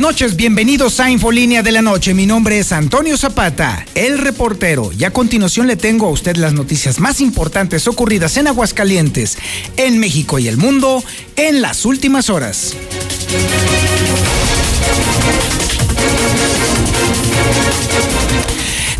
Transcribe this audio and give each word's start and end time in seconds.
Noches, 0.00 0.36
bienvenidos 0.36 1.00
a 1.00 1.10
Infolínea 1.10 1.62
de 1.62 1.72
la 1.72 1.80
Noche. 1.80 2.12
Mi 2.12 2.26
nombre 2.26 2.58
es 2.58 2.70
Antonio 2.72 3.16
Zapata, 3.16 3.86
el 3.94 4.18
reportero. 4.18 4.90
Y 4.92 5.04
a 5.04 5.12
continuación 5.12 5.66
le 5.66 5.76
tengo 5.76 6.06
a 6.06 6.10
usted 6.10 6.36
las 6.36 6.52
noticias 6.52 7.00
más 7.00 7.20
importantes 7.20 7.88
ocurridas 7.88 8.36
en 8.36 8.46
Aguascalientes, 8.46 9.38
en 9.76 9.98
México 9.98 10.38
y 10.38 10.48
el 10.48 10.58
mundo 10.58 11.02
en 11.36 11.62
las 11.62 11.84
últimas 11.84 12.30
horas. 12.30 12.74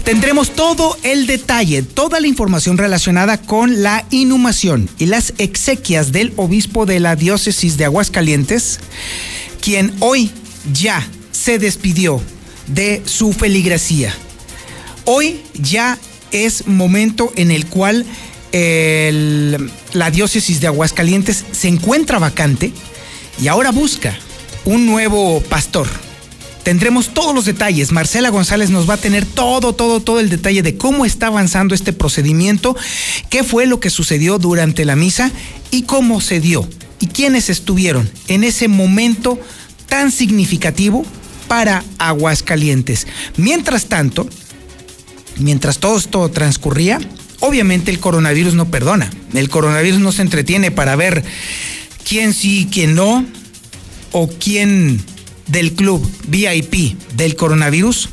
Tendremos 0.03 0.51
todo 0.51 0.97
el 1.03 1.27
detalle, 1.27 1.83
toda 1.83 2.21
la 2.21 2.27
información 2.27 2.79
relacionada 2.79 3.43
con 3.43 3.83
la 3.83 4.05
inhumación 4.11 4.89
y 4.99 5.07
las 5.07 5.35
exequias 5.39 6.13
del 6.13 6.33
obispo 6.37 6.87
de 6.87 7.01
la 7.01 7.17
diócesis 7.17 7.77
de 7.77 7.85
Aguascalientes, 7.85 8.81
quien 9.61 9.93
hoy 10.01 10.31
ya 10.73 11.07
se 11.33 11.59
despidió 11.59 12.21
de 12.67 13.03
su 13.05 13.33
feligresía. 13.33 14.15
Hoy 15.05 15.41
ya 15.55 15.99
es 16.33 16.67
momento 16.67 17.33
en 17.37 17.51
el 17.51 17.67
cual 17.67 18.05
la 19.93 20.11
diócesis 20.11 20.61
de 20.61 20.67
Aguascalientes 20.67 21.45
se 21.53 21.69
encuentra 21.69 22.19
vacante 22.19 22.73
y 23.41 23.49
ahora 23.49 23.71
busca 23.71 24.19
un 24.65 24.87
nuevo 24.87 25.41
pastor. 25.43 25.87
Tendremos 26.63 27.15
todos 27.15 27.35
los 27.35 27.45
detalles. 27.45 27.93
Marcela 27.93 28.31
González 28.31 28.71
nos 28.71 28.89
va 28.89 28.95
a 28.95 28.97
tener 28.97 29.25
todo, 29.25 29.75
todo, 29.75 30.01
todo 30.01 30.19
el 30.19 30.31
detalle 30.31 30.63
de 30.63 30.77
cómo 30.77 31.05
está 31.05 31.29
avanzando 31.29 31.75
este 31.75 31.93
procedimiento, 31.93 32.75
qué 33.31 33.45
fue 33.45 33.67
lo 33.67 33.79
que 33.79 33.91
sucedió 33.91 34.39
durante 34.39 34.85
la 34.85 34.97
misa 34.97 35.31
y 35.71 35.83
cómo 35.83 36.21
se 36.21 36.41
dio 36.41 36.69
y 36.99 37.09
quiénes 37.09 37.51
estuvieron 37.51 38.11
en 38.29 38.43
ese 38.43 38.69
momento 38.69 39.39
tan 39.89 40.11
significativo 40.11 41.05
para 41.49 41.85
Aguascalientes. 41.99 43.07
Mientras 43.37 43.87
tanto, 43.87 44.29
mientras 45.39 45.79
todo 45.79 45.97
esto 45.97 46.29
transcurría, 46.31 46.99
obviamente 47.41 47.91
el 47.91 48.01
coronavirus 48.01 48.55
no 48.55 48.71
perdona. 48.71 49.11
El 49.35 49.49
coronavirus 49.49 50.01
no 50.01 50.13
se 50.13 50.23
entretiene 50.23 50.71
para 50.71 50.97
ver 50.97 51.25
quién 52.09 52.35
sí, 52.35 52.69
quién 52.71 52.95
no, 52.95 53.25
o 54.13 54.29
quién 54.29 55.01
del 55.47 55.73
club 55.73 56.09
VIP 56.27 56.99
del 57.15 57.37
coronavirus 57.37 58.09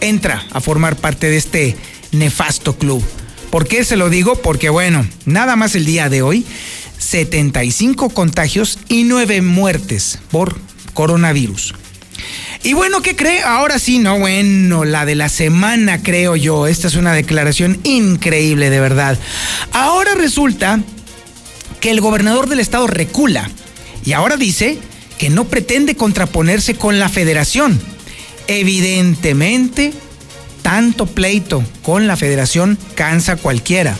entra 0.00 0.44
a 0.52 0.60
formar 0.60 0.96
parte 0.96 1.28
de 1.28 1.36
este 1.36 1.76
nefasto 2.12 2.76
club. 2.78 3.02
¿Por 3.50 3.66
qué 3.68 3.84
se 3.84 3.96
lo 3.96 4.10
digo? 4.10 4.36
Porque 4.36 4.70
bueno, 4.70 5.06
nada 5.24 5.56
más 5.56 5.74
el 5.74 5.84
día 5.84 6.08
de 6.08 6.22
hoy 6.22 6.44
75 7.06 8.10
contagios 8.10 8.78
y 8.88 9.04
9 9.04 9.40
muertes 9.42 10.18
por 10.30 10.58
coronavirus. 10.92 11.74
Y 12.62 12.72
bueno, 12.72 13.00
¿qué 13.00 13.14
cree? 13.14 13.42
Ahora 13.42 13.78
sí, 13.78 13.98
no, 13.98 14.18
bueno, 14.18 14.84
la 14.84 15.06
de 15.06 15.14
la 15.14 15.28
semana 15.28 16.02
creo 16.02 16.34
yo. 16.34 16.66
Esta 16.66 16.88
es 16.88 16.96
una 16.96 17.12
declaración 17.12 17.78
increíble, 17.84 18.70
de 18.70 18.80
verdad. 18.80 19.18
Ahora 19.72 20.14
resulta 20.14 20.80
que 21.80 21.90
el 21.90 22.00
gobernador 22.00 22.48
del 22.48 22.60
estado 22.60 22.86
recula 22.88 23.48
y 24.04 24.12
ahora 24.12 24.36
dice 24.36 24.78
que 25.18 25.30
no 25.30 25.44
pretende 25.44 25.94
contraponerse 25.94 26.74
con 26.74 26.98
la 26.98 27.08
federación. 27.08 27.80
Evidentemente, 28.48 29.92
tanto 30.62 31.06
pleito 31.06 31.62
con 31.82 32.08
la 32.08 32.16
federación 32.16 32.78
cansa 32.96 33.36
cualquiera. 33.36 33.96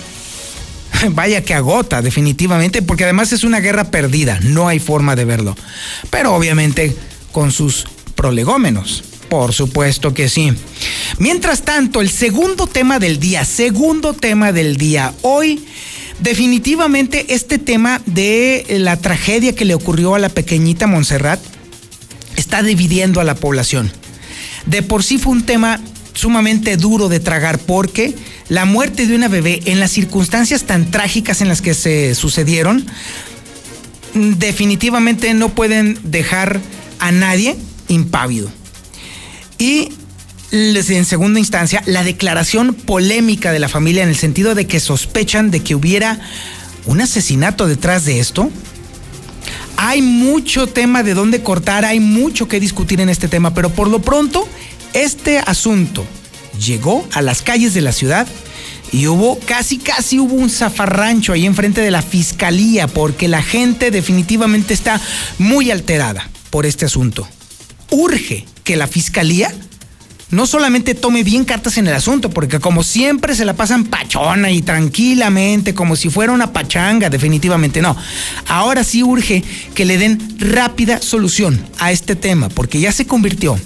vaya 1.10 1.42
que 1.42 1.54
agota 1.54 2.02
definitivamente, 2.02 2.82
porque 2.82 3.04
además 3.04 3.32
es 3.32 3.44
una 3.44 3.60
guerra 3.60 3.90
perdida, 3.90 4.40
no 4.42 4.68
hay 4.68 4.78
forma 4.78 5.16
de 5.16 5.24
verlo. 5.24 5.56
Pero 6.10 6.34
obviamente 6.34 6.96
con 7.32 7.52
sus 7.52 7.86
prolegómenos. 8.14 9.04
Por 9.28 9.52
supuesto 9.52 10.14
que 10.14 10.28
sí. 10.28 10.52
Mientras 11.18 11.62
tanto, 11.62 12.00
el 12.00 12.10
segundo 12.10 12.66
tema 12.66 12.98
del 12.98 13.18
día, 13.18 13.44
segundo 13.44 14.14
tema 14.14 14.52
del 14.52 14.76
día, 14.76 15.12
hoy 15.22 15.64
definitivamente 16.20 17.34
este 17.34 17.58
tema 17.58 18.00
de 18.06 18.64
la 18.78 18.96
tragedia 18.96 19.54
que 19.54 19.64
le 19.64 19.74
ocurrió 19.74 20.14
a 20.14 20.20
la 20.20 20.28
pequeñita 20.28 20.86
Montserrat 20.86 21.40
está 22.36 22.62
dividiendo 22.62 23.20
a 23.20 23.24
la 23.24 23.34
población. 23.34 23.90
De 24.66 24.82
por 24.82 25.02
sí 25.02 25.18
fue 25.18 25.32
un 25.32 25.44
tema 25.44 25.80
sumamente 26.14 26.76
duro 26.76 27.08
de 27.08 27.20
tragar 27.20 27.58
porque 27.58 28.14
la 28.48 28.64
muerte 28.64 29.06
de 29.06 29.14
una 29.14 29.28
bebé 29.28 29.60
en 29.66 29.80
las 29.80 29.90
circunstancias 29.90 30.64
tan 30.64 30.90
trágicas 30.90 31.40
en 31.40 31.48
las 31.48 31.62
que 31.62 31.74
se 31.74 32.14
sucedieron 32.14 32.86
definitivamente 34.14 35.34
no 35.34 35.50
pueden 35.50 35.98
dejar 36.04 36.60
a 36.98 37.12
nadie 37.12 37.56
impávido. 37.88 38.50
Y 39.58 39.92
en 40.50 41.04
segunda 41.04 41.40
instancia, 41.40 41.82
la 41.86 42.04
declaración 42.04 42.72
polémica 42.74 43.52
de 43.52 43.58
la 43.58 43.68
familia 43.68 44.02
en 44.02 44.08
el 44.08 44.16
sentido 44.16 44.54
de 44.54 44.66
que 44.66 44.80
sospechan 44.80 45.50
de 45.50 45.60
que 45.60 45.74
hubiera 45.74 46.20
un 46.86 47.00
asesinato 47.00 47.66
detrás 47.66 48.04
de 48.04 48.20
esto. 48.20 48.50
Hay 49.76 50.00
mucho 50.00 50.66
tema 50.66 51.02
de 51.02 51.14
dónde 51.14 51.42
cortar, 51.42 51.84
hay 51.84 52.00
mucho 52.00 52.48
que 52.48 52.60
discutir 52.60 53.00
en 53.00 53.10
este 53.10 53.28
tema, 53.28 53.52
pero 53.52 53.70
por 53.70 53.88
lo 53.88 54.00
pronto 54.00 54.48
este 54.94 55.38
asunto 55.38 56.06
llegó 56.58 57.06
a 57.12 57.22
las 57.22 57.42
calles 57.42 57.74
de 57.74 57.80
la 57.80 57.92
ciudad 57.92 58.26
y 58.92 59.06
hubo 59.06 59.38
casi 59.40 59.78
casi 59.78 60.18
hubo 60.18 60.34
un 60.34 60.50
zafarrancho 60.50 61.32
ahí 61.32 61.46
enfrente 61.46 61.80
de 61.80 61.90
la 61.90 62.02
fiscalía 62.02 62.86
porque 62.86 63.28
la 63.28 63.42
gente 63.42 63.90
definitivamente 63.90 64.74
está 64.74 65.00
muy 65.38 65.70
alterada 65.70 66.28
por 66.50 66.66
este 66.66 66.84
asunto. 66.84 67.26
Urge 67.90 68.44
que 68.64 68.76
la 68.76 68.86
fiscalía 68.86 69.52
no 70.30 70.46
solamente 70.46 70.94
tome 70.94 71.22
bien 71.22 71.44
cartas 71.44 71.78
en 71.78 71.86
el 71.86 71.94
asunto, 71.94 72.30
porque 72.30 72.58
como 72.58 72.82
siempre 72.82 73.34
se 73.36 73.44
la 73.44 73.54
pasan 73.54 73.84
pachona 73.84 74.50
y 74.50 74.60
tranquilamente, 74.62 75.72
como 75.72 75.94
si 75.94 76.10
fuera 76.10 76.32
una 76.32 76.52
pachanga, 76.52 77.10
definitivamente 77.10 77.80
no. 77.80 77.96
Ahora 78.48 78.82
sí 78.82 79.02
urge 79.02 79.44
que 79.74 79.84
le 79.84 79.98
den 79.98 80.36
rápida 80.38 81.00
solución 81.00 81.64
a 81.78 81.92
este 81.92 82.16
tema, 82.16 82.48
porque 82.48 82.80
ya 82.80 82.90
se 82.90 83.06
convirtió 83.06 83.58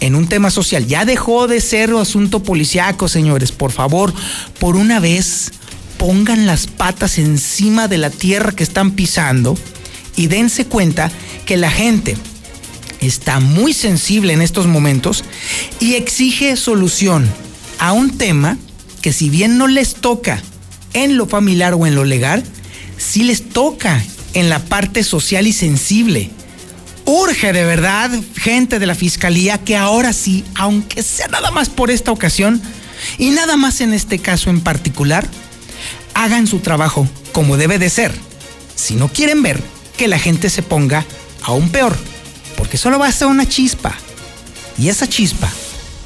en 0.00 0.14
un 0.14 0.28
tema 0.28 0.50
social. 0.50 0.86
Ya 0.86 1.04
dejó 1.04 1.46
de 1.46 1.60
ser 1.60 1.94
un 1.94 2.02
asunto 2.02 2.42
policiaco, 2.42 3.08
señores. 3.08 3.52
Por 3.52 3.72
favor, 3.72 4.12
por 4.58 4.76
una 4.76 5.00
vez, 5.00 5.52
pongan 5.98 6.46
las 6.46 6.66
patas 6.66 7.18
encima 7.18 7.88
de 7.88 7.98
la 7.98 8.10
tierra 8.10 8.52
que 8.52 8.62
están 8.62 8.92
pisando 8.92 9.56
y 10.16 10.26
dense 10.26 10.66
cuenta 10.66 11.10
que 11.44 11.56
la 11.56 11.70
gente 11.70 12.16
está 13.00 13.40
muy 13.40 13.72
sensible 13.72 14.32
en 14.32 14.42
estos 14.42 14.66
momentos 14.66 15.24
y 15.80 15.94
exige 15.94 16.56
solución 16.56 17.28
a 17.78 17.92
un 17.92 18.16
tema 18.16 18.58
que 19.02 19.12
si 19.12 19.30
bien 19.30 19.58
no 19.58 19.68
les 19.68 19.94
toca 19.94 20.42
en 20.92 21.16
lo 21.16 21.26
familiar 21.26 21.74
o 21.74 21.86
en 21.86 21.94
lo 21.94 22.04
legal, 22.04 22.42
sí 22.96 23.22
les 23.22 23.48
toca 23.50 24.02
en 24.32 24.48
la 24.48 24.58
parte 24.58 25.04
social 25.04 25.46
y 25.46 25.52
sensible 25.52 26.30
urge 27.06 27.52
de 27.52 27.64
verdad, 27.64 28.10
gente 28.36 28.78
de 28.78 28.86
la 28.86 28.94
Fiscalía, 28.94 29.58
que 29.58 29.76
ahora 29.76 30.12
sí, 30.12 30.44
aunque 30.54 31.02
sea 31.02 31.28
nada 31.28 31.50
más 31.50 31.70
por 31.70 31.90
esta 31.90 32.12
ocasión, 32.12 32.60
y 33.18 33.30
nada 33.30 33.56
más 33.56 33.80
en 33.80 33.94
este 33.94 34.18
caso 34.18 34.50
en 34.50 34.60
particular, 34.60 35.26
hagan 36.14 36.46
su 36.46 36.58
trabajo 36.58 37.08
como 37.32 37.56
debe 37.56 37.78
de 37.78 37.90
ser. 37.90 38.12
Si 38.74 38.94
no 38.94 39.08
quieren 39.08 39.42
ver 39.42 39.62
que 39.96 40.08
la 40.08 40.18
gente 40.18 40.50
se 40.50 40.62
ponga 40.62 41.04
aún 41.42 41.70
peor, 41.70 41.96
porque 42.56 42.76
solo 42.76 42.98
va 42.98 43.08
a 43.08 43.12
ser 43.12 43.28
una 43.28 43.48
chispa. 43.48 43.94
Y 44.78 44.88
esa 44.88 45.08
chispa 45.08 45.50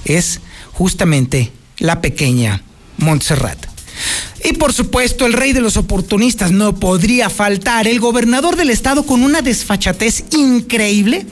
es 0.04 0.40
justamente 0.72 1.52
la 1.78 2.00
pequeña 2.00 2.62
Montserrat. 2.98 3.69
Y 4.44 4.54
por 4.54 4.72
supuesto, 4.72 5.26
el 5.26 5.34
rey 5.34 5.52
de 5.52 5.60
los 5.60 5.76
oportunistas 5.76 6.50
no 6.50 6.74
podría 6.74 7.28
faltar. 7.28 7.86
El 7.86 8.00
gobernador 8.00 8.56
del 8.56 8.70
estado 8.70 9.04
con 9.04 9.22
una 9.22 9.42
desfachatez 9.42 10.24
increíble 10.32 11.26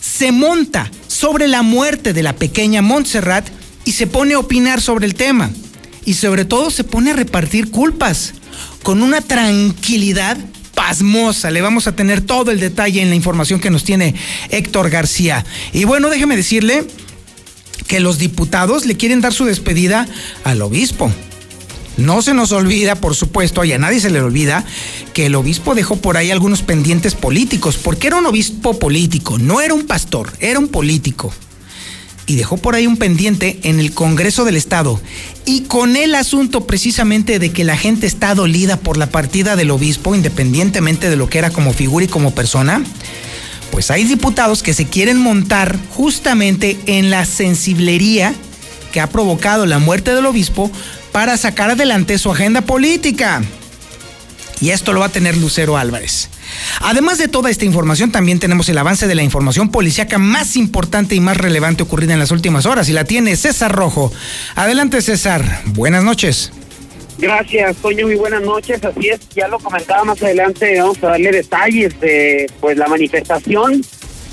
se 0.00 0.32
monta 0.32 0.90
sobre 1.08 1.46
la 1.46 1.62
muerte 1.62 2.12
de 2.12 2.22
la 2.22 2.34
pequeña 2.34 2.82
Montserrat 2.82 3.48
y 3.84 3.92
se 3.92 4.06
pone 4.06 4.34
a 4.34 4.38
opinar 4.38 4.80
sobre 4.80 5.06
el 5.06 5.14
tema. 5.14 5.50
Y 6.04 6.14
sobre 6.14 6.44
todo 6.44 6.70
se 6.70 6.84
pone 6.84 7.10
a 7.10 7.16
repartir 7.16 7.70
culpas 7.70 8.32
con 8.82 9.02
una 9.02 9.20
tranquilidad 9.20 10.38
pasmosa. 10.74 11.50
Le 11.50 11.60
vamos 11.60 11.86
a 11.86 11.94
tener 11.94 12.22
todo 12.22 12.50
el 12.50 12.60
detalle 12.60 13.02
en 13.02 13.10
la 13.10 13.14
información 13.14 13.60
que 13.60 13.70
nos 13.70 13.84
tiene 13.84 14.14
Héctor 14.50 14.90
García. 14.90 15.44
Y 15.72 15.84
bueno, 15.84 16.08
déjeme 16.08 16.36
decirle 16.36 16.86
que 17.86 18.00
los 18.00 18.18
diputados 18.18 18.86
le 18.86 18.96
quieren 18.96 19.20
dar 19.20 19.32
su 19.32 19.44
despedida 19.44 20.08
al 20.44 20.62
obispo. 20.62 21.12
No 21.96 22.22
se 22.22 22.34
nos 22.34 22.52
olvida, 22.52 22.94
por 22.94 23.14
supuesto, 23.14 23.64
y 23.64 23.72
a 23.72 23.78
nadie 23.78 24.00
se 24.00 24.10
le 24.10 24.20
olvida, 24.20 24.64
que 25.12 25.26
el 25.26 25.34
obispo 25.34 25.74
dejó 25.74 25.96
por 25.96 26.16
ahí 26.16 26.30
algunos 26.30 26.62
pendientes 26.62 27.14
políticos, 27.14 27.76
porque 27.76 28.06
era 28.06 28.16
un 28.16 28.26
obispo 28.26 28.78
político, 28.78 29.38
no 29.38 29.60
era 29.60 29.74
un 29.74 29.86
pastor, 29.86 30.32
era 30.40 30.58
un 30.58 30.68
político. 30.68 31.32
Y 32.24 32.36
dejó 32.36 32.56
por 32.56 32.74
ahí 32.74 32.86
un 32.86 32.96
pendiente 32.96 33.58
en 33.64 33.80
el 33.80 33.92
Congreso 33.92 34.44
del 34.44 34.56
Estado. 34.56 35.00
Y 35.44 35.62
con 35.62 35.96
el 35.96 36.14
asunto 36.14 36.66
precisamente 36.66 37.38
de 37.38 37.50
que 37.50 37.64
la 37.64 37.76
gente 37.76 38.06
está 38.06 38.34
dolida 38.34 38.78
por 38.78 38.96
la 38.96 39.10
partida 39.10 39.56
del 39.56 39.70
obispo, 39.72 40.14
independientemente 40.14 41.10
de 41.10 41.16
lo 41.16 41.28
que 41.28 41.38
era 41.38 41.50
como 41.50 41.72
figura 41.72 42.04
y 42.04 42.08
como 42.08 42.34
persona, 42.34 42.82
Pues 43.72 43.90
hay 43.90 44.04
diputados 44.04 44.62
que 44.62 44.74
se 44.74 44.86
quieren 44.86 45.18
montar 45.18 45.78
justamente 45.90 46.78
en 46.84 47.10
la 47.10 47.24
sensiblería 47.24 48.34
que 48.92 49.00
ha 49.00 49.08
provocado 49.08 49.64
la 49.64 49.78
muerte 49.78 50.14
del 50.14 50.26
obispo 50.26 50.70
para 51.12 51.36
sacar 51.36 51.70
adelante 51.70 52.18
su 52.18 52.30
agenda 52.30 52.62
política. 52.62 53.42
Y 54.60 54.70
esto 54.70 54.92
lo 54.92 55.00
va 55.00 55.06
a 55.06 55.12
tener 55.12 55.36
Lucero 55.36 55.76
Álvarez. 55.76 56.28
Además 56.80 57.18
de 57.18 57.28
toda 57.28 57.50
esta 57.50 57.64
información, 57.64 58.12
también 58.12 58.38
tenemos 58.38 58.68
el 58.68 58.78
avance 58.78 59.06
de 59.08 59.14
la 59.14 59.22
información 59.22 59.70
policíaca 59.70 60.18
más 60.18 60.56
importante 60.56 61.14
y 61.14 61.20
más 61.20 61.36
relevante 61.36 61.82
ocurrida 61.82 62.12
en 62.12 62.20
las 62.20 62.30
últimas 62.30 62.64
horas 62.66 62.88
y 62.88 62.92
la 62.92 63.04
tiene 63.04 63.36
César 63.36 63.72
Rojo. 63.72 64.12
Adelante 64.54 65.02
César, 65.02 65.62
buenas 65.66 66.04
noches. 66.04 66.52
Gracias, 67.18 67.76
Toño, 67.76 68.06
muy 68.06 68.16
buenas 68.16 68.42
noches. 68.42 68.84
Así 68.84 69.08
es, 69.08 69.20
ya 69.34 69.48
lo 69.48 69.58
comentaba 69.58 70.04
más 70.04 70.22
adelante, 70.22 70.78
vamos 70.80 70.98
a 71.02 71.08
darle 71.08 71.30
detalles 71.30 71.98
de 72.00 72.50
pues 72.60 72.76
la 72.76 72.86
manifestación 72.86 73.82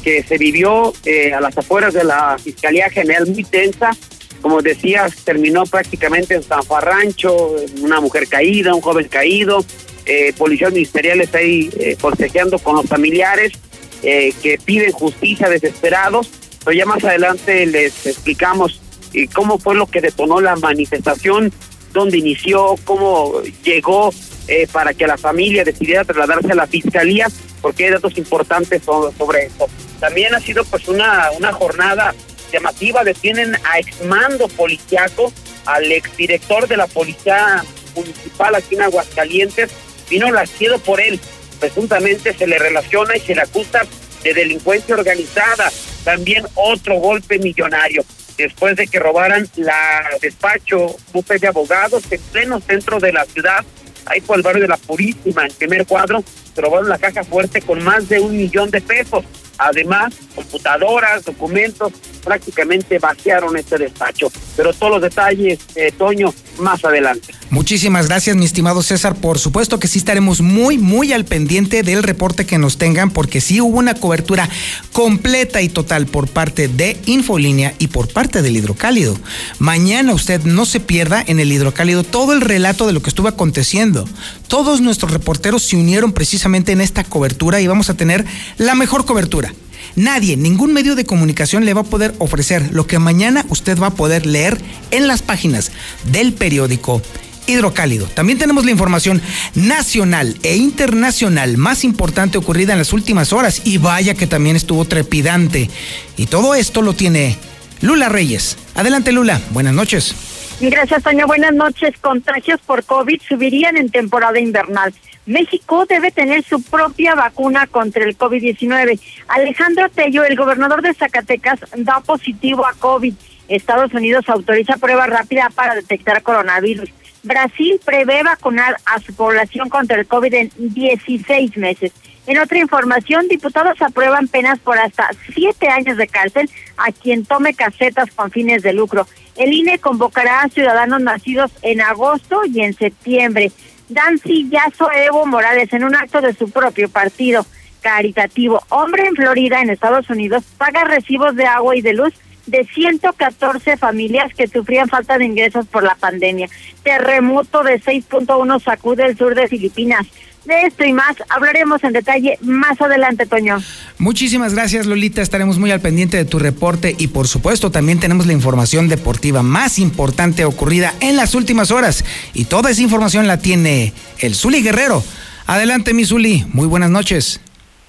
que 0.03 0.23
se 0.23 0.37
vivió 0.37 0.93
eh, 1.05 1.33
a 1.33 1.41
las 1.41 1.57
afueras 1.57 1.93
de 1.93 2.03
la 2.03 2.37
Fiscalía 2.41 2.89
General 2.89 3.27
muy 3.27 3.43
tensa. 3.43 3.91
Como 4.41 4.61
decías, 4.61 5.15
terminó 5.23 5.63
prácticamente 5.65 6.35
en 6.35 6.43
San 6.43 6.63
Farrancho, 6.63 7.55
una 7.81 7.99
mujer 7.99 8.27
caída, 8.27 8.73
un 8.73 8.81
joven 8.81 9.07
caído, 9.07 9.63
eh, 10.05 10.33
policías 10.37 10.71
ministeriales 10.71 11.33
ahí 11.35 11.69
eh, 11.79 11.97
con 11.99 12.75
los 12.75 12.85
familiares 12.85 13.53
eh, 14.01 14.33
que 14.41 14.57
piden 14.57 14.91
justicia 14.91 15.49
desesperados. 15.49 16.29
Pero 16.63 16.77
ya 16.77 16.85
más 16.85 17.03
adelante 17.03 17.65
les 17.65 18.05
explicamos 18.05 18.81
eh, 19.13 19.27
cómo 19.33 19.57
fue 19.57 19.75
lo 19.75 19.87
que 19.87 20.01
detonó 20.01 20.39
la 20.41 20.55
manifestación, 20.55 21.51
dónde 21.93 22.17
inició, 22.17 22.75
cómo 22.85 23.41
llegó 23.63 24.11
eh, 24.47 24.67
para 24.71 24.93
que 24.93 25.07
la 25.07 25.17
familia 25.17 25.63
decidiera 25.63 26.03
trasladarse 26.03 26.51
a 26.51 26.55
la 26.55 26.67
fiscalía, 26.67 27.27
porque 27.61 27.85
hay 27.85 27.91
datos 27.91 28.17
importantes 28.17 28.83
sobre, 28.83 29.45
eso. 29.45 29.67
También 29.99 30.33
ha 30.33 30.39
sido 30.39 30.63
pues 30.65 30.87
una, 30.87 31.29
una 31.37 31.51
jornada 31.53 32.13
llamativa, 32.51 33.03
detienen 33.03 33.55
a 33.63 33.79
exmando 33.79 34.47
policiaco, 34.47 35.31
al 35.65 35.91
exdirector 35.91 36.67
de 36.67 36.77
la 36.77 36.87
policía 36.87 37.63
municipal 37.95 38.55
aquí 38.55 38.75
en 38.75 38.81
Aguascalientes, 38.81 39.69
vino 40.09 40.31
lacido 40.31 40.79
por 40.79 40.99
él. 40.99 41.19
Presuntamente 41.59 42.33
se 42.33 42.47
le 42.47 42.57
relaciona 42.57 43.15
y 43.17 43.19
se 43.19 43.35
le 43.35 43.41
acusa 43.41 43.81
de 44.23 44.33
delincuencia 44.33 44.95
organizada. 44.95 45.71
También 46.03 46.45
otro 46.55 46.95
golpe 46.95 47.39
millonario. 47.39 48.03
Después 48.37 48.75
de 48.77 48.87
que 48.87 48.99
robaran 48.99 49.49
la 49.57 50.09
despacho 50.21 50.95
buffet 51.11 51.41
de 51.41 51.47
abogados 51.47 52.03
en 52.09 52.21
pleno 52.21 52.61
centro 52.61 52.99
de 52.99 53.11
la 53.11 53.25
ciudad, 53.25 53.65
ahí 54.05 54.21
por 54.21 54.37
el 54.37 54.43
barrio 54.43 54.61
de 54.61 54.69
la 54.69 54.77
Purísima, 54.77 55.45
en 55.45 55.53
primer 55.53 55.85
cuadro, 55.85 56.23
robaron 56.55 56.89
la 56.89 56.97
caja 56.97 57.23
fuerte 57.23 57.61
con 57.61 57.83
más 57.83 58.07
de 58.07 58.19
un 58.19 58.37
millón 58.37 58.71
de 58.71 58.81
pesos. 58.81 59.25
Además, 59.57 60.13
computadoras, 60.39 61.25
documentos, 61.25 61.91
prácticamente 62.23 62.97
vaciaron 62.97 63.57
este 63.57 63.77
despacho. 63.77 64.31
Pero 64.55 64.73
todos 64.73 64.93
los 64.93 65.01
detalles, 65.01 65.59
eh, 65.75 65.91
Toño, 65.97 66.33
más 66.59 66.83
adelante. 66.85 67.33
Muchísimas 67.49 68.07
gracias, 68.07 68.35
mi 68.37 68.45
estimado 68.45 68.81
César. 68.81 69.15
Por 69.15 69.39
supuesto 69.39 69.79
que 69.79 69.87
sí 69.87 69.99
estaremos 69.99 70.41
muy, 70.41 70.77
muy 70.77 71.11
al 71.11 71.25
pendiente 71.25 71.83
del 71.83 72.03
reporte 72.03 72.45
que 72.45 72.57
nos 72.57 72.77
tengan, 72.77 73.11
porque 73.11 73.41
sí 73.41 73.59
hubo 73.59 73.77
una 73.77 73.95
cobertura 73.95 74.49
completa 74.93 75.61
y 75.61 75.67
total 75.67 76.05
por 76.05 76.27
parte 76.29 76.67
de 76.67 76.97
Infolínea 77.05 77.73
y 77.79 77.87
por 77.87 78.07
parte 78.07 78.41
del 78.41 78.55
Hidrocálido. 78.55 79.17
Mañana 79.57 80.13
usted 80.13 80.41
no 80.43 80.65
se 80.65 80.79
pierda 80.79 81.23
en 81.25 81.39
el 81.39 81.51
Hidrocálido 81.51 82.03
todo 82.03 82.33
el 82.33 82.41
relato 82.41 82.87
de 82.87 82.93
lo 82.93 83.01
que 83.01 83.09
estuvo 83.09 83.27
aconteciendo. 83.27 84.07
Todos 84.47 84.79
nuestros 84.79 85.11
reporteros 85.11 85.63
se 85.63 85.75
unieron 85.75 86.13
precisamente 86.13 86.71
en 86.71 86.81
esta 86.81 87.03
cobertura 87.03 87.59
y 87.59 87.67
vamos 87.67 87.89
a 87.89 87.95
tener 87.95 88.25
la 88.57 88.75
mejor 88.75 89.05
cobertura. 89.05 89.53
Nadie, 89.95 90.37
ningún 90.37 90.73
medio 90.73 90.95
de 90.95 91.05
comunicación 91.05 91.65
le 91.65 91.73
va 91.73 91.81
a 91.81 91.85
poder 91.85 92.13
ofrecer 92.19 92.69
lo 92.71 92.87
que 92.87 92.99
mañana 92.99 93.45
usted 93.49 93.77
va 93.79 93.87
a 93.87 93.95
poder 93.95 94.25
leer 94.25 94.57
en 94.91 95.07
las 95.07 95.21
páginas 95.21 95.71
del 96.11 96.33
periódico 96.33 97.01
Hidrocálido. 97.47 98.05
También 98.05 98.37
tenemos 98.37 98.63
la 98.63 98.71
información 98.71 99.21
nacional 99.55 100.37
e 100.43 100.55
internacional 100.55 101.57
más 101.57 101.83
importante 101.83 102.37
ocurrida 102.37 102.73
en 102.73 102.79
las 102.79 102.93
últimas 102.93 103.33
horas 103.33 103.61
y 103.65 103.79
vaya 103.79 104.13
que 104.13 104.27
también 104.27 104.55
estuvo 104.55 104.85
trepidante. 104.85 105.69
Y 106.15 106.27
todo 106.27 106.53
esto 106.53 106.81
lo 106.81 106.93
tiene 106.93 107.37
Lula 107.81 108.07
Reyes. 108.07 108.57
Adelante 108.75 109.11
Lula, 109.11 109.41
buenas 109.51 109.73
noches. 109.73 110.15
Gracias, 110.61 111.01
Toño. 111.03 111.25
Buenas 111.25 111.53
noches. 111.53 111.93
Contagios 112.01 112.59
por 112.65 112.83
COVID 112.83 113.21
subirían 113.27 113.77
en 113.77 113.89
temporada 113.89 114.39
invernal. 114.39 114.93
México 115.29 115.85
debe 115.85 116.09
tener 116.09 116.43
su 116.43 116.59
propia 116.59 117.13
vacuna 117.13 117.67
contra 117.67 118.03
el 118.03 118.17
COVID-19. 118.17 118.99
Alejandro 119.27 119.87
Tello, 119.89 120.23
el 120.23 120.35
gobernador 120.35 120.81
de 120.81 120.95
Zacatecas, 120.95 121.59
da 121.75 121.99
positivo 121.99 122.65
a 122.65 122.73
COVID. 122.73 123.13
Estados 123.47 123.93
Unidos 123.93 124.27
autoriza 124.27 124.77
prueba 124.77 125.05
rápida 125.05 125.51
para 125.53 125.75
detectar 125.75 126.23
coronavirus. 126.23 126.89
Brasil 127.21 127.79
prevé 127.85 128.23
vacunar 128.23 128.77
a 128.85 128.99
su 128.99 129.13
población 129.13 129.69
contra 129.69 129.99
el 129.99 130.07
COVID 130.07 130.33
en 130.33 130.51
16 130.57 131.57
meses. 131.57 131.91
En 132.25 132.39
otra 132.39 132.57
información, 132.57 133.27
diputados 133.27 133.79
aprueban 133.83 134.27
penas 134.27 134.57
por 134.57 134.79
hasta 134.79 135.11
siete 135.35 135.67
años 135.67 135.97
de 135.97 136.07
cárcel 136.07 136.49
a 136.77 136.91
quien 136.91 137.23
tome 137.23 137.53
casetas 137.53 138.09
con 138.15 138.31
fines 138.31 138.63
de 138.63 138.73
lucro. 138.73 139.05
El 139.35 139.53
INE 139.53 139.77
convocará 139.77 140.41
a 140.41 140.49
ciudadanos 140.49 141.01
nacidos 141.01 141.51
en 141.61 141.81
agosto 141.81 142.41
y 142.45 142.61
en 142.61 142.73
septiembre. 142.73 143.51
Dan 143.89 144.19
sillazo 144.19 144.91
Evo 144.91 145.25
Morales 145.25 145.73
en 145.73 145.83
un 145.83 145.95
acto 145.95 146.21
de 146.21 146.33
su 146.33 146.49
propio 146.49 146.89
partido 146.89 147.45
caritativo. 147.81 148.61
Hombre 148.69 149.07
en 149.07 149.15
Florida, 149.15 149.61
en 149.61 149.69
Estados 149.69 150.09
Unidos, 150.09 150.43
paga 150.57 150.83
recibos 150.83 151.35
de 151.35 151.45
agua 151.45 151.75
y 151.75 151.81
de 151.81 151.93
luz 151.93 152.13
de 152.45 152.65
114 152.65 153.77
familias 153.77 154.33
que 154.33 154.47
sufrían 154.47 154.89
falta 154.89 155.17
de 155.17 155.25
ingresos 155.25 155.67
por 155.67 155.83
la 155.83 155.95
pandemia. 155.95 156.49
Terremoto 156.83 157.63
de 157.63 157.79
6.1 157.79 158.61
sacude 158.61 159.05
el 159.05 159.17
sur 159.17 159.35
de 159.35 159.47
Filipinas. 159.47 160.07
De 160.49 160.63
esto 160.63 160.83
y 160.83 160.93
más 160.93 161.15
hablaremos 161.29 161.83
en 161.83 161.93
detalle 161.93 162.39
más 162.41 162.81
adelante, 162.81 163.27
Toño. 163.27 163.61
Muchísimas 163.99 164.55
gracias, 164.55 164.87
Lolita. 164.87 165.21
Estaremos 165.21 165.59
muy 165.59 165.69
al 165.69 165.79
pendiente 165.79 166.17
de 166.17 166.25
tu 166.25 166.39
reporte 166.39 166.95
y, 166.97 167.09
por 167.09 167.27
supuesto, 167.27 167.69
también 167.69 167.99
tenemos 167.99 168.25
la 168.25 168.33
información 168.33 168.87
deportiva 168.87 169.43
más 169.43 169.77
importante 169.77 170.45
ocurrida 170.45 170.95
en 171.01 171.17
las 171.17 171.35
últimas 171.35 171.69
horas. 171.69 172.03
Y 172.33 172.45
toda 172.45 172.71
esa 172.71 172.81
información 172.81 173.27
la 173.27 173.37
tiene 173.37 173.93
el 174.17 174.33
Zuli 174.33 174.63
Guerrero. 174.63 175.03
Adelante, 175.45 175.93
mi 175.93 176.03
Zuli. 176.03 176.43
Muy 176.51 176.65
buenas 176.65 176.89
noches. 176.89 177.41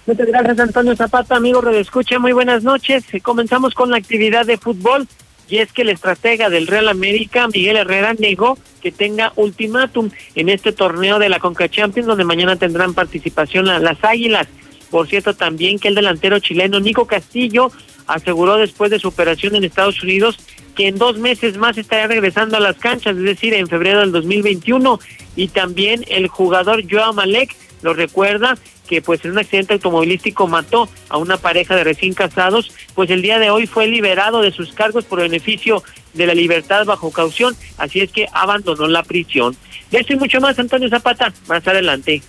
Muchas 0.05 0.27
gracias, 0.27 0.61
Antonio 0.61 0.95
Zapata, 0.95 1.37
amigo 1.37 1.67
Escucha, 1.71 2.19
Muy 2.19 2.33
buenas 2.33 2.63
noches. 2.63 3.05
Comenzamos 3.23 3.73
con 3.73 3.91
la 3.91 3.97
actividad 3.97 4.45
de 4.45 4.59
fútbol 4.59 5.09
y 5.51 5.59
es 5.59 5.73
que 5.73 5.83
el 5.83 5.89
estratega 5.89 6.49
del 6.49 6.69
Real 6.69 6.89
América, 6.89 7.49
Miguel 7.49 7.77
Herrera, 7.77 8.15
negó 8.15 8.57
que 8.81 8.93
tenga 8.93 9.33
ultimátum 9.37 10.11
en 10.37 10.49
este 10.49 10.73
torneo 10.73 11.19
de 11.19 11.29
la 11.29 11.41
Conca 11.41 11.69
Champions, 11.69 12.07
donde 12.07 12.25
mañana 12.25 12.57
tendrán 12.57 12.95
participación 12.95 13.67
las 13.67 14.05
Águilas. 14.05 14.47
Por 14.91 15.09
cierto, 15.09 15.35
también 15.35 15.79
que 15.79 15.89
el 15.89 15.97
delantero 15.97 16.39
chileno 16.39 16.81
Nico 16.81 17.07
Castillo 17.07 17.71
aseguró 18.07 18.57
después 18.57 18.91
de 18.91 18.99
su 18.99 19.09
operación 19.09 19.57
en 19.57 19.65
Estados 19.65 20.03
Unidos 20.03 20.39
que 20.77 20.89
en 20.89 20.99
dos 20.99 21.19
meses 21.19 21.57
más 21.59 21.77
estará 21.77 22.07
regresando 22.07 22.57
a 22.57 22.61
las 22.61 22.77
canchas, 22.77 23.17
es 23.17 23.23
decir, 23.23 23.55
en 23.55 23.67
febrero 23.67 24.01
del 24.01 24.13
2021. 24.13 25.01
Y 25.37 25.49
también 25.49 26.05
el 26.09 26.29
jugador 26.29 26.85
Joao 26.89 27.13
Malek 27.13 27.57
lo 27.83 27.95
recuerda 27.95 28.57
que 28.91 29.01
pues 29.01 29.25
en 29.25 29.31
un 29.31 29.39
accidente 29.39 29.75
automovilístico 29.75 30.49
mató 30.49 30.89
a 31.09 31.17
una 31.17 31.37
pareja 31.37 31.77
de 31.77 31.85
recién 31.85 32.13
casados, 32.13 32.73
pues 32.95 33.09
el 33.11 33.23
día 33.23 33.39
de 33.39 33.51
hoy 33.51 33.67
fue 33.67 33.87
liberado 33.87 34.43
de 34.43 34.51
sus 34.51 34.73
cargos 34.73 35.05
por 35.05 35.21
beneficio 35.21 35.85
de 36.13 36.27
la 36.27 36.35
libertad 36.35 36.85
bajo 36.85 37.13
caución, 37.13 37.55
así 37.79 38.01
es 38.01 38.11
que 38.11 38.27
abandonó 38.33 38.89
la 38.89 39.05
prisión. 39.05 39.57
De 39.93 39.99
esto 39.99 40.13
y 40.13 40.17
mucho 40.17 40.41
más, 40.41 40.59
Antonio 40.59 40.89
Zapata, 40.89 41.33
más 41.49 41.67
adelante. 41.69 42.23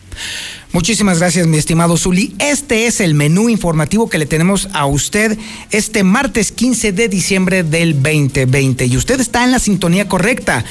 Muchísimas 0.71 1.19
gracias, 1.19 1.47
mi 1.47 1.57
estimado 1.57 1.97
Zuli. 1.97 2.35
Este 2.39 2.85
es 2.85 3.01
el 3.01 3.15
menú 3.15 3.49
informativo 3.49 4.07
que 4.07 4.19
le 4.19 4.27
tenemos 4.27 4.69
a 4.73 4.85
usted 4.85 5.37
este 5.71 6.03
martes 6.03 6.51
15 6.51 6.91
de 6.91 7.09
diciembre 7.09 7.63
del 7.63 8.01
2020 8.01 8.85
y 8.85 8.97
usted 8.97 9.19
está 9.19 9.43
en 9.43 9.51
la 9.51 9.59
sintonía 9.59 10.07
correcta 10.07 10.63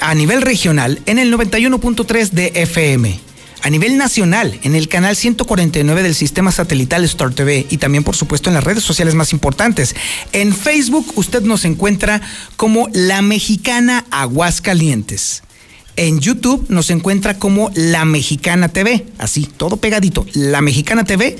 a 0.00 0.14
nivel 0.14 0.42
regional 0.42 1.00
en 1.06 1.18
el 1.18 1.32
91.3 1.32 2.30
de 2.30 2.52
FM 2.54 3.26
a 3.66 3.70
nivel 3.70 3.96
nacional 3.98 4.60
en 4.62 4.76
el 4.76 4.86
canal 4.86 5.16
149 5.16 6.04
del 6.04 6.14
sistema 6.14 6.52
satelital 6.52 7.02
Star 7.02 7.34
TV 7.34 7.66
y 7.68 7.78
también 7.78 8.04
por 8.04 8.14
supuesto 8.14 8.48
en 8.48 8.54
las 8.54 8.62
redes 8.62 8.84
sociales 8.84 9.16
más 9.16 9.32
importantes. 9.32 9.96
En 10.30 10.54
Facebook 10.54 11.12
usted 11.16 11.42
nos 11.42 11.64
encuentra 11.64 12.22
como 12.56 12.88
La 12.92 13.22
Mexicana 13.22 14.04
Aguascalientes. 14.12 15.42
En 15.96 16.20
YouTube 16.20 16.64
nos 16.68 16.90
encuentra 16.90 17.40
como 17.40 17.72
La 17.74 18.04
Mexicana 18.04 18.68
TV, 18.68 19.04
así, 19.18 19.48
todo 19.56 19.78
pegadito, 19.78 20.24
La 20.34 20.60
Mexicana 20.60 21.02
TV. 21.02 21.36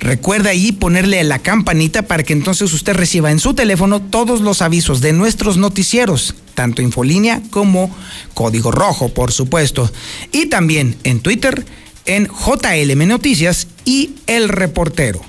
Recuerda 0.00 0.50
ahí 0.50 0.72
ponerle 0.72 1.22
la 1.24 1.38
campanita 1.38 2.02
para 2.02 2.22
que 2.22 2.32
entonces 2.32 2.72
usted 2.72 2.94
reciba 2.94 3.30
en 3.30 3.40
su 3.40 3.54
teléfono 3.54 4.02
todos 4.02 4.40
los 4.40 4.62
avisos 4.62 5.00
de 5.00 5.12
nuestros 5.12 5.56
noticieros, 5.56 6.34
tanto 6.54 6.82
Infolínea 6.82 7.42
como 7.50 7.94
Código 8.34 8.70
Rojo, 8.70 9.08
por 9.08 9.32
supuesto. 9.32 9.90
Y 10.32 10.46
también 10.46 10.96
en 11.04 11.20
Twitter, 11.20 11.64
en 12.04 12.26
JLM 12.26 13.08
Noticias 13.08 13.68
y 13.84 14.16
El 14.26 14.48
Reportero. 14.48 15.20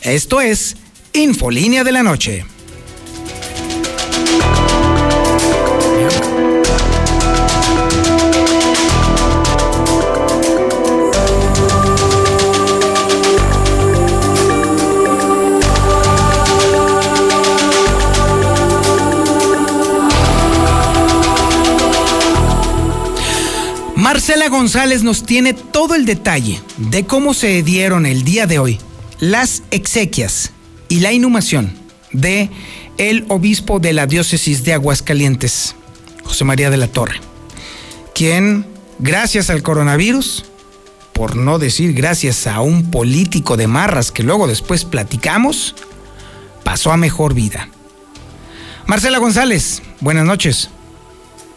Esto 0.00 0.40
es 0.40 0.76
Infolínea 1.12 1.84
de 1.84 1.92
la 1.92 2.02
Noche. 2.02 2.44
Marcela 24.34 24.50
González 24.50 25.04
nos 25.04 25.22
tiene 25.22 25.54
todo 25.54 25.94
el 25.94 26.06
detalle 26.06 26.60
de 26.76 27.06
cómo 27.06 27.34
se 27.34 27.62
dieron 27.62 28.04
el 28.04 28.24
día 28.24 28.48
de 28.48 28.58
hoy 28.58 28.80
las 29.20 29.62
exequias 29.70 30.50
y 30.88 30.98
la 30.98 31.12
inhumación 31.12 31.72
de 32.10 32.50
el 32.98 33.26
obispo 33.28 33.78
de 33.78 33.92
la 33.92 34.08
diócesis 34.08 34.64
de 34.64 34.72
Aguascalientes, 34.72 35.76
José 36.24 36.44
María 36.44 36.68
de 36.70 36.78
la 36.78 36.88
Torre, 36.88 37.20
quien, 38.12 38.66
gracias 38.98 39.50
al 39.50 39.62
coronavirus, 39.62 40.46
por 41.12 41.36
no 41.36 41.60
decir 41.60 41.92
gracias 41.92 42.48
a 42.48 42.60
un 42.60 42.90
político 42.90 43.56
de 43.56 43.68
marras 43.68 44.10
que 44.10 44.24
luego 44.24 44.48
después 44.48 44.84
platicamos, 44.84 45.76
pasó 46.64 46.90
a 46.90 46.96
mejor 46.96 47.34
vida. 47.34 47.68
Marcela 48.86 49.18
González, 49.18 49.80
buenas 50.00 50.24
noches. 50.24 50.70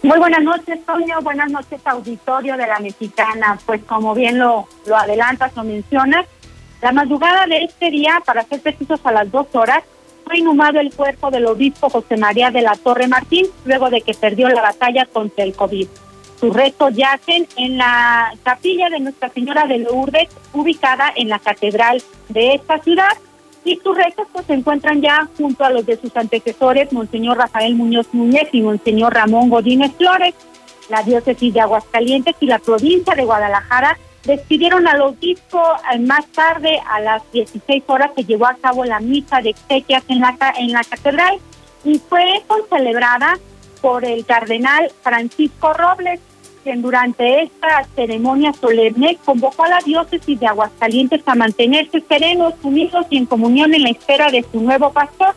Muy 0.07 0.19
buenas 0.19 0.41
noches, 0.41 0.85
Toño. 0.85 1.19
Buenas 1.21 1.51
noches, 1.51 1.81
auditorio 1.83 2.55
de 2.55 2.65
la 2.65 2.79
Mexicana. 2.79 3.59
Pues 3.65 3.83
como 3.83 4.15
bien 4.15 4.39
lo, 4.39 4.65
lo 4.85 4.95
adelantas 4.95 5.51
o 5.57 5.65
mencionas, 5.65 6.25
la 6.81 6.93
madrugada 6.93 7.45
de 7.45 7.65
este 7.65 7.91
día, 7.91 8.21
para 8.25 8.43
ser 8.43 8.61
precisos 8.61 9.01
a 9.03 9.11
las 9.11 9.29
dos 9.29 9.47
horas, 9.51 9.83
fue 10.23 10.37
inhumado 10.37 10.79
el 10.79 10.93
cuerpo 10.93 11.29
del 11.29 11.45
obispo 11.45 11.89
José 11.89 12.15
María 12.15 12.51
de 12.51 12.61
la 12.61 12.75
Torre 12.75 13.09
Martín, 13.09 13.47
luego 13.65 13.89
de 13.89 13.99
que 13.99 14.13
perdió 14.13 14.47
la 14.47 14.61
batalla 14.61 15.05
contra 15.07 15.43
el 15.43 15.53
COVID. 15.53 15.89
Sus 16.39 16.55
restos 16.55 16.95
yacen 16.95 17.45
en 17.57 17.77
la 17.77 18.33
capilla 18.43 18.89
de 18.89 19.01
Nuestra 19.01 19.27
Señora 19.27 19.65
de 19.65 19.79
Lourdes, 19.79 20.29
ubicada 20.53 21.11
en 21.17 21.27
la 21.27 21.39
catedral 21.39 22.01
de 22.29 22.55
esta 22.55 22.79
ciudad, 22.79 23.11
y 23.67 23.75
sus 23.83 23.97
restos 23.97 24.27
pues, 24.31 24.45
se 24.45 24.53
encuentran 24.53 25.01
ya 25.01 25.27
junto 25.37 25.65
a 25.65 25.69
los 25.69 25.85
de 25.85 25.97
sus 25.97 26.15
antecesores, 26.15 26.93
Monseñor 26.93 27.37
Rafael 27.37 27.75
Muñoz 27.75 28.07
Núñez 28.13 28.47
y 28.53 28.61
Monseñor 28.61 29.13
Ramón 29.13 29.49
Godínez 29.49 29.91
Flores. 29.97 30.33
La 30.89 31.03
diócesis 31.03 31.53
de 31.53 31.59
Aguascalientes 31.59 32.35
y 32.39 32.45
la 32.45 32.59
provincia 32.59 33.13
de 33.13 33.25
Guadalajara 33.25 33.97
despidieron 34.23 34.87
al 34.87 35.01
obispo 35.01 35.61
eh, 35.93 35.99
más 35.99 36.25
tarde, 36.27 36.79
a 36.89 37.01
las 37.01 37.29
16 37.33 37.83
horas, 37.87 38.11
se 38.15 38.23
llevó 38.23 38.47
a 38.47 38.55
cabo 38.55 38.85
la 38.85 39.01
misa 39.01 39.41
de 39.41 39.49
exequias 39.49 40.03
en 40.07 40.21
la, 40.21 40.37
en 40.57 40.71
la 40.71 40.83
catedral 40.85 41.37
y 41.83 41.99
fue 41.99 42.43
celebrada 42.69 43.37
por 43.81 44.05
el 44.05 44.25
cardenal 44.25 44.91
Francisco 45.01 45.73
Robles, 45.73 46.21
durante 46.75 47.43
esta 47.43 47.85
ceremonia 47.95 48.53
solemne 48.53 49.17
convocó 49.23 49.63
a 49.63 49.69
la 49.69 49.79
diócesis 49.79 50.39
de 50.39 50.47
Aguascalientes 50.47 51.21
a 51.25 51.35
mantenerse 51.35 52.01
serenos, 52.01 52.53
unidos 52.61 53.05
y 53.09 53.17
en 53.17 53.25
comunión 53.25 53.73
en 53.73 53.83
la 53.83 53.89
espera 53.89 54.29
de 54.29 54.45
su 54.51 54.61
nuevo 54.61 54.91
pastor. 54.91 55.33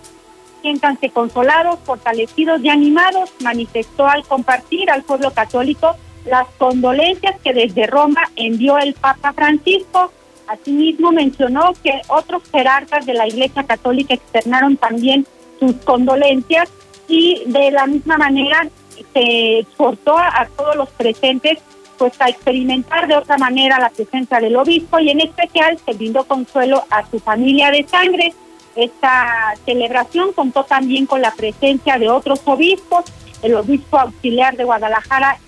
Siéntanse 0.63 1.11
consolados, 1.11 1.79
fortalecidos 1.85 2.63
y 2.63 2.69
animados, 2.69 3.31
manifestó 3.41 4.07
al 4.07 4.25
compartir 4.25 4.91
al 4.91 5.03
pueblo 5.03 5.31
católico 5.31 5.95
las 6.27 6.47
condolencias 6.59 7.41
que 7.43 7.55
desde 7.55 7.87
Roma 7.87 8.23
envió 8.37 8.79
el 8.79 8.95
Papa 8.95 9.33
Francisco. 9.33 10.13
Asimismo 10.49 11.13
mencionó 11.13 11.73
que 11.83 12.03
otros 12.09 12.43
jerarcas 12.51 13.07
de 13.07 13.15
la 13.15 13.29
Iglesia 13.29 13.63
Católica 13.63 14.15
externaron 14.15 14.77
también 14.77 15.27
sus 15.61 15.75
condolencias 15.77 16.69
y 17.09 17.43
de 17.47 17.71
la 17.71 17.87
misma 17.87 18.19
manera 18.19 18.69
se 19.13 19.59
exhortó 19.61 20.17
a, 20.19 20.49
todos 20.57 20.77
los 20.77 20.89
presentes 20.91 21.59
pues 21.99 22.19
a 22.21 22.29
experimentar 22.31 23.07
de 23.07 23.17
otra 23.17 23.37
manera 23.37 23.79
la 23.79 23.91
presencia 23.91 24.41
del 24.41 24.57
obispo 24.57 24.99
y 25.01 25.11
en 25.11 25.21
especial 25.21 25.79
se 25.85 25.93
brindó 25.93 26.25
consuelo 26.25 26.85
a 26.89 27.05
su 27.11 27.19
familia 27.19 27.71
de 27.71 27.87
sangre. 27.87 28.33
Esta 28.75 29.55
celebración 29.67 30.33
contó 30.33 30.65
también 30.65 31.05
con 31.05 31.21
la 31.21 31.33
presencia 31.33 31.99
de 31.99 32.09
otros 32.09 32.41
obispos, 32.47 33.05
el 33.43 33.55
obispo 33.55 33.99
auxiliar 33.99 34.57
de 34.57 34.65
Guadalajara, 34.65 35.39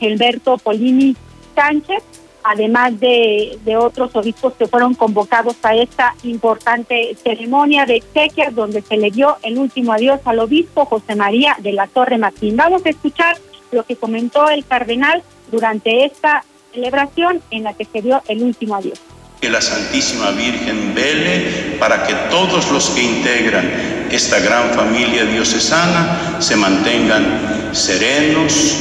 Gilberto 0.00 0.58
Polini 0.58 1.14
Sánchez, 1.54 2.02
además 2.46 2.98
de, 3.00 3.58
otros 3.76 4.14
obispos 4.14 4.54
que 4.54 4.66
fueron 4.66 4.94
convocados 4.94 5.56
a 5.62 5.74
esta 5.74 6.14
importante 6.22 7.16
ceremonia 7.22 7.84
de 7.86 7.96
exequias 7.96 8.54
donde 8.54 8.82
se 8.82 8.96
le 8.96 9.10
dio 9.10 9.36
el 9.42 9.58
último 9.58 9.92
adiós 9.92 10.20
al 10.24 10.38
obispo 10.38 10.84
José 10.84 11.16
María 11.16 11.56
de 11.58 11.72
la 11.72 11.88
Torre 11.88 12.18
Martín. 12.18 12.56
Vamos 12.56 12.86
a 12.86 12.90
escuchar 12.90 13.36
lo 13.72 13.84
que 13.84 13.96
comentó 13.96 14.48
el 14.48 14.64
cardenal 14.64 15.22
durante 15.50 16.04
esta 16.04 16.44
celebración 16.72 17.42
en 17.50 17.64
la 17.64 17.74
que 17.74 17.84
se 17.84 18.00
dio 18.00 18.22
el 18.28 18.42
último 18.42 18.76
adiós. 18.76 19.00
Que 19.40 19.50
la 19.50 19.60
Santísima 19.60 20.30
Virgen 20.30 20.94
vele 20.94 21.76
para 21.80 22.06
que 22.06 22.14
todos 22.30 22.70
los 22.70 22.90
que 22.90 23.02
integran 23.02 24.06
esta 24.10 24.38
gran 24.38 24.72
familia 24.72 25.24
diocesana 25.24 26.36
se 26.38 26.54
mantengan 26.54 27.70
serenos, 27.72 28.76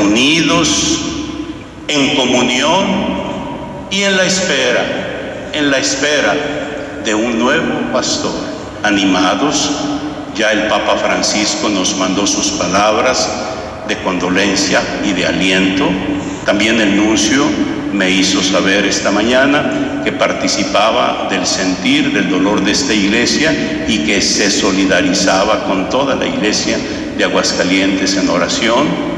unidos, 0.00 1.17
en 1.88 2.14
comunión 2.16 2.86
y 3.90 4.02
en 4.02 4.16
la 4.16 4.24
espera, 4.24 5.50
en 5.54 5.70
la 5.70 5.78
espera 5.78 6.34
de 7.04 7.14
un 7.14 7.38
nuevo 7.38 7.92
pastor. 7.92 8.34
Animados, 8.82 9.70
ya 10.36 10.52
el 10.52 10.68
Papa 10.68 10.96
Francisco 10.96 11.68
nos 11.68 11.96
mandó 11.96 12.26
sus 12.26 12.52
palabras 12.52 13.28
de 13.88 13.96
condolencia 13.98 14.80
y 15.02 15.12
de 15.14 15.26
aliento. 15.26 15.88
También 16.44 16.80
el 16.80 16.94
nuncio 16.94 17.44
me 17.92 18.10
hizo 18.10 18.42
saber 18.42 18.84
esta 18.84 19.10
mañana 19.10 20.02
que 20.04 20.12
participaba 20.12 21.26
del 21.30 21.46
sentir, 21.46 22.12
del 22.12 22.28
dolor 22.28 22.62
de 22.62 22.72
esta 22.72 22.92
iglesia 22.92 23.86
y 23.88 24.04
que 24.04 24.20
se 24.20 24.50
solidarizaba 24.50 25.64
con 25.64 25.88
toda 25.88 26.14
la 26.14 26.26
iglesia 26.26 26.78
de 27.16 27.24
Aguascalientes 27.24 28.14
en 28.16 28.28
oración 28.28 29.17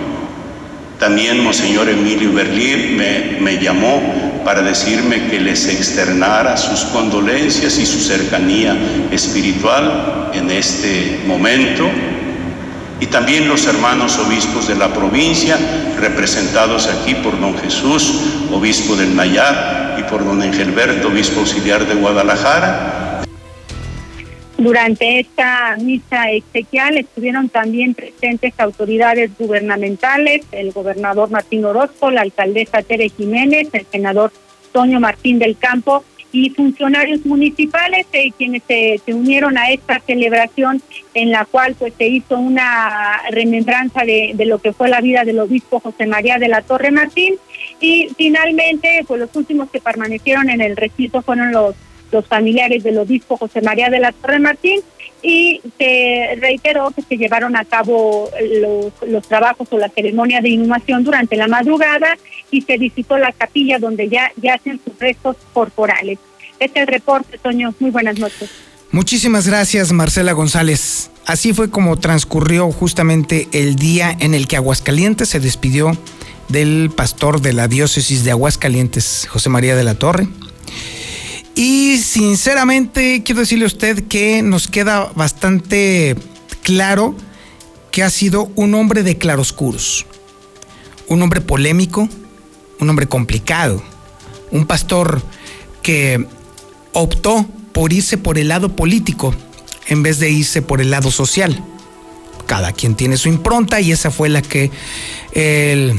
también 1.00 1.42
Monseñor 1.42 1.88
Emilio 1.88 2.32
Berlín 2.32 2.96
me, 2.96 3.38
me, 3.40 3.58
llamó 3.58 4.02
para 4.44 4.62
decirme 4.62 5.28
que 5.28 5.40
les 5.40 5.66
externara 5.66 6.56
sus 6.56 6.84
condolencias 6.84 7.78
y 7.78 7.86
su 7.86 8.00
cercanía 8.00 8.76
espiritual 9.10 10.30
en 10.34 10.50
este 10.50 11.22
momento. 11.26 11.88
Y 13.00 13.06
también 13.06 13.48
los 13.48 13.66
hermanos 13.66 14.18
obispos 14.18 14.68
de 14.68 14.74
la 14.76 14.92
provincia, 14.92 15.58
representados 15.98 16.86
aquí 16.86 17.14
por 17.14 17.40
don 17.40 17.56
Jesús, 17.56 18.14
obispo 18.52 18.94
del 18.94 19.16
Nayar, 19.16 19.96
y 19.98 20.02
por 20.04 20.24
don 20.24 20.42
Engelberto, 20.42 21.08
obispo 21.08 21.40
auxiliar 21.40 21.86
de 21.86 21.94
Guadalajara, 21.94 22.99
durante 24.60 25.20
esta 25.20 25.74
misa 25.78 26.30
exequial 26.30 26.98
estuvieron 26.98 27.48
también 27.48 27.94
presentes 27.94 28.52
autoridades 28.58 29.30
gubernamentales, 29.38 30.42
el 30.52 30.72
gobernador 30.72 31.30
Martín 31.30 31.64
Orozco, 31.64 32.10
la 32.10 32.20
alcaldesa 32.20 32.82
Tere 32.82 33.08
Jiménez, 33.08 33.68
el 33.72 33.86
senador 33.90 34.32
Toño 34.72 35.00
Martín 35.00 35.38
del 35.38 35.56
Campo 35.56 36.04
y 36.30 36.50
funcionarios 36.50 37.24
municipales 37.24 38.06
eh, 38.12 38.30
quienes 38.36 38.62
se, 38.68 39.00
unieron 39.08 39.56
a 39.56 39.70
esta 39.70 39.98
celebración 40.00 40.82
en 41.14 41.30
la 41.30 41.44
cual 41.46 41.74
pues 41.78 41.94
se 41.96 42.06
hizo 42.06 42.38
una 42.38 43.20
remembranza 43.30 44.04
de, 44.04 44.34
lo 44.44 44.58
que 44.58 44.74
fue 44.74 44.88
la 44.90 45.00
vida 45.00 45.24
del 45.24 45.40
obispo 45.40 45.80
José 45.80 46.06
María 46.06 46.38
de 46.38 46.48
la 46.48 46.62
Torre 46.62 46.90
Martín. 46.90 47.36
Y 47.80 48.10
finalmente 48.16 49.04
pues 49.08 49.20
los 49.20 49.34
últimos 49.34 49.70
que 49.70 49.80
permanecieron 49.80 50.50
en 50.50 50.60
el 50.60 50.76
recinto 50.76 51.22
fueron 51.22 51.50
los 51.50 51.74
los 52.12 52.26
familiares 52.26 52.82
del 52.82 52.98
obispo 52.98 53.36
José 53.36 53.60
María 53.62 53.90
de 53.90 54.00
la 54.00 54.12
Torre 54.12 54.38
Martín 54.38 54.80
y 55.22 55.60
se 55.78 56.36
reiteró 56.40 56.90
que 56.90 57.02
se 57.02 57.16
llevaron 57.16 57.56
a 57.56 57.64
cabo 57.64 58.30
los, 58.60 58.92
los 59.08 59.28
trabajos 59.28 59.68
o 59.70 59.78
la 59.78 59.88
ceremonia 59.88 60.40
de 60.40 60.48
inhumación 60.48 61.04
durante 61.04 61.36
la 61.36 61.46
madrugada 61.46 62.16
y 62.50 62.62
se 62.62 62.78
visitó 62.78 63.18
la 63.18 63.32
capilla 63.32 63.78
donde 63.78 64.08
ya 64.08 64.32
yacen 64.40 64.80
sus 64.82 64.98
restos 64.98 65.36
corporales. 65.52 66.18
Este 66.58 66.80
es 66.80 66.86
el 66.86 66.92
reporte, 66.92 67.38
Toño. 67.38 67.74
Muy 67.80 67.90
buenas 67.90 68.18
noches. 68.18 68.50
Muchísimas 68.92 69.46
gracias, 69.46 69.92
Marcela 69.92 70.32
González. 70.32 71.10
Así 71.26 71.52
fue 71.52 71.70
como 71.70 71.96
transcurrió 71.98 72.70
justamente 72.72 73.48
el 73.52 73.76
día 73.76 74.16
en 74.18 74.34
el 74.34 74.48
que 74.48 74.56
Aguascalientes 74.56 75.28
se 75.28 75.38
despidió 75.38 75.92
del 76.48 76.90
pastor 76.94 77.40
de 77.40 77.52
la 77.52 77.68
diócesis 77.68 78.24
de 78.24 78.32
Aguascalientes, 78.32 79.28
José 79.30 79.48
María 79.48 79.76
de 79.76 79.84
la 79.84 79.94
Torre. 79.94 80.26
Y 81.62 81.98
sinceramente 81.98 83.22
quiero 83.22 83.42
decirle 83.42 83.64
a 83.64 83.66
usted 83.66 84.08
que 84.08 84.40
nos 84.40 84.66
queda 84.66 85.12
bastante 85.14 86.16
claro 86.62 87.14
que 87.90 88.02
ha 88.02 88.08
sido 88.08 88.50
un 88.54 88.74
hombre 88.74 89.02
de 89.02 89.18
claroscuros, 89.18 90.06
un 91.06 91.20
hombre 91.20 91.42
polémico, 91.42 92.08
un 92.78 92.88
hombre 92.88 93.08
complicado, 93.08 93.82
un 94.50 94.64
pastor 94.64 95.20
que 95.82 96.26
optó 96.94 97.44
por 97.72 97.92
irse 97.92 98.16
por 98.16 98.38
el 98.38 98.48
lado 98.48 98.74
político 98.74 99.34
en 99.86 100.02
vez 100.02 100.18
de 100.18 100.30
irse 100.30 100.62
por 100.62 100.80
el 100.80 100.90
lado 100.90 101.10
social. 101.10 101.62
Cada 102.46 102.72
quien 102.72 102.94
tiene 102.94 103.18
su 103.18 103.28
impronta 103.28 103.82
y 103.82 103.92
esa 103.92 104.10
fue 104.10 104.30
la 104.30 104.40
que 104.40 104.70
el 105.32 105.92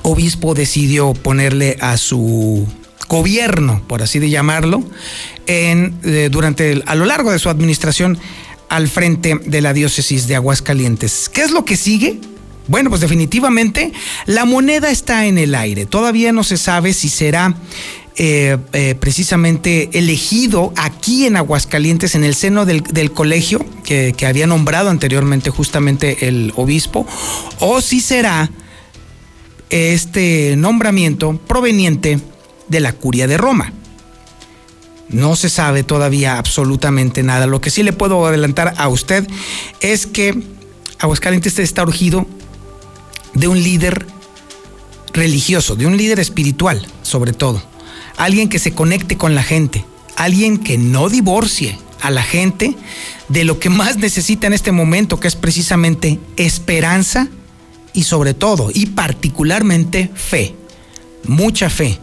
obispo 0.00 0.54
decidió 0.54 1.12
ponerle 1.12 1.76
a 1.82 1.98
su 1.98 2.66
gobierno, 3.10 3.82
por 3.88 4.02
así 4.02 4.20
de 4.20 4.30
llamarlo, 4.30 4.84
en, 5.48 5.98
eh, 6.04 6.28
durante 6.30 6.80
a 6.86 6.94
lo 6.94 7.04
largo 7.04 7.32
de 7.32 7.40
su 7.40 7.50
administración 7.50 8.16
al 8.68 8.86
frente 8.86 9.40
de 9.44 9.60
la 9.60 9.72
diócesis 9.72 10.28
de 10.28 10.36
Aguascalientes. 10.36 11.28
¿Qué 11.28 11.42
es 11.42 11.50
lo 11.50 11.64
que 11.64 11.76
sigue? 11.76 12.20
Bueno, 12.68 12.88
pues 12.88 13.00
definitivamente 13.00 13.92
la 14.26 14.44
moneda 14.44 14.92
está 14.92 15.26
en 15.26 15.38
el 15.38 15.56
aire. 15.56 15.86
Todavía 15.86 16.30
no 16.30 16.44
se 16.44 16.56
sabe 16.56 16.94
si 16.94 17.08
será 17.08 17.56
eh, 18.14 18.58
eh, 18.72 18.94
precisamente 18.94 19.90
elegido 19.92 20.72
aquí 20.76 21.26
en 21.26 21.36
Aguascalientes, 21.36 22.14
en 22.14 22.22
el 22.22 22.36
seno 22.36 22.64
del, 22.64 23.10
colegio 23.10 23.66
que, 23.82 24.14
que, 24.16 24.26
había 24.26 24.46
nombrado 24.46 24.88
anteriormente 24.88 25.50
justamente 25.50 26.28
el 26.28 26.52
obispo, 26.54 27.08
o 27.58 27.80
si 27.80 28.00
será 28.00 28.50
este 29.68 30.54
nombramiento 30.56 31.36
proveniente 31.48 32.20
de 32.70 32.80
la 32.80 32.94
curia 32.94 33.26
de 33.26 33.36
Roma. 33.36 33.74
No 35.10 35.36
se 35.36 35.50
sabe 35.50 35.82
todavía 35.82 36.38
absolutamente 36.38 37.22
nada. 37.22 37.46
Lo 37.46 37.60
que 37.60 37.70
sí 37.70 37.82
le 37.82 37.92
puedo 37.92 38.24
adelantar 38.24 38.74
a 38.78 38.88
usted 38.88 39.26
es 39.80 40.06
que 40.06 40.42
Aguascalientes 40.98 41.58
está 41.58 41.82
urgido 41.82 42.26
de 43.34 43.48
un 43.48 43.62
líder 43.62 44.06
religioso, 45.12 45.74
de 45.74 45.86
un 45.86 45.96
líder 45.96 46.20
espiritual, 46.20 46.86
sobre 47.02 47.32
todo. 47.32 47.60
Alguien 48.16 48.48
que 48.48 48.58
se 48.58 48.72
conecte 48.72 49.16
con 49.16 49.34
la 49.34 49.42
gente, 49.42 49.84
alguien 50.16 50.58
que 50.58 50.78
no 50.78 51.08
divorcie 51.08 51.76
a 52.00 52.10
la 52.10 52.22
gente 52.22 52.76
de 53.28 53.44
lo 53.44 53.58
que 53.58 53.70
más 53.70 53.96
necesita 53.96 54.46
en 54.46 54.52
este 54.52 54.72
momento, 54.72 55.18
que 55.18 55.28
es 55.28 55.36
precisamente 55.36 56.20
esperanza 56.36 57.28
y 57.92 58.04
sobre 58.04 58.34
todo, 58.34 58.70
y 58.72 58.86
particularmente 58.86 60.10
fe, 60.14 60.54
mucha 61.24 61.68
fe. 61.68 61.98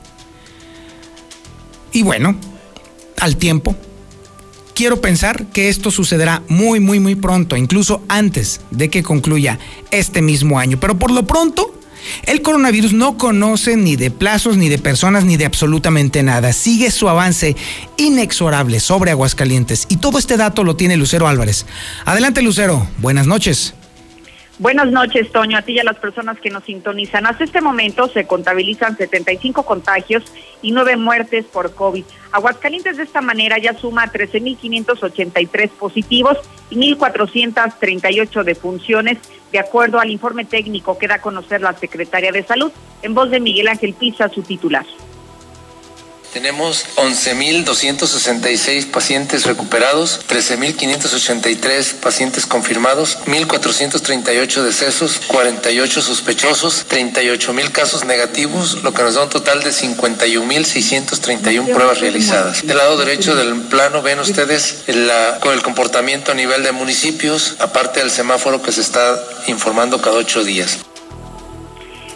Y 1.91 2.03
bueno, 2.03 2.35
al 3.19 3.37
tiempo. 3.37 3.75
Quiero 4.73 5.01
pensar 5.01 5.47
que 5.47 5.69
esto 5.69 5.89
sucederá 5.89 6.43
muy, 6.47 6.79
muy, 6.79 6.99
muy 6.99 7.15
pronto, 7.15 7.55
incluso 7.55 8.03
antes 8.07 8.61
de 8.69 8.89
que 8.89 9.01
concluya 9.01 9.57
este 9.89 10.21
mismo 10.21 10.59
año. 10.59 10.79
Pero 10.79 10.99
por 10.99 11.09
lo 11.09 11.25
pronto, 11.25 11.73
el 12.27 12.43
coronavirus 12.43 12.93
no 12.93 13.17
conoce 13.17 13.75
ni 13.75 13.95
de 13.95 14.11
plazos, 14.11 14.55
ni 14.57 14.69
de 14.69 14.77
personas, 14.77 15.25
ni 15.25 15.35
de 15.35 15.45
absolutamente 15.45 16.21
nada. 16.21 16.53
Sigue 16.53 16.91
su 16.91 17.09
avance 17.09 17.55
inexorable 17.97 18.79
sobre 18.79 19.11
Aguascalientes. 19.11 19.87
Y 19.89 19.97
todo 19.97 20.19
este 20.19 20.37
dato 20.37 20.63
lo 20.63 20.75
tiene 20.75 20.95
Lucero 20.95 21.27
Álvarez. 21.27 21.65
Adelante, 22.05 22.43
Lucero. 22.43 22.87
Buenas 22.99 23.25
noches. 23.25 23.73
Buenas 24.59 24.91
noches, 24.91 25.31
Toño, 25.31 25.55
a 25.55 25.61
ti 25.61 25.73
y 25.73 25.79
a 25.79 25.83
las 25.83 25.99
personas 25.99 26.39
que 26.39 26.49
nos 26.49 26.63
sintonizan. 26.63 27.27
Hasta 27.27 27.43
este 27.43 27.61
momento 27.61 28.07
se 28.07 28.25
contabilizan 28.25 28.97
75 28.97 29.63
contagios 29.63 30.23
y 30.63 30.71
9 30.71 30.97
muertes 30.97 31.45
por 31.45 31.75
COVID. 31.75 32.03
Aguascalientes 32.31 32.97
de 32.97 33.03
esta 33.03 33.21
manera 33.21 33.59
ya 33.59 33.77
suma 33.77 34.11
13.583 34.11 35.69
positivos 35.69 36.39
y 36.71 36.95
1.438 36.95 38.43
defunciones, 38.43 39.19
de 39.51 39.59
acuerdo 39.59 39.99
al 39.99 40.09
informe 40.09 40.43
técnico 40.43 40.97
que 40.97 41.07
da 41.07 41.15
a 41.15 41.21
conocer 41.21 41.61
la 41.61 41.73
Secretaria 41.73 42.31
de 42.31 42.41
Salud, 42.41 42.71
en 43.03 43.13
voz 43.13 43.29
de 43.29 43.39
Miguel 43.39 43.67
Ángel 43.67 43.93
Pisa, 43.93 44.27
su 44.29 44.41
titular. 44.41 44.87
Tenemos 46.37 46.85
11.266 46.97 48.91
pacientes 48.91 49.47
recuperados, 49.47 50.19
13.583 50.29 51.95
pacientes 51.95 52.45
confirmados, 52.45 53.17
1.438 53.25 54.61
decesos, 54.61 55.19
48 55.25 55.99
sospechosos, 55.99 56.85
38.000 56.89 57.71
casos 57.71 58.05
negativos, 58.05 58.83
lo 58.83 58.93
que 58.93 59.01
nos 59.01 59.15
da 59.15 59.23
un 59.23 59.31
total 59.31 59.63
de 59.63 59.71
51.631 59.71 61.73
pruebas 61.73 62.01
realizadas. 62.01 62.63
Del 62.63 62.77
lado 62.77 62.97
derecho 62.97 63.35
del 63.35 63.55
plano 63.61 64.03
ven 64.03 64.19
ustedes 64.19 64.83
con 65.39 65.55
el 65.55 65.63
comportamiento 65.63 66.33
a 66.33 66.35
nivel 66.35 66.61
de 66.61 66.71
municipios, 66.71 67.55
aparte 67.57 68.01
del 68.01 68.11
semáforo 68.11 68.61
que 68.61 68.71
se 68.71 68.81
está 68.81 69.19
informando 69.47 69.99
cada 69.99 70.17
ocho 70.17 70.43
días. 70.43 70.77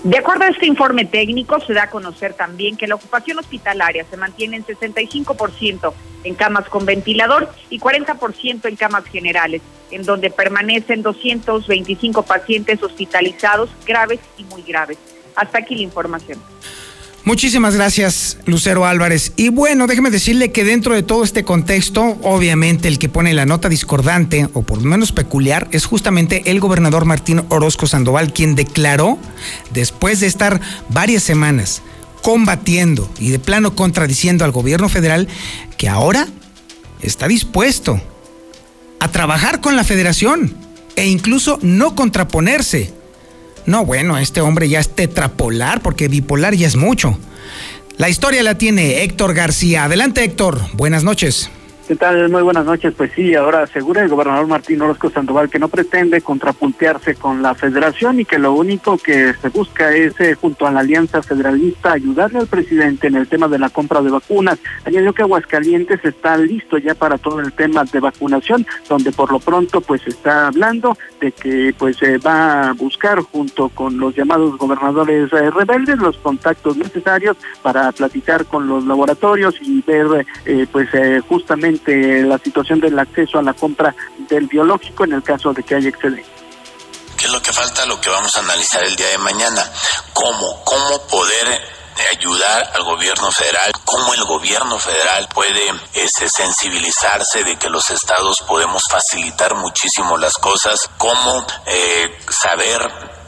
De 0.03 0.17
acuerdo 0.17 0.45
a 0.45 0.47
este 0.47 0.65
informe 0.65 1.05
técnico, 1.05 1.59
se 1.59 1.73
da 1.73 1.83
a 1.83 1.89
conocer 1.91 2.33
también 2.33 2.75
que 2.75 2.87
la 2.87 2.95
ocupación 2.95 3.37
hospitalaria 3.37 4.03
se 4.09 4.17
mantiene 4.17 4.57
en 4.57 4.65
65% 4.65 5.93
en 6.23 6.33
camas 6.33 6.67
con 6.69 6.85
ventilador 6.87 7.49
y 7.69 7.79
40% 7.79 8.65
en 8.67 8.75
camas 8.75 9.05
generales, 9.05 9.61
en 9.91 10.03
donde 10.03 10.31
permanecen 10.31 11.03
225 11.03 12.23
pacientes 12.23 12.81
hospitalizados 12.81 13.69
graves 13.85 14.19
y 14.39 14.43
muy 14.45 14.63
graves. 14.63 14.97
Hasta 15.35 15.59
aquí 15.59 15.75
la 15.75 15.83
información. 15.83 16.39
Muchísimas 17.23 17.75
gracias, 17.75 18.39
Lucero 18.47 18.85
Álvarez. 18.85 19.33
Y 19.35 19.49
bueno, 19.49 19.85
déjeme 19.85 20.09
decirle 20.09 20.51
que 20.51 20.63
dentro 20.63 20.95
de 20.95 21.03
todo 21.03 21.23
este 21.23 21.43
contexto, 21.43 22.17
obviamente 22.23 22.87
el 22.87 22.97
que 22.97 23.09
pone 23.09 23.33
la 23.35 23.45
nota 23.45 23.69
discordante, 23.69 24.49
o 24.53 24.63
por 24.63 24.81
lo 24.81 24.89
menos 24.89 25.11
peculiar, 25.11 25.67
es 25.71 25.85
justamente 25.85 26.49
el 26.49 26.59
gobernador 26.59 27.05
Martín 27.05 27.43
Orozco 27.49 27.85
Sandoval, 27.85 28.33
quien 28.33 28.55
declaró, 28.55 29.19
después 29.71 30.19
de 30.19 30.27
estar 30.27 30.61
varias 30.89 31.21
semanas 31.21 31.83
combatiendo 32.23 33.07
y 33.19 33.29
de 33.29 33.37
plano 33.37 33.75
contradiciendo 33.75 34.43
al 34.43 34.51
gobierno 34.51 34.89
federal, 34.89 35.27
que 35.77 35.89
ahora 35.89 36.27
está 37.03 37.27
dispuesto 37.27 38.01
a 38.99 39.11
trabajar 39.11 39.61
con 39.61 39.75
la 39.75 39.83
federación 39.83 40.55
e 40.95 41.05
incluso 41.05 41.59
no 41.61 41.95
contraponerse 41.95 42.93
no, 43.65 43.85
bueno, 43.85 44.17
este 44.17 44.41
hombre 44.41 44.69
ya 44.69 44.79
es 44.79 44.89
tetrapolar 44.95 45.81
porque 45.81 46.07
bipolar 46.07 46.55
ya 46.55 46.67
es 46.67 46.75
mucho. 46.75 47.17
La 47.97 48.09
historia 48.09 48.43
la 48.43 48.57
tiene 48.57 49.03
Héctor 49.03 49.33
García. 49.33 49.83
Adelante 49.83 50.23
Héctor, 50.23 50.59
buenas 50.73 51.03
noches. 51.03 51.49
¿Qué 51.91 51.97
tal? 51.97 52.29
Muy 52.29 52.41
buenas 52.41 52.63
noches. 52.63 52.93
Pues 52.95 53.11
sí, 53.13 53.35
ahora 53.35 53.63
asegura 53.63 54.01
el 54.01 54.07
gobernador 54.07 54.47
Martín 54.47 54.81
Orozco 54.81 55.09
Sandoval 55.09 55.49
que 55.49 55.59
no 55.59 55.67
pretende 55.67 56.21
contrapuntearse 56.21 57.15
con 57.15 57.41
la 57.41 57.53
federación 57.53 58.21
y 58.21 58.23
que 58.23 58.39
lo 58.39 58.53
único 58.53 58.97
que 58.97 59.33
se 59.33 59.49
busca 59.49 59.93
es, 59.93 60.17
eh, 60.21 60.35
junto 60.35 60.65
a 60.65 60.71
la 60.71 60.79
Alianza 60.79 61.21
Federalista, 61.21 61.91
ayudarle 61.91 62.39
al 62.39 62.47
presidente 62.47 63.07
en 63.07 63.15
el 63.15 63.27
tema 63.27 63.49
de 63.49 63.59
la 63.59 63.69
compra 63.69 64.01
de 64.01 64.09
vacunas. 64.09 64.57
Añadió 64.85 65.11
que 65.11 65.23
Aguascalientes 65.23 65.99
está 66.05 66.37
listo 66.37 66.77
ya 66.77 66.95
para 66.95 67.17
todo 67.17 67.41
el 67.41 67.51
tema 67.51 67.83
de 67.83 67.99
vacunación, 67.99 68.65
donde 68.87 69.11
por 69.11 69.29
lo 69.29 69.39
pronto 69.39 69.81
pues 69.81 70.07
está 70.07 70.47
hablando 70.47 70.97
de 71.19 71.33
que 71.33 71.75
pues 71.77 71.97
se 71.97 72.19
va 72.19 72.69
a 72.69 72.73
buscar 72.73 73.19
junto 73.19 73.67
con 73.67 73.97
los 73.97 74.15
llamados 74.15 74.57
gobernadores 74.57 75.31
eh, 75.33 75.51
rebeldes 75.51 75.97
los 75.97 76.15
contactos 76.19 76.77
necesarios 76.77 77.35
para 77.61 77.91
platicar 77.91 78.45
con 78.45 78.65
los 78.69 78.85
laboratorios 78.85 79.55
y 79.61 79.81
ver 79.81 80.25
eh, 80.45 80.65
pues 80.71 80.87
justamente 81.27 81.80
la 81.85 82.37
situación 82.37 82.79
del 82.79 82.97
acceso 82.97 83.39
a 83.39 83.43
la 83.43 83.53
compra 83.53 83.95
del 84.29 84.47
biológico 84.47 85.03
en 85.03 85.13
el 85.13 85.23
caso 85.23 85.53
de 85.53 85.63
que 85.63 85.75
haya 85.75 85.89
excedente. 85.89 86.25
¿Qué 87.17 87.25
es 87.25 87.31
lo 87.31 87.41
que 87.41 87.53
falta? 87.53 87.85
Lo 87.85 87.99
que 88.01 88.09
vamos 88.09 88.35
a 88.35 88.39
analizar 88.39 88.83
el 88.83 88.95
día 88.95 89.09
de 89.09 89.17
mañana. 89.19 89.63
¿Cómo? 90.13 90.63
¿Cómo 90.63 91.07
poder 91.07 91.61
ayudar 92.09 92.71
al 92.73 92.83
gobierno 92.83 93.31
federal, 93.31 93.71
cómo 93.85 94.13
el 94.13 94.23
gobierno 94.23 94.79
federal 94.79 95.27
puede 95.33 95.61
este, 95.93 96.29
sensibilizarse 96.29 97.43
de 97.43 97.57
que 97.57 97.69
los 97.69 97.89
estados 97.89 98.41
podemos 98.47 98.83
facilitar 98.89 99.55
muchísimo 99.55 100.17
las 100.17 100.33
cosas, 100.33 100.89
cómo 100.97 101.45
eh, 101.65 102.19
saber 102.29 103.20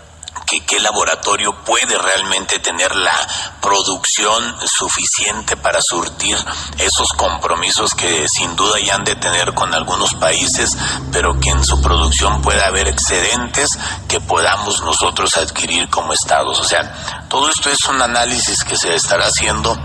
qué 0.46 0.80
laboratorio 0.80 1.54
puede 1.64 1.98
realmente 1.98 2.60
tener 2.60 2.96
la 2.96 3.14
producción 3.62 4.56
suficiente 4.66 5.58
para 5.58 5.82
surtir 5.82 6.38
esos 6.78 7.12
compromisos 7.14 7.94
que 7.94 8.28
sin 8.28 8.56
duda 8.56 8.80
ya 8.80 8.96
han 8.96 9.04
de 9.04 9.16
tener 9.16 9.54
con 9.54 9.74
algunos 9.74 10.14
países, 10.16 10.78
pero 11.12 11.40
que 11.40 11.50
en 11.50 11.64
su 11.64 11.82
producción 11.82 12.42
pueda 12.42 12.68
haber 12.68 12.88
excedentes 12.88 13.78
que 14.08 14.20
podamos 14.22 14.82
nosotros 14.82 15.36
adquirir 15.38 15.90
como 15.90 16.14
estados. 16.14 16.60
O 16.60 16.64
sea, 16.64 17.26
todo 17.30 17.50
esto 17.50 17.70
es 17.70 17.84
un 17.86 18.02
análisis 18.02 18.64
que 18.64 18.78
se 18.78 18.96
estará 18.96 19.26
haciendo 19.26 19.76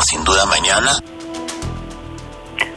sin 0.00 0.24
duda 0.24 0.46
mañana. 0.46 0.98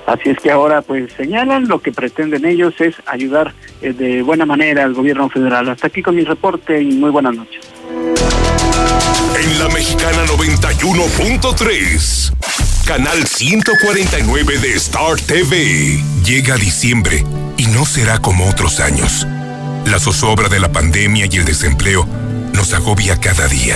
Así 0.06 0.30
es 0.30 0.38
que 0.38 0.52
ahora 0.52 0.82
pues 0.82 1.12
señalan 1.14 1.68
lo 1.68 1.80
que 1.80 1.92
pretenden 1.92 2.46
ellos 2.46 2.74
es 2.80 2.96
ayudar 3.06 3.54
eh, 3.82 3.94
de 3.94 4.22
buena 4.22 4.46
manera 4.46 4.84
al 4.84 4.94
gobierno 4.94 5.30
federal. 5.30 5.70
Hasta 5.70 5.88
aquí 5.88 6.04
con 6.04 6.16
mi 6.16 6.24
reporte 6.24 6.82
y 6.82 6.94
muy 6.94 7.10
buenas 7.10 7.36
noches. 7.36 7.62
En 9.38 9.60
la 9.60 9.68
Mexicana 9.70 10.26
91.3, 10.28 12.86
canal 12.86 13.26
149 13.26 14.60
de 14.60 14.74
Star 14.74 15.20
TV. 15.20 16.00
Llega 16.24 16.56
diciembre 16.56 17.24
y 17.58 17.66
no 17.68 17.86
será 17.86 18.20
como 18.20 18.48
otros 18.48 18.80
años. 18.80 19.28
La 19.86 20.00
zozobra 20.00 20.50
de 20.50 20.60
la 20.60 20.72
pandemia 20.72 21.28
y 21.32 21.38
el 21.38 21.46
desempleo 21.46 22.08
nos 22.54 22.74
agobia 22.74 23.20
cada 23.20 23.48
día. 23.48 23.76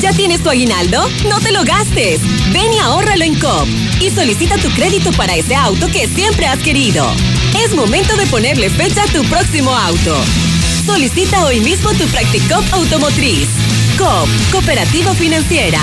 ¿Ya 0.00 0.12
tienes 0.12 0.42
tu 0.42 0.50
aguinaldo? 0.50 1.08
No 1.28 1.40
te 1.40 1.52
lo 1.52 1.62
gastes. 1.64 2.20
Ven 2.52 2.72
y 2.72 2.78
ahórralo 2.78 3.24
en 3.24 3.38
COP 3.38 3.68
y 4.00 4.10
solicita 4.10 4.56
tu 4.56 4.70
crédito 4.70 5.12
para 5.12 5.34
ese 5.34 5.54
auto 5.54 5.88
que 5.88 6.08
siempre 6.08 6.46
has 6.46 6.60
querido. 6.60 7.12
Es 7.64 7.74
momento 7.74 8.16
de 8.16 8.26
ponerle 8.26 8.70
fecha 8.70 9.02
a 9.02 9.06
tu 9.06 9.22
próximo 9.24 9.76
auto. 9.76 10.16
Solicita 10.86 11.44
hoy 11.44 11.60
mismo 11.60 11.92
tu 11.92 12.06
Practicop 12.06 12.64
Automotriz. 12.72 13.48
COP, 13.98 14.28
Cooperativa 14.50 15.12
Financiera. 15.14 15.80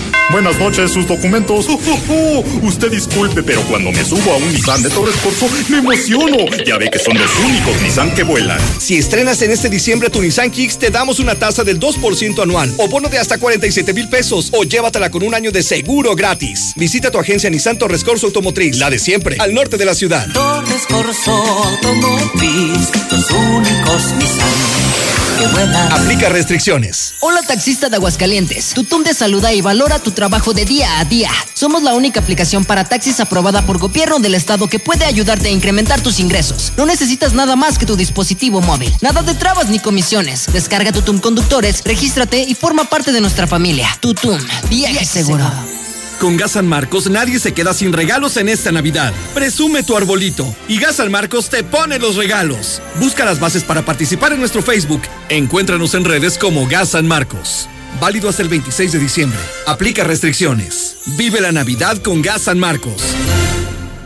Buenas 0.31 0.57
noches, 0.59 0.91
sus 0.91 1.05
documentos. 1.07 1.65
Oh, 1.67 1.79
oh, 1.87 1.99
oh. 2.09 2.65
Usted 2.65 2.89
disculpe, 2.89 3.43
pero 3.43 3.61
cuando 3.63 3.91
me 3.91 4.05
subo 4.05 4.31
a 4.31 4.37
un 4.37 4.53
Nissan 4.53 4.81
de 4.81 4.89
Torres 4.89 5.15
Corso, 5.17 5.49
me 5.67 5.79
emociono. 5.79 6.37
Ya 6.65 6.77
ve 6.77 6.89
que 6.89 6.99
son 6.99 7.17
los 7.17 7.29
únicos 7.39 7.81
Nissan 7.81 8.15
que 8.15 8.23
vuelan. 8.23 8.59
Si 8.79 8.97
estrenas 8.97 9.41
en 9.41 9.51
este 9.51 9.69
diciembre 9.69 10.09
tu 10.09 10.21
Nissan 10.21 10.49
Kicks, 10.49 10.77
te 10.77 10.89
damos 10.89 11.19
una 11.19 11.35
tasa 11.35 11.65
del 11.65 11.81
2% 11.81 12.41
anual 12.41 12.73
o 12.77 12.87
bono 12.87 13.09
de 13.09 13.17
hasta 13.19 13.37
47 13.37 13.93
mil 13.93 14.07
pesos 14.07 14.49
o 14.53 14.63
llévatela 14.63 15.11
con 15.11 15.23
un 15.23 15.35
año 15.35 15.51
de 15.51 15.63
seguro 15.63 16.15
gratis. 16.15 16.73
Visita 16.77 17.11
tu 17.11 17.19
agencia 17.19 17.49
Nissan 17.49 17.77
Torres 17.77 18.05
Corso 18.05 18.27
Automotriz, 18.27 18.77
la 18.77 18.89
de 18.89 18.99
siempre, 18.99 19.35
al 19.37 19.53
norte 19.53 19.75
de 19.75 19.85
la 19.85 19.95
ciudad. 19.95 20.31
Torres 20.31 20.85
Corso 20.87 21.31
Automotriz, 21.31 22.89
los 23.11 23.31
únicos 23.31 24.13
Nissan 24.17 24.40
Aplica 25.91 26.29
restricciones. 26.29 27.15
Hola 27.19 27.41
taxista 27.41 27.89
de 27.89 27.97
Aguascalientes. 27.97 28.73
Tutum 28.73 29.03
te 29.03 29.13
saluda 29.13 29.53
y 29.53 29.61
valora 29.61 29.99
tu 29.99 30.11
trabajo 30.11 30.53
de 30.53 30.65
día 30.65 30.99
a 30.99 31.05
día. 31.05 31.29
Somos 31.53 31.83
la 31.83 31.93
única 31.93 32.21
aplicación 32.21 32.63
para 32.63 32.85
taxis 32.85 33.19
aprobada 33.19 33.65
por 33.65 33.77
gobierno 33.77 34.19
del 34.19 34.35
estado 34.35 34.67
que 34.67 34.79
puede 34.79 35.03
ayudarte 35.05 35.49
a 35.49 35.51
incrementar 35.51 36.01
tus 36.01 36.19
ingresos. 36.19 36.71
No 36.77 36.85
necesitas 36.85 37.33
nada 37.33 37.55
más 37.55 37.77
que 37.77 37.85
tu 37.85 37.97
dispositivo 37.97 38.61
móvil. 38.61 38.95
Nada 39.01 39.23
de 39.23 39.35
trabas 39.35 39.67
ni 39.67 39.79
comisiones. 39.79 40.47
Descarga 40.53 40.91
Tutum 40.93 41.19
Conductores, 41.19 41.81
regístrate 41.83 42.45
y 42.47 42.55
forma 42.55 42.85
parte 42.85 43.11
de 43.11 43.19
nuestra 43.19 43.45
familia. 43.45 43.89
Tutum, 43.99 44.39
viaje 44.69 45.05
seguro. 45.05 45.45
Con 46.21 46.37
Gas 46.37 46.51
San 46.51 46.67
Marcos 46.67 47.09
nadie 47.09 47.39
se 47.39 47.51
queda 47.51 47.73
sin 47.73 47.93
regalos 47.93 48.37
en 48.37 48.47
esta 48.47 48.71
Navidad. 48.71 49.11
Presume 49.33 49.81
tu 49.81 49.97
arbolito 49.97 50.55
y 50.67 50.77
Gas 50.77 50.97
San 50.97 51.09
Marcos 51.09 51.49
te 51.49 51.63
pone 51.63 51.97
los 51.97 52.15
regalos. 52.15 52.79
Busca 52.99 53.25
las 53.25 53.39
bases 53.39 53.63
para 53.63 53.83
participar 53.83 54.31
en 54.31 54.39
nuestro 54.39 54.61
Facebook. 54.61 55.01
Encuéntranos 55.29 55.95
en 55.95 56.05
redes 56.05 56.37
como 56.37 56.67
Gas 56.67 56.89
San 56.89 57.07
Marcos. 57.07 57.67
Válido 57.99 58.29
hasta 58.29 58.43
el 58.43 58.49
26 58.49 58.91
de 58.91 58.99
diciembre. 58.99 59.39
Aplica 59.65 60.03
restricciones. 60.03 60.97
Vive 61.17 61.41
la 61.41 61.51
Navidad 61.51 61.97
con 61.97 62.21
Gas 62.21 62.43
San 62.43 62.59
Marcos. 62.59 63.01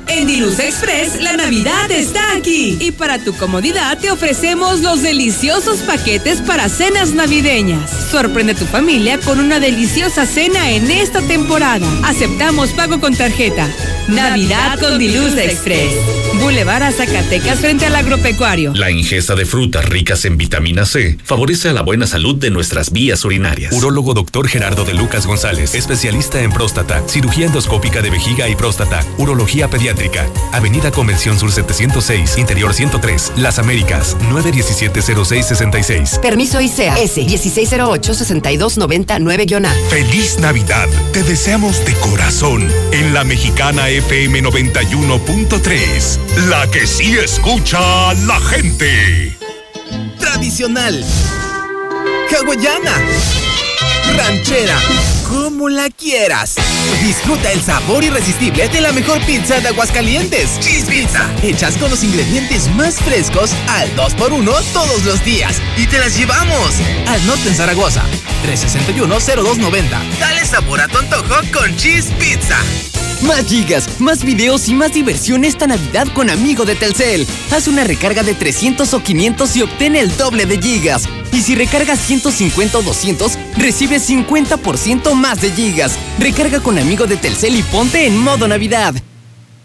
En 0.08 0.28
Diluz 0.28 0.60
Express, 0.60 1.22
la 1.22 1.36
Navidad 1.36 1.90
está 1.90 2.36
aquí. 2.36 2.78
Y 2.80 2.92
para 2.92 3.20
tu 3.20 3.34
comodidad, 3.34 3.98
te 3.98 4.12
ofrecemos 4.12 4.82
los 4.82 5.02
deliciosos 5.02 5.80
paquetes 5.80 6.42
para 6.42 6.70
cenas 6.70 7.14
navideñas. 7.14 7.90
Sorprende 8.12 8.54
a 8.54 8.56
tu 8.56 8.66
familia 8.66 9.20
con 9.20 9.40
una 9.40 9.60
deliciosa 9.60 10.26
cena 10.26 10.72
en 10.72 10.92
esta 10.92 11.22
temporada. 11.22 11.88
Aceptamos 12.04 12.70
pago 12.72 13.00
con 13.00 13.16
tarjeta. 13.16 13.68
Navidad 14.08 14.80
con 14.80 15.00
Diluz 15.00 15.36
Express. 15.38 15.94
Boulevard 16.40 16.84
a 16.84 16.92
Zacatecas 16.92 17.60
frente 17.60 17.86
al 17.86 17.96
agropecuario. 17.96 18.74
La 18.76 18.92
ingesta 18.92 19.36
de 19.36 19.46
frutas 19.46 19.86
ricas 19.86 20.26
en 20.26 20.38
vitamina 20.38 20.86
C 20.86 21.18
favorece 21.24 21.70
a 21.70 21.74
la 21.74 21.82
buena 21.82 22.06
salud 22.06 22.36
de 22.36 22.52
nuestras 22.52 22.92
vías 22.92 23.24
urinarias. 23.26 23.74
Urólogo 23.74 24.14
Dr. 24.14 24.48
Gerardo 24.48 24.86
de 24.86 24.94
Lucas 24.94 25.26
González, 25.26 25.74
especialista 25.74 26.42
en 26.42 26.52
próstata, 26.52 27.04
cirugía 27.08 27.48
endoscópica 27.48 28.02
de 28.02 28.12
vejiga 28.12 28.48
y 28.48 28.56
próstata, 28.56 29.04
urología 29.18 29.70
pediátrica. 29.70 29.95
Avenida 30.52 30.92
Convención 30.92 31.40
Sur 31.40 31.52
706, 31.52 32.38
Interior 32.38 32.72
103, 32.74 33.34
Las 33.38 33.58
Américas, 33.60 34.18
917-0666. 34.32 36.20
Permiso 36.20 36.60
ICEA 36.62 36.98
S 37.00 37.22
1608-6299-A. 37.22 39.72
Feliz 39.90 40.40
Navidad. 40.40 40.88
Te 41.14 41.24
deseamos 41.24 41.84
de 41.86 41.94
corazón 41.96 42.70
en 42.92 43.14
la 43.14 43.24
mexicana 43.24 43.88
FM 43.90 44.44
91.3. 44.44 46.18
La 46.50 46.70
que 46.72 46.86
sí 46.88 47.16
escucha 47.18 48.10
a 48.10 48.14
la 48.14 48.40
gente. 48.40 49.38
Tradicional. 50.20 51.04
Hawaiana. 52.32 53.02
Ranchera. 54.18 54.78
Como 55.30 55.70
la 55.70 55.90
quieras. 55.90 56.56
Disfruta 57.02 57.52
el 57.52 57.62
sabor 57.62 58.04
irresistible 58.04 58.68
de 58.70 58.82
la 58.82 58.92
mejor 58.92 59.20
pizza 59.26 59.60
de 59.60 59.70
Aguascalientes. 59.70 60.60
Cheese 60.60 60.86
Pizza. 60.86 61.30
Hechas 61.42 61.78
con 61.78 61.90
los 61.90 62.04
ingredientes 62.04 62.70
más 62.76 62.96
frescos 62.96 63.52
al 63.68 63.94
2x1 63.96 64.64
todos 64.74 65.04
los 65.04 65.24
días. 65.26 65.58
Y 65.78 65.88
te 65.88 66.00
las 66.00 66.18
llevamos. 66.18 66.76
Al 67.08 67.26
norte 67.26 67.50
en 67.50 67.56
Zaragoza. 67.56 68.04
361-0290. 68.46 70.20
Dale 70.20 70.46
sabor 70.46 70.82
a 70.82 70.88
tu 70.88 70.98
antojo 71.00 71.36
con 71.52 71.76
Cheese 71.76 72.12
Pizza. 72.20 72.58
Más 73.22 73.48
gigas, 73.48 74.00
más 74.00 74.24
videos 74.24 74.68
y 74.68 74.74
más 74.74 74.94
diversión 74.94 75.46
esta 75.46 75.66
Navidad 75.66 76.08
con 76.14 76.30
Amigo 76.30 76.66
de 76.66 76.76
Telcel. 76.76 77.26
Haz 77.52 77.68
una 77.68 77.84
recarga 77.84 78.24
de 78.24 78.36
300 78.36 78.94
o 78.94 79.02
500 79.02 79.56
y 79.56 79.62
obtén 79.64 79.96
el 79.96 80.16
doble 80.18 80.46
de 80.46 80.62
gigas. 80.62 81.08
Y 81.32 81.42
si 81.42 81.56
recargas 81.56 82.00
150 82.00 82.78
o 82.78 82.84
200, 82.84 83.38
recibes 83.58 84.10
50% 84.10 85.14
más 85.14 85.42
de 85.42 85.52
gigas. 85.52 85.98
Recarga 86.20 86.60
con 86.60 86.78
Amigo 86.78 87.08
de 87.08 87.18
Telcel 87.18 87.56
y 87.56 87.64
ponte 87.64 88.06
en 88.06 88.18
modo 88.18 88.48
Navidad. 88.48 88.96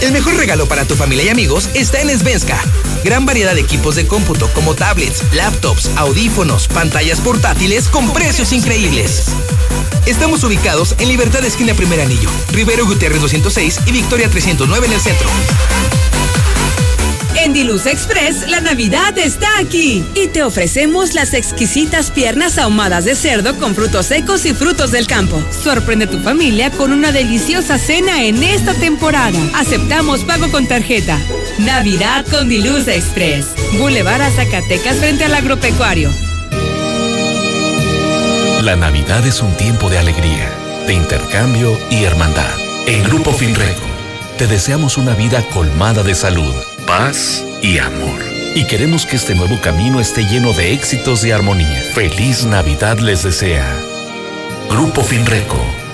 El 0.00 0.12
mejor 0.12 0.36
regalo 0.36 0.66
para 0.66 0.86
tu 0.86 0.96
familia 0.96 1.24
y 1.24 1.28
amigos 1.28 1.68
está 1.74 2.00
en 2.00 2.18
Svenska. 2.18 2.58
Gran 3.04 3.26
variedad 3.26 3.54
de 3.54 3.60
equipos 3.60 3.96
de 3.96 4.06
cómputo 4.06 4.50
como 4.54 4.74
tablets, 4.74 5.22
laptops, 5.34 5.90
audífonos, 5.96 6.68
pantallas 6.68 7.20
portátiles 7.20 7.88
con 7.88 8.10
precios 8.12 8.52
increíbles. 8.52 9.26
Estamos 10.06 10.42
ubicados 10.42 10.94
en 10.98 11.08
Libertad 11.08 11.44
Esquina 11.44 11.74
Primer 11.74 12.00
Anillo, 12.00 12.30
Rivero 12.50 12.86
Gutiérrez 12.86 13.20
206 13.20 13.80
y 13.86 13.92
Victoria 13.92 14.30
309 14.30 14.86
en 14.86 14.92
el 14.94 15.00
centro. 15.00 15.28
En 17.36 17.52
Diluz 17.52 17.86
Express, 17.86 18.48
la 18.48 18.60
Navidad 18.60 19.16
está 19.16 19.48
aquí 19.58 20.04
y 20.14 20.28
te 20.28 20.42
ofrecemos 20.42 21.14
las 21.14 21.32
exquisitas 21.32 22.10
piernas 22.10 22.58
ahumadas 22.58 23.04
de 23.04 23.14
cerdo 23.14 23.56
con 23.56 23.74
frutos 23.74 24.06
secos 24.06 24.44
y 24.44 24.52
frutos 24.52 24.90
del 24.90 25.06
campo. 25.06 25.42
Sorprende 25.62 26.04
a 26.04 26.10
tu 26.10 26.18
familia 26.20 26.70
con 26.70 26.92
una 26.92 27.12
deliciosa 27.12 27.78
cena 27.78 28.24
en 28.24 28.42
esta 28.42 28.74
temporada. 28.74 29.38
Aceptamos 29.54 30.24
pago 30.24 30.50
con 30.50 30.66
tarjeta. 30.66 31.18
Navidad 31.58 32.26
con 32.26 32.48
Diluz 32.48 32.88
Express. 32.88 33.46
Boulevard 33.78 34.22
a 34.22 34.30
Zacatecas 34.30 34.98
frente 34.98 35.24
al 35.24 35.34
agropecuario. 35.34 36.10
La 38.62 38.76
Navidad 38.76 39.26
es 39.26 39.40
un 39.40 39.56
tiempo 39.56 39.88
de 39.88 39.98
alegría, 39.98 40.50
de 40.86 40.94
intercambio 40.94 41.78
y 41.90 42.04
hermandad. 42.04 42.52
En 42.86 43.02
Grupo 43.04 43.32
Finreco, 43.32 43.86
te 44.36 44.46
deseamos 44.46 44.98
una 44.98 45.14
vida 45.14 45.42
colmada 45.52 46.02
de 46.02 46.14
salud 46.14 46.54
paz 46.86 47.44
y 47.62 47.78
amor. 47.78 48.20
Y 48.54 48.66
queremos 48.66 49.06
que 49.06 49.16
este 49.16 49.34
nuevo 49.34 49.60
camino 49.60 50.00
esté 50.00 50.24
lleno 50.24 50.52
de 50.52 50.72
éxitos 50.72 51.24
y 51.24 51.30
armonía. 51.30 51.82
Feliz 51.94 52.44
Navidad 52.44 52.98
les 52.98 53.22
desea. 53.22 53.76
Grupo 54.68 55.02
Finreco. 55.02 55.79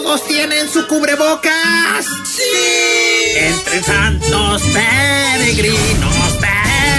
¿Ya 0.00 0.06
todos 0.06 0.24
tienen 0.26 0.68
su 0.70 0.86
cubrebocas? 0.86 2.06
¡Sí! 2.24 2.42
Entre 3.36 3.82
santos 3.82 4.62
peregrinos, 4.72 6.38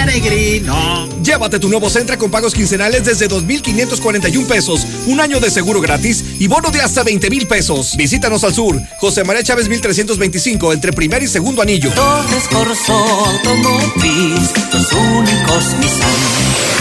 Peregrino. 0.05 1.07
Llévate 1.23 1.59
tu 1.59 1.67
nuevo 1.67 1.89
Centra 1.89 2.17
con 2.17 2.29
pagos 2.29 2.53
quincenales 2.53 3.03
desde 3.03 3.27
2,541 3.27 4.47
pesos, 4.47 4.85
un 5.07 5.19
año 5.19 5.39
de 5.39 5.49
seguro 5.49 5.81
gratis 5.81 6.23
y 6.39 6.47
bono 6.47 6.69
de 6.69 6.81
hasta 6.81 7.03
20 7.03 7.29
mil 7.29 7.47
pesos. 7.47 7.95
Visítanos 7.95 8.43
al 8.43 8.53
sur, 8.53 8.79
José 8.99 9.23
María 9.23 9.43
Chávez 9.43 9.67
1325, 9.67 10.73
entre 10.73 10.93
primer 10.93 11.23
y 11.23 11.27
segundo 11.27 11.61
anillo. 11.61 11.91
Torres 11.93 12.47
Corso 12.49 12.93
Automotriz, 12.93 14.51
los 14.73 14.91
únicos 14.93 15.73
Nissan 15.79 16.80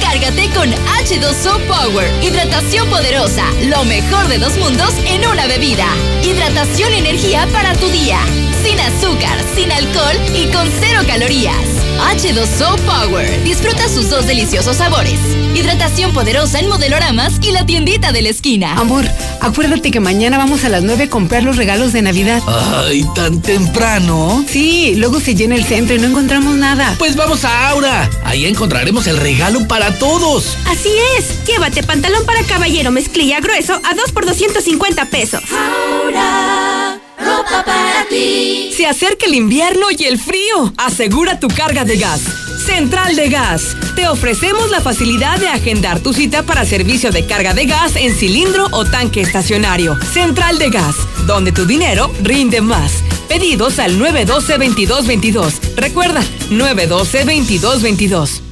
Recárgate 0.11 0.49
con 0.49 0.69
H2O 0.69 1.65
Power. 1.67 2.11
Hidratación 2.21 2.89
poderosa. 2.89 3.45
Lo 3.61 3.85
mejor 3.85 4.27
de 4.27 4.39
dos 4.39 4.57
mundos 4.57 4.93
en 5.05 5.25
una 5.25 5.47
bebida. 5.47 5.87
Hidratación 6.21 6.93
y 6.93 6.97
energía 6.97 7.47
para 7.53 7.73
tu 7.75 7.87
día. 7.87 8.19
Sin 8.63 8.79
azúcar, 8.79 9.37
sin 9.55 9.71
alcohol 9.71 10.15
y 10.35 10.45
con 10.51 10.67
cero 10.79 11.01
calorías. 11.07 11.55
H2O 11.99 12.77
Power. 12.81 13.43
Disfruta 13.43 13.87
sus 13.89 14.09
dos 14.09 14.25
deliciosos 14.25 14.77
sabores. 14.77 15.19
Hidratación 15.55 16.13
poderosa 16.13 16.59
en 16.59 16.67
modeloramas 16.67 17.33
y 17.41 17.51
la 17.51 17.65
tiendita 17.65 18.11
de 18.11 18.21
la 18.21 18.29
esquina. 18.29 18.73
Amor, 18.73 19.05
acuérdate 19.39 19.91
que 19.91 19.99
mañana 19.99 20.37
vamos 20.37 20.63
a 20.63 20.69
las 20.69 20.83
9 20.83 21.03
a 21.03 21.09
comprar 21.09 21.43
los 21.43 21.57
regalos 21.57 21.93
de 21.93 22.01
Navidad. 22.01 22.41
Ay, 22.47 23.05
tan 23.15 23.41
temprano. 23.41 24.43
Sí, 24.47 24.95
luego 24.95 25.19
se 25.19 25.35
llena 25.35 25.55
el 25.55 25.65
centro 25.65 25.95
y 25.95 25.99
no 25.99 26.07
encontramos 26.07 26.55
nada. 26.55 26.95
Pues 26.97 27.15
vamos 27.15 27.45
a 27.45 27.69
Aura. 27.69 28.09
Ahí 28.23 28.45
encontraremos 28.45 29.07
el 29.07 29.17
regalo 29.17 29.67
para 29.67 29.97
todos. 29.99 30.57
Así 30.67 30.89
es. 31.17 31.45
Llévate 31.45 31.83
pantalón 31.83 32.25
para 32.25 32.43
caballero 32.43 32.91
mezclilla 32.91 33.39
grueso 33.39 33.79
a 33.83 33.93
2 33.93 34.11
por 34.11 34.25
250 34.25 35.05
pesos. 35.05 35.43
Aura. 35.51 36.80
Ropa 37.23 37.63
para 37.65 38.05
ti. 38.09 38.71
Se 38.75 38.85
acerca 38.85 39.25
el 39.25 39.35
invierno 39.35 39.87
y 39.97 40.05
el 40.05 40.19
frío. 40.19 40.73
Asegura 40.77 41.39
tu 41.39 41.47
carga 41.47 41.85
de 41.85 41.97
gas. 41.97 42.21
Central 42.65 43.15
de 43.15 43.29
Gas. 43.29 43.75
Te 43.95 44.07
ofrecemos 44.07 44.69
la 44.69 44.81
facilidad 44.81 45.39
de 45.39 45.47
agendar 45.47 45.99
tu 45.99 46.13
cita 46.13 46.43
para 46.43 46.63
servicio 46.63 47.11
de 47.11 47.25
carga 47.25 47.53
de 47.53 47.65
gas 47.65 47.95
en 47.95 48.13
cilindro 48.13 48.67
o 48.71 48.85
tanque 48.85 49.21
estacionario. 49.21 49.97
Central 50.13 50.59
de 50.59 50.69
Gas, 50.69 50.95
donde 51.25 51.51
tu 51.51 51.65
dinero 51.65 52.11
rinde 52.21 52.61
más. 52.61 53.03
Pedidos 53.27 53.79
al 53.79 53.99
912-2222. 53.99 55.75
Recuerda, 55.75 56.21
912-2222. 56.49 58.50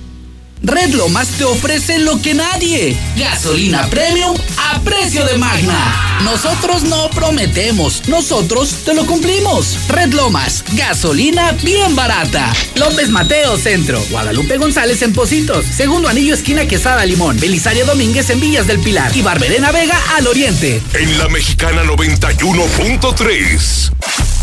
Red 0.62 0.94
Lomas 0.94 1.30
te 1.30 1.46
ofrece 1.46 2.00
lo 2.00 2.22
que 2.22 2.34
nadie. 2.34 2.98
Gasolina 3.16 3.90
premium 3.90 4.36
a 4.58 4.82
precio 4.82 5.24
de 5.26 5.38
magna. 5.38 6.20
Nosotros 6.24 6.84
no 6.84 7.10
prometemos, 7.12 8.06
nosotros 8.08 8.84
te 8.84 8.94
lo 8.94 9.06
cumplimos. 9.06 9.78
Red 9.88 10.14
Lomas, 10.14 10.66
gasolina 10.74 11.54
bien 11.64 11.96
barata. 11.96 12.52
López 12.76 13.08
Mateo 13.10 13.58
Centro, 13.58 14.04
Guadalupe 14.10 14.58
González 14.58 15.02
en 15.02 15.14
Positos, 15.14 15.66
Segundo 15.66 16.10
Anillo 16.10 16.34
esquina 16.34 16.68
Quesada 16.68 17.06
Limón, 17.06 17.40
Belisario 17.40 17.86
Domínguez 17.86 18.30
en 18.30 18.42
Villas 18.42 18.68
del 18.68 18.80
Pilar 18.80 19.16
y 19.16 19.22
Barberena 19.22 19.72
Vega 19.72 19.98
al 20.18 20.28
Oriente. 20.28 20.82
En 20.94 21.18
la 21.18 21.30
Mexicana 21.30 21.84
91.3, 21.84 23.92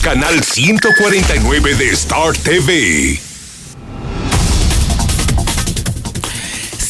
canal 0.03 0.43
149 0.43 1.75
de 1.75 1.91
Star 1.91 2.35
TV. 2.39 3.26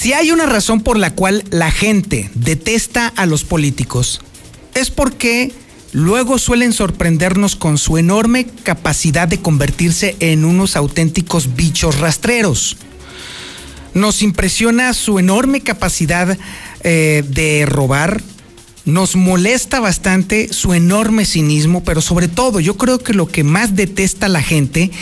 Si 0.06 0.12
hay 0.12 0.30
una 0.30 0.46
razón 0.46 0.82
por 0.82 0.96
la 0.96 1.16
cual 1.16 1.42
la 1.50 1.72
gente 1.72 2.30
detesta 2.36 3.08
a 3.16 3.26
los 3.26 3.42
políticos, 3.42 4.20
es 4.76 4.88
porque 4.88 5.50
luego 5.90 6.38
suelen 6.38 6.72
sorprendernos 6.72 7.56
con 7.56 7.76
su 7.76 7.98
enorme 7.98 8.46
capacidad 8.62 9.26
de 9.26 9.40
convertirse 9.40 10.14
en 10.20 10.44
unos 10.44 10.76
auténticos 10.76 11.56
bichos 11.56 11.98
rastreros. 11.98 12.76
Nos 13.94 14.22
impresiona 14.22 14.94
su 14.94 15.18
enorme 15.18 15.62
capacidad 15.62 16.38
eh, 16.84 17.24
de 17.28 17.66
robar, 17.66 18.22
nos 18.84 19.16
molesta 19.16 19.80
bastante 19.80 20.52
su 20.52 20.72
enorme 20.72 21.24
cinismo, 21.24 21.82
pero 21.82 22.00
sobre 22.00 22.28
todo 22.28 22.60
yo 22.60 22.76
creo 22.76 23.00
que 23.00 23.12
lo 23.12 23.26
que 23.26 23.42
más 23.42 23.74
detesta 23.74 24.28
la 24.28 24.40
gente 24.40 24.92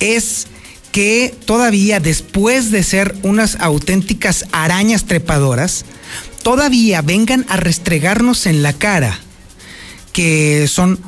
es 0.00 0.48
que 0.94 1.34
todavía 1.44 1.98
después 1.98 2.70
de 2.70 2.84
ser 2.84 3.16
unas 3.24 3.56
auténticas 3.58 4.46
arañas 4.52 5.06
trepadoras, 5.06 5.84
todavía 6.44 7.02
vengan 7.02 7.44
a 7.48 7.56
restregarnos 7.56 8.46
en 8.46 8.62
la 8.62 8.72
cara 8.72 9.18
que 10.12 10.68
son 10.68 11.00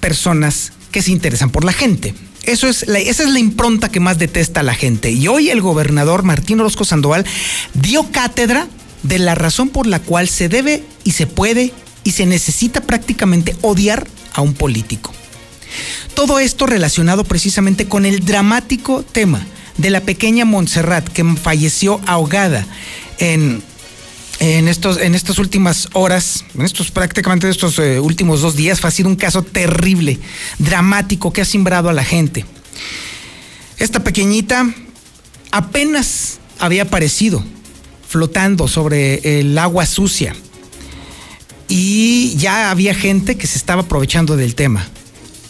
personas 0.00 0.74
que 0.90 1.00
se 1.00 1.10
interesan 1.10 1.48
por 1.48 1.64
la 1.64 1.72
gente. 1.72 2.14
Eso 2.42 2.68
es 2.68 2.82
esa 2.82 3.22
es 3.22 3.30
la 3.30 3.38
impronta 3.38 3.88
que 3.88 3.98
más 3.98 4.18
detesta 4.18 4.60
a 4.60 4.62
la 4.62 4.74
gente. 4.74 5.10
Y 5.10 5.26
hoy 5.26 5.48
el 5.48 5.62
gobernador 5.62 6.22
Martín 6.22 6.60
Orozco 6.60 6.84
Sandoval 6.84 7.24
dio 7.72 8.12
cátedra 8.12 8.68
de 9.04 9.18
la 9.18 9.34
razón 9.34 9.70
por 9.70 9.86
la 9.86 10.00
cual 10.00 10.28
se 10.28 10.50
debe 10.50 10.82
y 11.04 11.12
se 11.12 11.26
puede 11.26 11.72
y 12.04 12.10
se 12.10 12.26
necesita 12.26 12.82
prácticamente 12.82 13.56
odiar 13.62 14.06
a 14.34 14.42
un 14.42 14.52
político. 14.52 15.14
Todo 16.14 16.38
esto 16.38 16.66
relacionado 16.66 17.24
precisamente 17.24 17.86
con 17.86 18.04
el 18.04 18.24
dramático 18.24 19.02
tema 19.02 19.46
de 19.76 19.90
la 19.90 20.00
pequeña 20.00 20.44
Montserrat 20.44 21.08
que 21.08 21.24
falleció 21.36 22.00
ahogada 22.06 22.66
en, 23.18 23.62
en, 24.40 24.68
estos, 24.68 24.98
en 24.98 25.14
estas 25.14 25.38
últimas 25.38 25.88
horas, 25.92 26.44
en 26.54 26.62
estos 26.62 26.90
prácticamente 26.90 27.48
estos 27.48 27.78
eh, 27.78 28.00
últimos 28.00 28.40
dos 28.40 28.56
días. 28.56 28.84
Ha 28.84 28.90
sido 28.90 29.08
un 29.08 29.16
caso 29.16 29.42
terrible, 29.42 30.18
dramático, 30.58 31.32
que 31.32 31.40
ha 31.40 31.44
simbrado 31.44 31.88
a 31.88 31.92
la 31.92 32.04
gente. 32.04 32.44
Esta 33.78 34.02
pequeñita 34.02 34.68
apenas 35.52 36.40
había 36.58 36.82
aparecido 36.82 37.44
flotando 38.08 38.66
sobre 38.66 39.40
el 39.40 39.56
agua 39.56 39.86
sucia 39.86 40.34
y 41.68 42.34
ya 42.36 42.70
había 42.70 42.94
gente 42.94 43.36
que 43.36 43.46
se 43.46 43.58
estaba 43.58 43.82
aprovechando 43.82 44.36
del 44.36 44.54
tema 44.54 44.88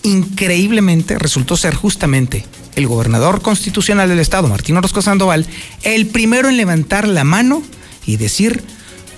increíblemente 0.03 1.19
resultó 1.19 1.57
ser 1.57 1.75
justamente 1.75 2.47
el 2.77 2.87
gobernador 2.87 3.43
constitucional 3.43 4.09
del 4.09 4.21
estado, 4.21 4.49
Martín 4.49 4.77
Orozco 4.77 5.03
Sandoval, 5.03 5.47
el 5.83 6.07
primero 6.07 6.49
en 6.49 6.57
levantar 6.57 7.09
la 7.09 7.25
mano 7.25 7.63
y 8.07 8.17
decir, 8.17 8.63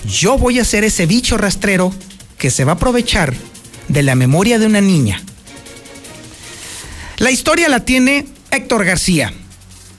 yo 0.09 0.39
voy 0.39 0.59
a 0.59 0.65
ser 0.65 0.85
ese 0.85 1.07
bicho 1.07 1.37
rastrero 1.37 1.93
que 2.39 2.51
se 2.51 2.65
va 2.65 2.73
a 2.73 2.75
aprovechar 2.77 3.35
de 3.89 4.03
la 4.03 4.15
memoria 4.15 4.59
de 4.59 4.67
una 4.67 4.81
niña. 4.81 5.23
La 7.19 7.31
historia 7.31 7.69
la 7.69 7.85
tiene 7.85 8.27
Héctor 8.51 8.85
García. 8.85 9.35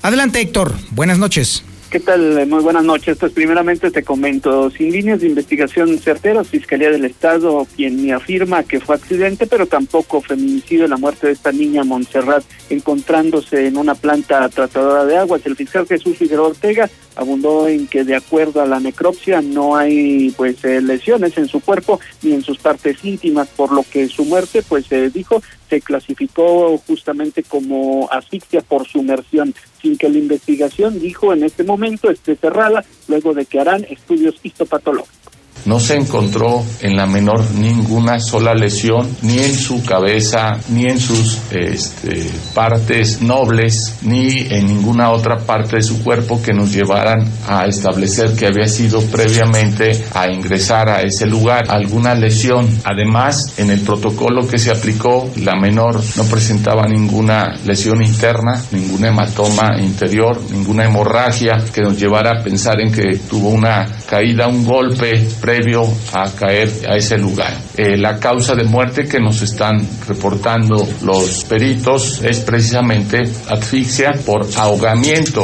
Adelante 0.01 0.41
Héctor, 0.41 0.75
buenas 0.89 1.19
noches. 1.19 1.63
¿Qué 1.91 1.99
tal? 1.99 2.47
Muy 2.47 2.63
buenas 2.63 2.85
noches. 2.85 3.17
Pues 3.17 3.33
primeramente 3.33 3.91
te 3.91 4.01
comento, 4.01 4.69
sin 4.69 4.93
líneas 4.93 5.19
de 5.19 5.27
investigación 5.27 5.99
certeras, 5.99 6.47
Fiscalía 6.47 6.89
del 6.89 7.03
Estado, 7.03 7.67
quien 7.75 8.01
me 8.01 8.13
afirma 8.13 8.63
que 8.63 8.79
fue 8.79 8.95
accidente, 8.95 9.45
pero 9.45 9.65
tampoco 9.65 10.21
feminicidio 10.21 10.87
la 10.87 10.95
muerte 10.95 11.27
de 11.27 11.33
esta 11.33 11.51
niña 11.51 11.83
Montserrat 11.83 12.45
encontrándose 12.69 13.67
en 13.67 13.75
una 13.75 13.93
planta 13.93 14.47
tratadora 14.47 15.03
de 15.03 15.17
aguas. 15.17 15.45
El 15.45 15.57
fiscal 15.57 15.85
Jesús 15.85 16.17
Figueroa 16.17 16.47
Ortega 16.47 16.89
abundó 17.17 17.67
en 17.67 17.87
que 17.87 18.05
de 18.05 18.15
acuerdo 18.15 18.61
a 18.61 18.65
la 18.65 18.79
necropsia 18.79 19.41
no 19.41 19.75
hay 19.75 20.33
pues 20.37 20.63
eh, 20.63 20.81
lesiones 20.81 21.37
en 21.37 21.49
su 21.49 21.59
cuerpo 21.59 21.99
ni 22.21 22.31
en 22.31 22.41
sus 22.41 22.57
partes 22.57 23.03
íntimas, 23.03 23.49
por 23.49 23.73
lo 23.73 23.83
que 23.83 24.07
su 24.07 24.23
muerte 24.23 24.63
pues 24.65 24.85
se 24.85 25.09
dijo 25.09 25.43
se 25.71 25.79
clasificó 25.79 26.77
justamente 26.85 27.43
como 27.43 28.09
asfixia 28.11 28.59
por 28.59 28.85
sumersión, 28.85 29.55
sin 29.81 29.97
que 29.97 30.09
la 30.09 30.17
investigación, 30.17 30.99
dijo 30.99 31.31
en 31.31 31.45
este 31.45 31.63
momento, 31.63 32.11
esté 32.11 32.35
cerrada, 32.35 32.83
luego 33.07 33.33
de 33.33 33.45
que 33.45 33.61
harán 33.61 33.85
estudios 33.85 34.35
histopatológicos. 34.43 35.20
No 35.65 35.79
se 35.79 35.95
encontró 35.95 36.63
en 36.81 36.97
la 36.97 37.05
menor 37.05 37.43
ninguna 37.51 38.19
sola 38.19 38.53
lesión, 38.53 39.15
ni 39.21 39.39
en 39.39 39.53
su 39.53 39.83
cabeza, 39.83 40.57
ni 40.69 40.87
en 40.87 40.99
sus 40.99 41.39
este, 41.51 42.29
partes 42.53 43.21
nobles, 43.21 43.97
ni 44.01 44.47
en 44.49 44.67
ninguna 44.67 45.11
otra 45.11 45.39
parte 45.39 45.77
de 45.77 45.83
su 45.83 46.03
cuerpo 46.03 46.41
que 46.41 46.53
nos 46.53 46.71
llevaran 46.71 47.29
a 47.47 47.65
establecer 47.65 48.35
que 48.35 48.47
había 48.47 48.67
sido 48.67 49.01
previamente 49.01 50.03
a 50.13 50.31
ingresar 50.31 50.89
a 50.89 51.01
ese 51.01 51.25
lugar 51.25 51.65
alguna 51.69 52.15
lesión. 52.15 52.67
Además, 52.83 53.53
en 53.57 53.71
el 53.71 53.81
protocolo 53.81 54.47
que 54.47 54.59
se 54.59 54.71
aplicó, 54.71 55.29
la 55.37 55.55
menor 55.55 56.01
no 56.15 56.23
presentaba 56.25 56.87
ninguna 56.87 57.55
lesión 57.65 58.01
interna, 58.01 58.61
ningún 58.71 59.05
hematoma 59.05 59.79
interior, 59.79 60.39
ninguna 60.51 60.85
hemorragia 60.85 61.63
que 61.73 61.81
nos 61.81 61.99
llevara 61.99 62.39
a 62.39 62.43
pensar 62.43 62.81
en 62.81 62.91
que 62.91 63.17
tuvo 63.29 63.49
una 63.49 63.87
caída, 64.09 64.47
un 64.47 64.65
golpe 64.65 65.27
previo 65.51 65.83
a 66.13 66.31
caer 66.31 66.69
a 66.87 66.95
ese 66.95 67.17
lugar. 67.17 67.53
Eh, 67.75 67.97
la 67.97 68.17
causa 68.17 68.55
de 68.55 68.63
muerte 68.63 69.05
que 69.05 69.19
nos 69.19 69.41
están 69.41 69.85
reportando 70.07 70.87
los 71.03 71.43
peritos 71.43 72.21
es 72.23 72.39
precisamente 72.39 73.23
asfixia 73.49 74.13
por 74.25 74.47
ahogamiento. 74.55 75.43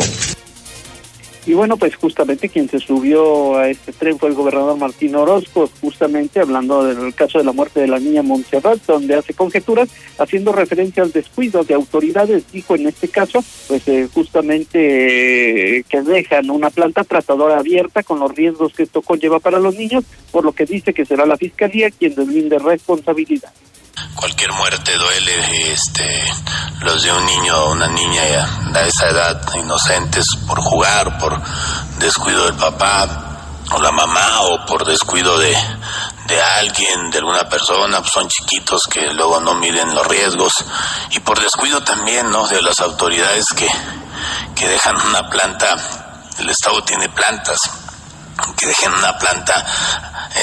Y 1.47 1.53
bueno, 1.53 1.77
pues 1.77 1.95
justamente 1.95 2.49
quien 2.49 2.67
se 2.67 2.77
subió 2.77 3.55
a 3.55 3.69
este 3.69 3.93
tren 3.93 4.19
fue 4.19 4.27
el 4.27 4.35
gobernador 4.35 4.77
Martín 4.77 5.15
Orozco, 5.15 5.69
justamente 5.79 6.41
hablando 6.41 6.83
del 6.83 7.15
caso 7.15 7.37
de 7.37 7.45
la 7.45 7.53
muerte 7.53 7.79
de 7.79 7.87
la 7.87 7.99
niña 7.99 8.21
Montserrat, 8.21 8.85
donde 8.85 9.15
hace 9.15 9.33
conjeturas, 9.33 9.87
haciendo 10.17 10.51
referencia 10.51 11.03
al 11.03 11.13
descuido 11.13 11.63
de 11.63 11.73
autoridades, 11.73 12.51
dijo 12.51 12.75
en 12.75 12.87
este 12.87 13.07
caso, 13.07 13.41
pues 13.69 13.87
eh, 13.87 14.09
justamente 14.13 15.77
eh, 15.77 15.85
que 15.87 16.01
dejan 16.01 16.49
una 16.49 16.69
planta 16.69 17.05
tratadora 17.05 17.59
abierta 17.59 18.03
con 18.03 18.19
los 18.19 18.35
riesgos 18.35 18.73
que 18.73 18.83
esto 18.83 19.01
conlleva 19.01 19.39
para 19.39 19.59
los 19.59 19.77
niños, 19.77 20.03
por 20.33 20.43
lo 20.43 20.51
que 20.51 20.65
dice 20.65 20.93
que 20.93 21.05
será 21.05 21.25
la 21.25 21.37
fiscalía 21.37 21.91
quien 21.91 22.13
deslinde 22.13 22.59
responsabilidad 22.59 23.53
cualquier 24.15 24.51
muerte 24.53 24.95
duele, 24.95 25.71
este, 25.71 26.23
los 26.81 27.03
de 27.03 27.11
un 27.11 27.25
niño 27.25 27.57
o 27.57 27.71
una 27.71 27.87
niña 27.87 28.23
de 28.71 28.87
esa 28.87 29.09
edad, 29.09 29.41
inocentes 29.55 30.35
por 30.47 30.61
jugar, 30.61 31.17
por 31.17 31.41
descuido 31.99 32.45
del 32.45 32.55
papá 32.55 33.23
o 33.71 33.81
la 33.81 33.91
mamá 33.91 34.41
o 34.41 34.65
por 34.65 34.85
descuido 34.85 35.37
de, 35.37 35.55
de 36.27 36.41
alguien, 36.41 37.09
de 37.11 37.17
alguna 37.19 37.47
persona, 37.49 37.99
pues 37.99 38.11
son 38.11 38.27
chiquitos 38.27 38.87
que 38.87 39.13
luego 39.13 39.39
no 39.39 39.55
miden 39.55 39.93
los 39.93 40.07
riesgos 40.07 40.63
y 41.11 41.19
por 41.19 41.39
descuido 41.39 41.81
también, 41.83 42.29
¿no? 42.29 42.47
De 42.47 42.61
las 42.61 42.79
autoridades 42.79 43.47
que, 43.53 43.67
que 44.55 44.67
dejan 44.67 44.95
una 45.07 45.29
planta, 45.29 45.75
el 46.39 46.49
Estado 46.49 46.83
tiene 46.83 47.09
plantas, 47.09 47.69
que 48.55 48.67
dejen 48.67 48.93
una 48.93 49.17
planta 49.17 49.65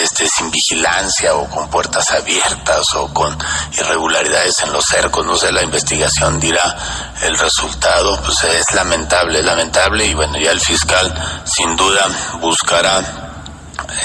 este, 0.03 0.29
sin 0.29 0.51
vigilancia 0.51 1.35
o 1.35 1.49
con 1.49 1.69
puertas 1.71 2.11
abiertas 2.11 2.95
o 2.95 3.13
con 3.13 3.37
irregularidades 3.73 4.61
en 4.63 4.73
los 4.73 4.85
cercos, 4.85 5.25
no 5.25 5.37
sé, 5.37 5.53
la 5.53 5.63
investigación 5.63 6.41
dirá 6.41 7.13
el 7.23 7.39
resultado, 7.39 8.21
pues 8.23 8.43
es 8.45 8.73
lamentable, 8.73 9.43
lamentable 9.43 10.07
y 10.07 10.15
bueno, 10.15 10.39
ya 10.39 10.51
el 10.51 10.61
fiscal 10.61 11.43
sin 11.45 11.77
duda 11.77 12.07
buscará 12.41 13.01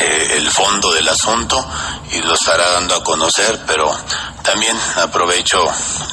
eh, 0.01 0.35
el 0.37 0.49
fondo 0.51 0.91
del 0.93 1.07
asunto 1.09 1.65
y 2.11 2.19
lo 2.21 2.33
estará 2.33 2.69
dando 2.71 2.95
a 2.95 3.03
conocer, 3.03 3.59
pero 3.65 3.91
también 4.43 4.77
aprovecho 4.97 5.63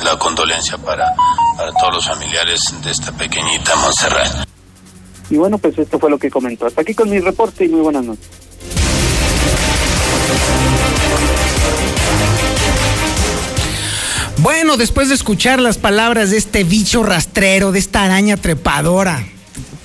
la 0.02 0.18
condolencia 0.18 0.78
para, 0.78 1.12
para 1.56 1.72
todos 1.72 1.94
los 1.94 2.06
familiares 2.06 2.74
de 2.82 2.90
esta 2.90 3.12
pequeñita 3.12 3.76
Montserrat. 3.76 4.55
Y 5.30 5.36
bueno, 5.36 5.58
pues 5.58 5.76
esto 5.78 5.98
fue 5.98 6.10
lo 6.10 6.18
que 6.18 6.30
comentó. 6.30 6.66
Hasta 6.66 6.82
aquí 6.82 6.94
con 6.94 7.10
mi 7.10 7.18
reporte 7.18 7.64
y 7.64 7.68
muy 7.68 7.80
buenas 7.80 8.04
noches. 8.04 8.26
Bueno, 14.38 14.76
después 14.76 15.08
de 15.08 15.14
escuchar 15.14 15.60
las 15.60 15.78
palabras 15.78 16.30
de 16.30 16.36
este 16.36 16.62
bicho 16.62 17.02
rastrero, 17.02 17.72
de 17.72 17.78
esta 17.78 18.04
araña 18.04 18.36
trepadora, 18.36 19.26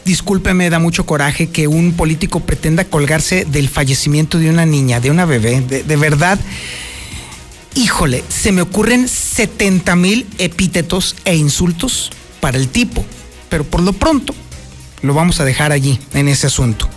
discúlpeme, 0.06 0.70
da 0.70 0.78
mucho 0.78 1.06
coraje 1.06 1.50
que 1.50 1.68
un 1.68 1.94
político 1.94 2.42
pretenda 2.42 2.84
colgarse 2.84 3.46
del 3.46 3.70
fallecimiento 3.70 4.38
de 4.38 4.50
una 4.50 4.66
niña, 4.66 5.00
de 5.00 5.10
una 5.10 5.26
bebé. 5.26 5.62
De, 5.62 5.96
verdad, 5.96 6.39
híjole, 7.76 8.24
se 8.28 8.52
me 8.52 8.62
ocurren 8.62 9.08
70 9.08 9.96
mil 9.96 10.28
epítetos 10.38 11.16
e 11.26 11.36
insultos 11.36 12.12
para 12.39 12.58
el 12.58 12.68
tipo. 12.68 13.06
Pero 13.50 13.64
por 13.64 13.82
lo 13.82 13.94
pronto, 13.94 14.36
lo 15.02 15.14
vamos 15.14 15.39
a 15.39 15.45
dejar 15.45 15.72
allí, 15.72 15.99
en 16.14 16.28
ese 16.28 16.47
asunto. 16.47 16.88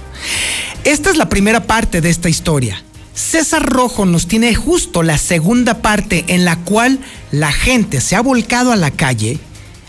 Esta 0.84 1.10
es 1.10 1.16
la 1.16 1.28
primera 1.28 1.64
parte 1.64 2.00
de 2.00 2.10
esta 2.10 2.28
historia. 2.28 2.82
César 3.14 3.64
Rojo 3.64 4.06
nos 4.06 4.26
tiene 4.26 4.54
justo 4.54 5.02
la 5.02 5.18
segunda 5.18 5.80
parte 5.80 6.24
en 6.28 6.44
la 6.44 6.56
cual 6.56 6.98
la 7.30 7.52
gente 7.52 8.00
se 8.00 8.16
ha 8.16 8.20
volcado 8.20 8.72
a 8.72 8.76
la 8.76 8.90
calle 8.90 9.38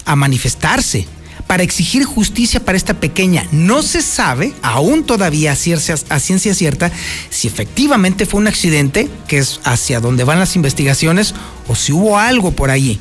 a 0.06 0.16
manifestarse 0.16 1.08
para 1.48 1.64
exigir 1.64 2.06
justicia 2.06 2.64
para 2.64 2.78
esta 2.78 2.96
pequeña. 2.96 3.48
No 3.52 3.82
se 3.82 4.02
sabe, 4.02 4.54
aún 4.62 5.06
todavía 5.06 5.52
a 5.52 5.56
ciencia, 5.56 6.54
cierta, 6.54 6.92
si 7.30 7.48
efectivamente 7.48 8.26
fue 8.26 8.40
un 8.40 8.48
accidente, 8.48 9.10
que 9.28 9.40
es 9.40 9.60
hacia 9.64 10.00
donde 10.00 10.24
van 10.24 10.40
las 10.40 10.56
investigaciones, 10.56 11.34
o 11.68 11.76
si 11.76 11.94
hubo 11.94 12.18
algo 12.18 12.52
por 12.52 12.72
allí. 12.72 13.00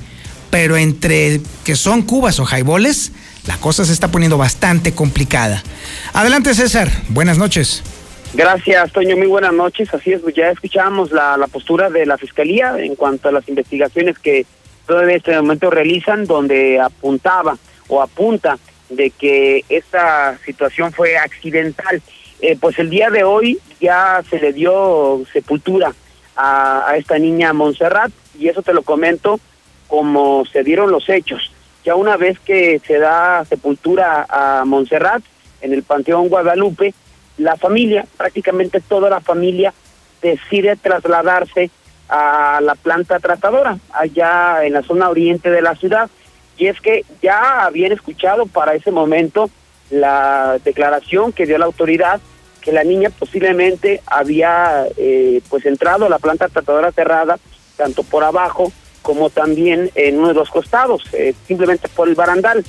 Pero 0.51 0.77
entre 0.77 1.41
que 1.65 1.77
son 1.77 2.03
cubas 2.03 2.39
o 2.39 2.45
jaiboles, 2.45 3.12
la 3.47 3.59
cosa 3.59 3.85
se 3.85 3.93
está 3.93 4.09
poniendo 4.09 4.39
bastante 4.39 4.95
complicada. 4.95 5.63
Adelante 6.13 6.55
César, 6.55 6.89
buenas 7.09 7.39
noches. 7.39 7.83
Gracias, 8.35 8.91
Toño. 8.93 9.17
Muy 9.17 9.29
buenas 9.29 9.53
noches. 9.53 9.93
Así 9.95 10.13
es, 10.13 10.21
pues 10.21 10.35
ya 10.35 10.51
escuchábamos 10.51 11.13
la, 11.13 11.47
postura 11.53 11.89
de 11.89 12.05
la 12.05 12.19
Fiscalía 12.19 12.75
en 12.79 12.97
cuanto 12.97 13.29
a 13.29 13.33
las 13.33 13.49
investigaciones 13.49 14.19
que 14.19 14.45
todavía 14.87 15.13
en 15.13 15.17
este 15.19 15.37
momento 15.37 15.71
realizan, 15.71 16.25
donde 16.25 16.81
apuntaba 16.81 17.57
o 17.87 18.03
apunta 18.03 18.59
de 18.89 19.11
que 19.11 19.65
esta 19.69 20.37
situación 20.45 20.93
fue 20.93 21.17
accidental. 21.17 22.03
Eh, 22.41 22.57
pues 22.61 22.79
el 22.81 22.91
día 22.91 23.11
de 23.11 23.23
hoy 23.23 23.59
ya 23.81 24.23
se 24.29 24.41
le 24.41 24.53
dio 24.53 25.23
sepultura 25.33 25.95
a, 26.35 26.89
a 26.89 26.97
esta 26.97 27.19
niña 27.19 27.53
Montserrat 27.53 28.11
y 28.37 28.49
eso 28.49 28.63
te 28.63 28.75
lo 28.75 28.83
comento 28.83 29.39
como 29.87 30.45
se 30.47 30.65
dieron 30.65 30.91
los 30.91 31.09
hechos. 31.09 31.54
Ya 31.85 31.95
una 31.95 32.16
vez 32.16 32.39
que 32.41 32.80
se 32.87 32.99
da 32.99 33.45
sepultura 33.45 34.26
a 34.28 34.64
Montserrat 34.64 35.22
en 35.61 35.72
el 35.72 35.82
Panteón 35.82 36.28
Guadalupe, 36.28 36.95
la 37.37 37.57
familia, 37.57 38.07
prácticamente 38.16 38.80
toda 38.80 39.11
la 39.11 39.20
familia, 39.20 39.74
decide 40.22 40.76
trasladarse 40.76 41.70
a 42.09 42.61
la 42.62 42.74
planta 42.74 43.18
tratadora, 43.18 43.78
allá 43.93 44.64
en 44.64 44.72
la 44.72 44.82
zona 44.82 45.11
oriente 45.11 45.51
de 45.51 45.62
la 45.62 45.74
ciudad. 45.74 46.09
Y 46.57 46.68
es 46.68 46.80
que 46.80 47.05
ya 47.22 47.64
habían 47.64 47.93
escuchado 47.93 48.47
para 48.47 48.74
ese 48.74 48.91
momento 48.91 49.51
la 49.91 50.59
declaración 50.64 51.32
que 51.32 51.47
dio 51.47 51.59
la 51.59 51.66
autoridad 51.66 52.20
que 52.64 52.72
la 52.72 52.82
niña 52.82 53.11
posiblemente 53.11 54.01
había 54.07 54.87
eh, 54.97 55.43
pues 55.51 55.66
entrado 55.66 56.07
a 56.07 56.09
la 56.09 56.18
planta 56.18 56.49
tratadora 56.49 56.93
cerrada, 56.93 57.39
tanto 57.76 58.03
por 58.05 58.24
abajo 58.24 58.72
como 59.05 59.31
también 59.31 59.91
en 59.95 60.19
uno 60.19 60.29
de 60.29 60.35
los 60.35 60.51
costados, 60.51 61.05
eh, 61.13 61.35
simplemente 61.47 61.89
por 61.89 62.09
el 62.09 62.17
barandal. 62.17 62.65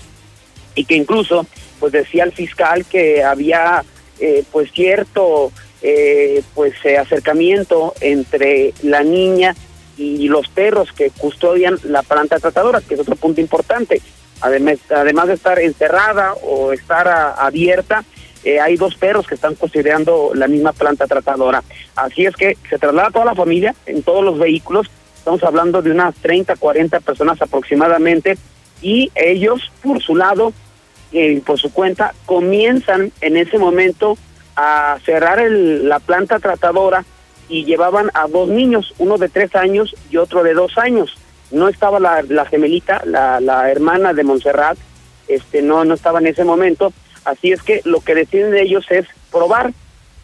Y 0.76 0.86
que 0.86 0.96
incluso, 0.96 1.48
pues 1.80 1.94
decía 1.94 2.26
el 2.26 2.34
fiscal 2.34 2.86
que 2.86 3.24
había 3.24 3.84
eh, 4.20 4.46
pues 4.50 4.72
cierto 4.72 5.52
eh, 5.82 6.42
pues 6.54 6.74
eh, 6.86 6.98
acercamiento 6.98 7.94
entre 8.00 8.74
la 8.82 9.04
niña 9.04 9.54
y 9.98 10.28
los 10.30 10.48
perros 10.48 10.92
que 10.94 11.10
custodian 11.10 11.78
la 11.84 12.02
planta 12.02 12.40
tratadora, 12.40 12.82
que 12.82 12.94
es 12.94 13.00
otro 13.00 13.16
punto 13.16 13.42
importante. 13.42 14.02
Además, 14.42 14.78
además 14.90 15.28
de 15.28 15.34
estar 15.34 15.60
encerrada 15.60 16.34
o 16.44 16.74
estar 16.74 17.08
abierta, 17.38 18.04
hay 18.62 18.76
dos 18.76 18.96
perros 18.96 19.26
que 19.26 19.36
están 19.36 19.56
custodiando 19.56 20.32
la 20.36 20.48
misma 20.48 20.74
planta 20.74 21.08
tratadora. 21.08 21.64
Así 21.96 22.26
es 22.26 22.36
que 22.36 22.58
se 22.70 22.78
traslada 22.78 23.10
toda 23.10 23.26
la 23.26 23.36
familia 23.36 23.74
en 23.86 24.04
todos 24.04 24.24
los 24.24 24.38
vehículos. 24.38 24.88
Estamos 25.26 25.42
hablando 25.42 25.82
de 25.82 25.90
unas 25.90 26.14
30, 26.18 26.56
40 26.56 27.00
personas 27.00 27.42
aproximadamente. 27.42 28.38
Y 28.84 29.12
ellos, 29.16 29.72
por 29.82 30.00
su 30.00 30.16
lado, 30.16 30.54
eh, 31.12 31.42
por 31.44 31.58
su 31.60 31.74
cuenta, 31.74 32.14
comienzan 32.28 33.12
en 33.22 33.36
ese 33.36 33.58
momento 33.58 34.20
a 34.56 35.00
cerrar 35.04 35.42
la 35.50 35.98
planta 35.98 36.38
tratadora 36.38 37.06
y 37.50 37.66
llevaban 37.66 38.12
a 38.14 38.28
dos 38.28 38.50
niños, 38.50 38.94
uno 39.00 39.18
de 39.18 39.28
tres 39.28 39.56
años 39.56 39.96
y 40.12 40.18
otro 40.18 40.44
de 40.44 40.54
dos 40.54 40.78
años. 40.78 41.18
No 41.50 41.70
estaba 41.70 42.00
la, 42.00 42.24
la 42.30 42.46
gemelita, 42.46 43.02
la, 43.04 43.40
la 43.40 43.72
hermana 43.72 44.14
de 44.14 44.24
Montserrat, 44.24 44.78
este, 45.28 45.64
no, 45.64 45.86
no 45.86 45.96
estaba 45.96 46.20
en 46.20 46.28
ese 46.28 46.44
momento. 46.44 46.94
Así 47.24 47.52
es 47.52 47.64
que 47.64 47.82
lo 47.84 48.00
que 48.02 48.14
deciden 48.14 48.56
ellos 48.56 48.86
es 48.92 49.08
probar 49.32 49.74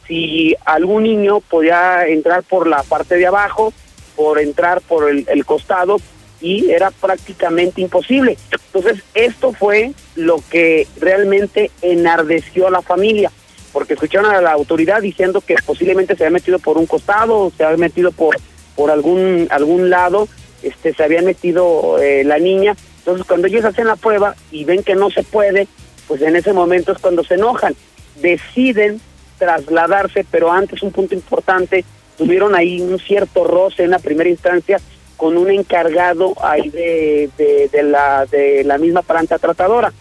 si 0.06 0.56
algún 0.64 1.02
niño 1.02 1.40
podía 1.40 2.06
entrar 2.06 2.44
por 2.44 2.68
la 2.68 2.84
parte 2.84 3.16
de 3.16 3.26
abajo, 3.26 3.74
por 4.22 4.40
entrar 4.40 4.82
por 4.82 5.10
el, 5.10 5.46
costado, 5.46 5.98
y 6.42 6.70
era 6.70 6.92
prácticamente 6.92 7.82
imposible. 7.82 8.38
Entonces, 8.68 9.04
esto 9.16 9.52
fue 9.52 9.94
lo 10.16 10.44
que 10.52 10.88
realmente 11.00 11.72
enardeció 11.82 12.68
a 12.68 12.72
la 12.72 12.84
familia, 12.84 13.32
porque 13.74 13.96
escucharon 13.96 14.32
a 14.32 14.40
la 14.40 14.52
autoridad 14.52 15.02
diciendo 15.02 15.42
que 15.42 15.56
posiblemente 15.66 16.16
se 16.16 16.24
había 16.24 16.36
metido 16.36 16.60
por 16.60 16.78
un 16.78 16.86
costado, 16.86 17.52
se 17.58 17.64
había 17.64 17.78
metido 17.78 18.12
por, 18.12 18.38
por 18.76 18.92
algún, 18.92 19.48
algún 19.50 19.90
lado, 19.90 20.28
este, 20.62 20.94
se 20.94 21.04
había 21.04 21.24
metido 21.24 21.98
eh, 21.98 22.24
la 22.24 22.38
niña. 22.38 22.76
Entonces, 23.00 23.26
cuando 23.26 23.48
ellos 23.48 23.66
hacen 23.66 23.88
la 23.88 23.96
prueba 23.96 24.36
y 24.52 24.66
ven 24.66 24.84
que 24.84 24.94
no 24.94 25.10
se 25.10 25.24
puede, 25.24 25.68
pues 26.08 26.22
en 26.22 26.36
ese 26.36 26.54
momento 26.54 26.92
es 26.92 27.00
cuando 27.00 27.24
se 27.24 27.34
enojan. 27.34 27.74
Deciden 28.22 29.02
trasladarse, 29.40 30.28
pero 30.30 30.52
antes 30.52 30.84
un 30.84 30.92
punto 30.92 31.16
importante, 31.16 31.84
tuvieron 32.22 32.54
ahí 32.54 32.80
un 32.82 33.00
cierto 33.00 33.46
roce 33.46 33.84
en 33.84 33.90
la 33.90 33.98
primera 33.98 34.30
instancia 34.30 34.80
con 35.18 35.38
un 35.38 35.50
encargado 35.50 36.36
ahí 36.40 36.70
de, 36.70 37.32
de, 37.36 37.82
la, 37.82 38.28
de 38.28 38.64
la 38.64 38.78
misma 38.78 39.02
planta 39.02 39.40
tratadora. 39.40 39.92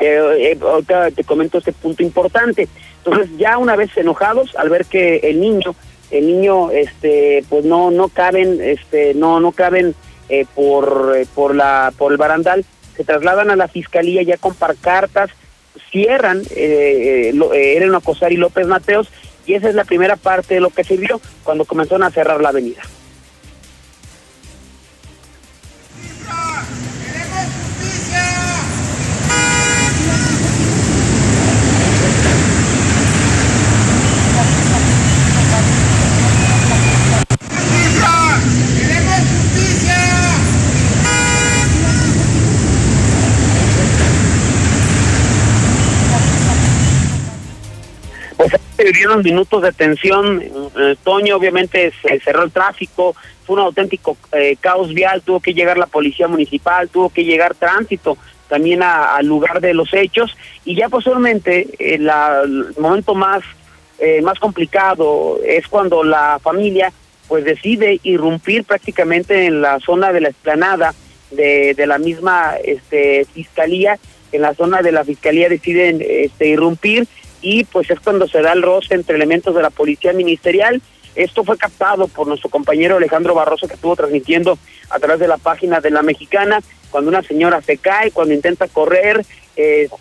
Eh, 0.00 0.50
eh, 0.52 0.58
ahorita 0.60 1.12
te 1.12 1.22
comento 1.22 1.58
este 1.58 1.72
punto 1.72 2.02
importante. 2.02 2.66
Entonces, 3.04 3.30
ya 3.38 3.58
una 3.58 3.76
vez 3.76 3.96
enojados, 3.96 4.56
al 4.56 4.70
ver 4.70 4.86
que 4.86 5.18
el 5.18 5.40
niño 5.40 5.76
el 6.10 6.26
niño, 6.26 6.70
este, 6.70 7.44
pues 7.48 7.64
no, 7.64 7.92
no 7.92 8.08
caben, 8.08 8.60
este, 8.60 9.14
no, 9.14 9.38
no 9.40 9.52
caben 9.52 9.94
eh, 10.28 10.46
por, 10.54 11.14
eh, 11.16 11.26
por 11.32 11.54
la, 11.54 11.92
por 11.96 12.10
el 12.12 12.18
barandal, 12.18 12.64
se 12.96 13.04
trasladan 13.04 13.50
a 13.50 13.56
la 13.56 13.68
fiscalía 13.68 14.22
ya 14.22 14.36
con 14.36 14.54
parcartas, 14.54 15.30
cierran, 15.90 16.42
eh, 16.54 17.32
eh, 17.32 17.76
Eren 17.76 17.94
Acosar 17.94 18.32
y 18.32 18.36
López 18.36 18.66
Mateos, 18.66 19.08
y 19.46 19.54
esa 19.54 19.68
es 19.68 19.74
la 19.74 19.84
primera 19.84 20.16
parte 20.16 20.54
de 20.54 20.60
lo 20.60 20.70
que 20.70 20.84
se 20.84 20.96
vio 20.96 21.20
cuando 21.44 21.64
comenzaron 21.64 22.02
a 22.02 22.10
cerrar 22.10 22.40
la 22.40 22.50
avenida. 22.50 22.82
Vivieron 48.92 49.22
minutos 49.22 49.62
de 49.62 49.72
tensión, 49.72 50.42
eh, 50.42 50.96
Toño 51.02 51.36
obviamente 51.36 51.92
se 52.02 52.20
cerró 52.20 52.44
el 52.44 52.52
tráfico, 52.52 53.14
fue 53.46 53.56
un 53.56 53.62
auténtico 53.62 54.16
eh, 54.32 54.56
caos 54.60 54.92
vial, 54.92 55.22
tuvo 55.22 55.40
que 55.40 55.54
llegar 55.54 55.78
la 55.78 55.86
policía 55.86 56.26
municipal, 56.26 56.88
tuvo 56.88 57.10
que 57.10 57.24
llegar 57.24 57.54
tránsito 57.54 58.18
también 58.48 58.82
al 58.82 59.26
lugar 59.26 59.60
de 59.60 59.74
los 59.74 59.92
hechos 59.92 60.36
y 60.64 60.74
ya 60.76 60.88
posteriormente 60.88 61.68
eh, 61.78 61.94
el 61.94 62.74
momento 62.78 63.14
más 63.14 63.42
eh, 63.98 64.20
más 64.20 64.38
complicado 64.38 65.38
es 65.44 65.66
cuando 65.68 66.04
la 66.04 66.38
familia 66.42 66.92
pues 67.28 67.44
decide 67.44 67.98
irrumpir 68.02 68.64
prácticamente 68.64 69.46
en 69.46 69.62
la 69.62 69.80
zona 69.80 70.12
de 70.12 70.20
la 70.20 70.28
explanada 70.28 70.94
de, 71.30 71.74
de 71.74 71.86
la 71.86 71.98
misma 71.98 72.54
este 72.62 73.26
fiscalía 73.32 73.98
en 74.32 74.42
la 74.42 74.54
zona 74.54 74.82
de 74.82 74.92
la 74.92 75.04
fiscalía 75.04 75.48
deciden 75.48 76.04
este 76.06 76.48
irrumpir 76.48 77.08
y 77.42 77.64
pues 77.64 77.90
es 77.90 78.00
cuando 78.00 78.26
se 78.28 78.40
da 78.42 78.52
el 78.52 78.62
roce 78.62 78.94
entre 78.94 79.16
elementos 79.16 79.54
de 79.54 79.62
la 79.62 79.70
policía 79.70 80.12
ministerial 80.12 80.80
esto 81.14 81.44
fue 81.44 81.56
captado 81.56 82.08
por 82.08 82.26
nuestro 82.26 82.50
compañero 82.50 82.96
Alejandro 82.98 83.34
Barroso 83.34 83.66
que 83.66 83.74
estuvo 83.74 83.96
transmitiendo 83.96 84.58
a 84.90 84.98
través 84.98 85.18
de 85.18 85.26
la 85.28 85.38
página 85.38 85.80
de 85.80 85.90
la 85.90 86.02
mexicana 86.02 86.60
cuando 86.90 87.08
una 87.10 87.22
señora 87.22 87.62
se 87.62 87.78
cae, 87.78 88.10
cuando 88.10 88.34
intenta 88.34 88.68
correr, 88.68 89.24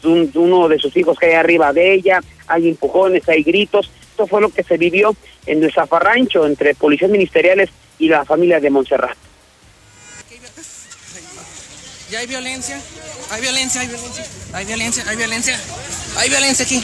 un- 0.04 0.30
uno 0.36 0.68
de 0.68 0.78
sus 0.78 0.96
hijos 0.98 1.18
cae 1.18 1.36
arriba 1.36 1.72
de 1.72 1.94
ella, 1.94 2.22
hay 2.48 2.68
empujones, 2.70 3.28
hay 3.30 3.44
gritos. 3.44 3.90
Esto 4.12 4.28
fue 4.28 4.42
lo 4.42 4.50
que 4.50 4.64
se 4.64 4.78
vivió 4.78 5.16
en 5.46 5.64
el 5.64 5.74
zafarrancho 5.74 6.46
entre 6.46 6.76
policías 6.76 7.10
ministeriales 7.10 7.70
y 7.98 8.10
la 8.10 8.26
familia 8.26 8.60
de 8.60 8.70
Montserrat. 8.70 9.18
Ya 12.12 12.20
hay 12.20 12.28
violencia, 12.28 12.80
hay 13.32 13.42
violencia, 13.42 13.82
hay 13.82 13.88
violencia, 13.88 14.24
hay 14.54 14.66
violencia, 14.66 15.04
hay 15.08 15.18
violencia, 15.18 15.60
hay 16.18 16.30
violencia 16.30 16.66
aquí. 16.66 16.84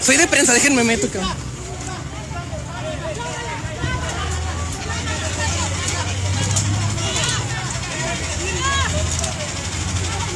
Soy 0.00 0.16
de 0.16 0.26
prensa, 0.26 0.52
déjenme 0.52 0.82
meto, 0.84 1.08
cabrón. 1.08 1.50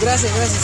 Gracias, 0.01 0.33
gracias. 0.37 0.63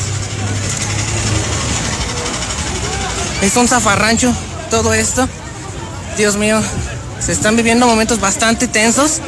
Es 3.42 3.57
un 3.57 3.66
zafarrancho 3.66 4.34
todo 4.70 4.92
esto. 4.92 5.26
Dios 6.18 6.36
mío, 6.36 6.61
se 7.20 7.32
están 7.32 7.57
viviendo 7.57 7.86
momentos 7.86 8.20
bastante 8.20 8.68
tensos. 8.68 9.20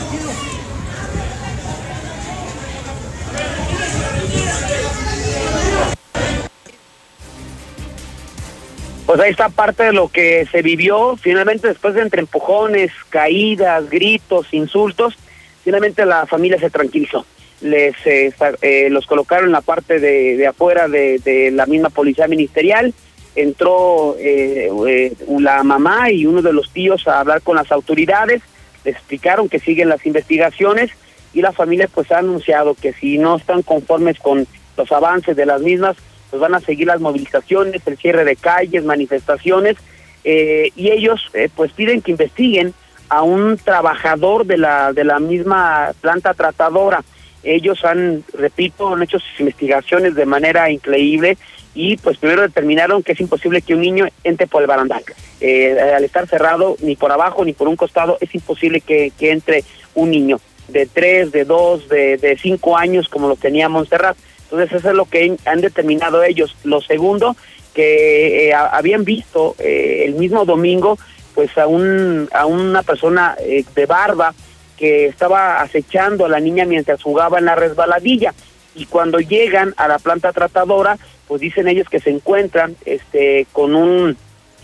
Pues 9.12 9.24
ahí 9.24 9.30
está 9.32 9.50
parte 9.50 9.82
de 9.82 9.92
lo 9.92 10.08
que 10.08 10.46
se 10.50 10.62
vivió. 10.62 11.18
Finalmente, 11.18 11.68
después 11.68 11.92
de 11.92 12.00
entre 12.00 12.22
empujones, 12.22 12.90
caídas, 13.10 13.90
gritos, 13.90 14.46
insultos, 14.54 15.18
finalmente 15.62 16.06
la 16.06 16.24
familia 16.24 16.58
se 16.58 16.70
tranquilizó. 16.70 17.26
Les 17.60 17.94
eh, 18.06 18.32
eh, 18.62 18.88
los 18.88 19.04
colocaron 19.04 19.48
en 19.48 19.52
la 19.52 19.60
parte 19.60 20.00
de, 20.00 20.46
afuera 20.46 20.88
de, 20.88 21.18
de 21.18 21.50
la 21.50 21.66
misma 21.66 21.90
policía 21.90 22.26
ministerial. 22.26 22.94
Entró 23.36 24.16
eh, 24.18 24.70
eh, 24.88 25.12
la 25.28 25.62
mamá 25.62 26.10
y 26.10 26.24
uno 26.24 26.40
de 26.40 26.54
los 26.54 26.70
tíos 26.70 27.06
a 27.06 27.20
hablar 27.20 27.42
con 27.42 27.56
las 27.56 27.70
autoridades. 27.70 28.40
Les 28.82 28.96
explicaron 28.96 29.50
que 29.50 29.58
siguen 29.58 29.90
las 29.90 30.06
investigaciones 30.06 30.90
y 31.34 31.42
la 31.42 31.52
familia 31.52 31.86
pues 31.94 32.10
ha 32.12 32.20
anunciado 32.20 32.74
que 32.74 32.94
si 32.94 33.18
no 33.18 33.36
están 33.36 33.60
conformes 33.60 34.18
con 34.18 34.46
los 34.78 34.90
avances 34.90 35.36
de 35.36 35.44
las 35.44 35.60
mismas, 35.60 35.98
pues 36.32 36.40
van 36.40 36.54
a 36.54 36.60
seguir 36.60 36.86
las 36.86 36.98
movilizaciones, 36.98 37.82
el 37.84 37.98
cierre 37.98 38.24
de 38.24 38.36
calles, 38.36 38.84
manifestaciones, 38.84 39.76
eh, 40.24 40.70
y 40.74 40.90
ellos 40.90 41.20
eh, 41.34 41.50
pues 41.54 41.72
piden 41.72 42.00
que 42.00 42.12
investiguen 42.12 42.72
a 43.10 43.22
un 43.22 43.58
trabajador 43.58 44.46
de 44.46 44.56
la, 44.56 44.94
de 44.94 45.04
la 45.04 45.18
misma 45.18 45.92
planta 46.00 46.32
tratadora. 46.32 47.04
Ellos 47.42 47.84
han, 47.84 48.24
repito, 48.32 48.94
han 48.94 49.02
hecho 49.02 49.18
sus 49.18 49.40
investigaciones 49.40 50.14
de 50.14 50.24
manera 50.24 50.70
increíble 50.70 51.36
y 51.74 51.98
pues 51.98 52.16
primero 52.16 52.40
determinaron 52.40 53.02
que 53.02 53.12
es 53.12 53.20
imposible 53.20 53.60
que 53.60 53.74
un 53.74 53.82
niño 53.82 54.08
entre 54.24 54.46
por 54.46 54.62
el 54.62 54.68
barandal. 54.68 55.04
Eh, 55.42 55.76
al 55.94 56.02
estar 56.02 56.26
cerrado, 56.26 56.76
ni 56.80 56.96
por 56.96 57.12
abajo 57.12 57.44
ni 57.44 57.52
por 57.52 57.68
un 57.68 57.76
costado, 57.76 58.16
es 58.22 58.34
imposible 58.34 58.80
que, 58.80 59.12
que 59.18 59.32
entre 59.32 59.64
un 59.94 60.10
niño 60.10 60.40
de 60.68 60.86
tres, 60.86 61.32
de 61.32 61.44
dos, 61.44 61.90
de, 61.90 62.16
de 62.16 62.38
cinco 62.38 62.78
años 62.78 63.10
como 63.10 63.28
lo 63.28 63.36
tenía 63.36 63.68
Montserrat. 63.68 64.16
Entonces 64.52 64.80
eso 64.80 64.90
es 64.90 64.96
lo 64.96 65.06
que 65.06 65.34
han 65.46 65.62
determinado 65.62 66.22
ellos. 66.22 66.54
Lo 66.62 66.82
segundo, 66.82 67.34
que 67.72 68.50
eh, 68.50 68.54
habían 68.54 69.02
visto 69.02 69.56
eh, 69.58 70.04
el 70.04 70.14
mismo 70.14 70.44
domingo 70.44 70.98
pues 71.34 71.56
a, 71.56 71.66
un, 71.66 72.28
a 72.34 72.44
una 72.44 72.82
persona 72.82 73.34
eh, 73.40 73.64
de 73.74 73.86
barba 73.86 74.34
que 74.76 75.06
estaba 75.06 75.62
acechando 75.62 76.26
a 76.26 76.28
la 76.28 76.38
niña 76.38 76.66
mientras 76.66 77.02
jugaba 77.02 77.38
en 77.38 77.46
la 77.46 77.54
resbaladilla 77.54 78.34
y 78.74 78.84
cuando 78.84 79.20
llegan 79.20 79.72
a 79.78 79.88
la 79.88 79.98
planta 79.98 80.32
tratadora 80.32 80.98
pues 81.26 81.40
dicen 81.40 81.66
ellos 81.66 81.88
que 81.88 82.00
se 82.00 82.10
encuentran 82.10 82.76
este 82.84 83.46
con 83.52 83.74
un 83.74 84.18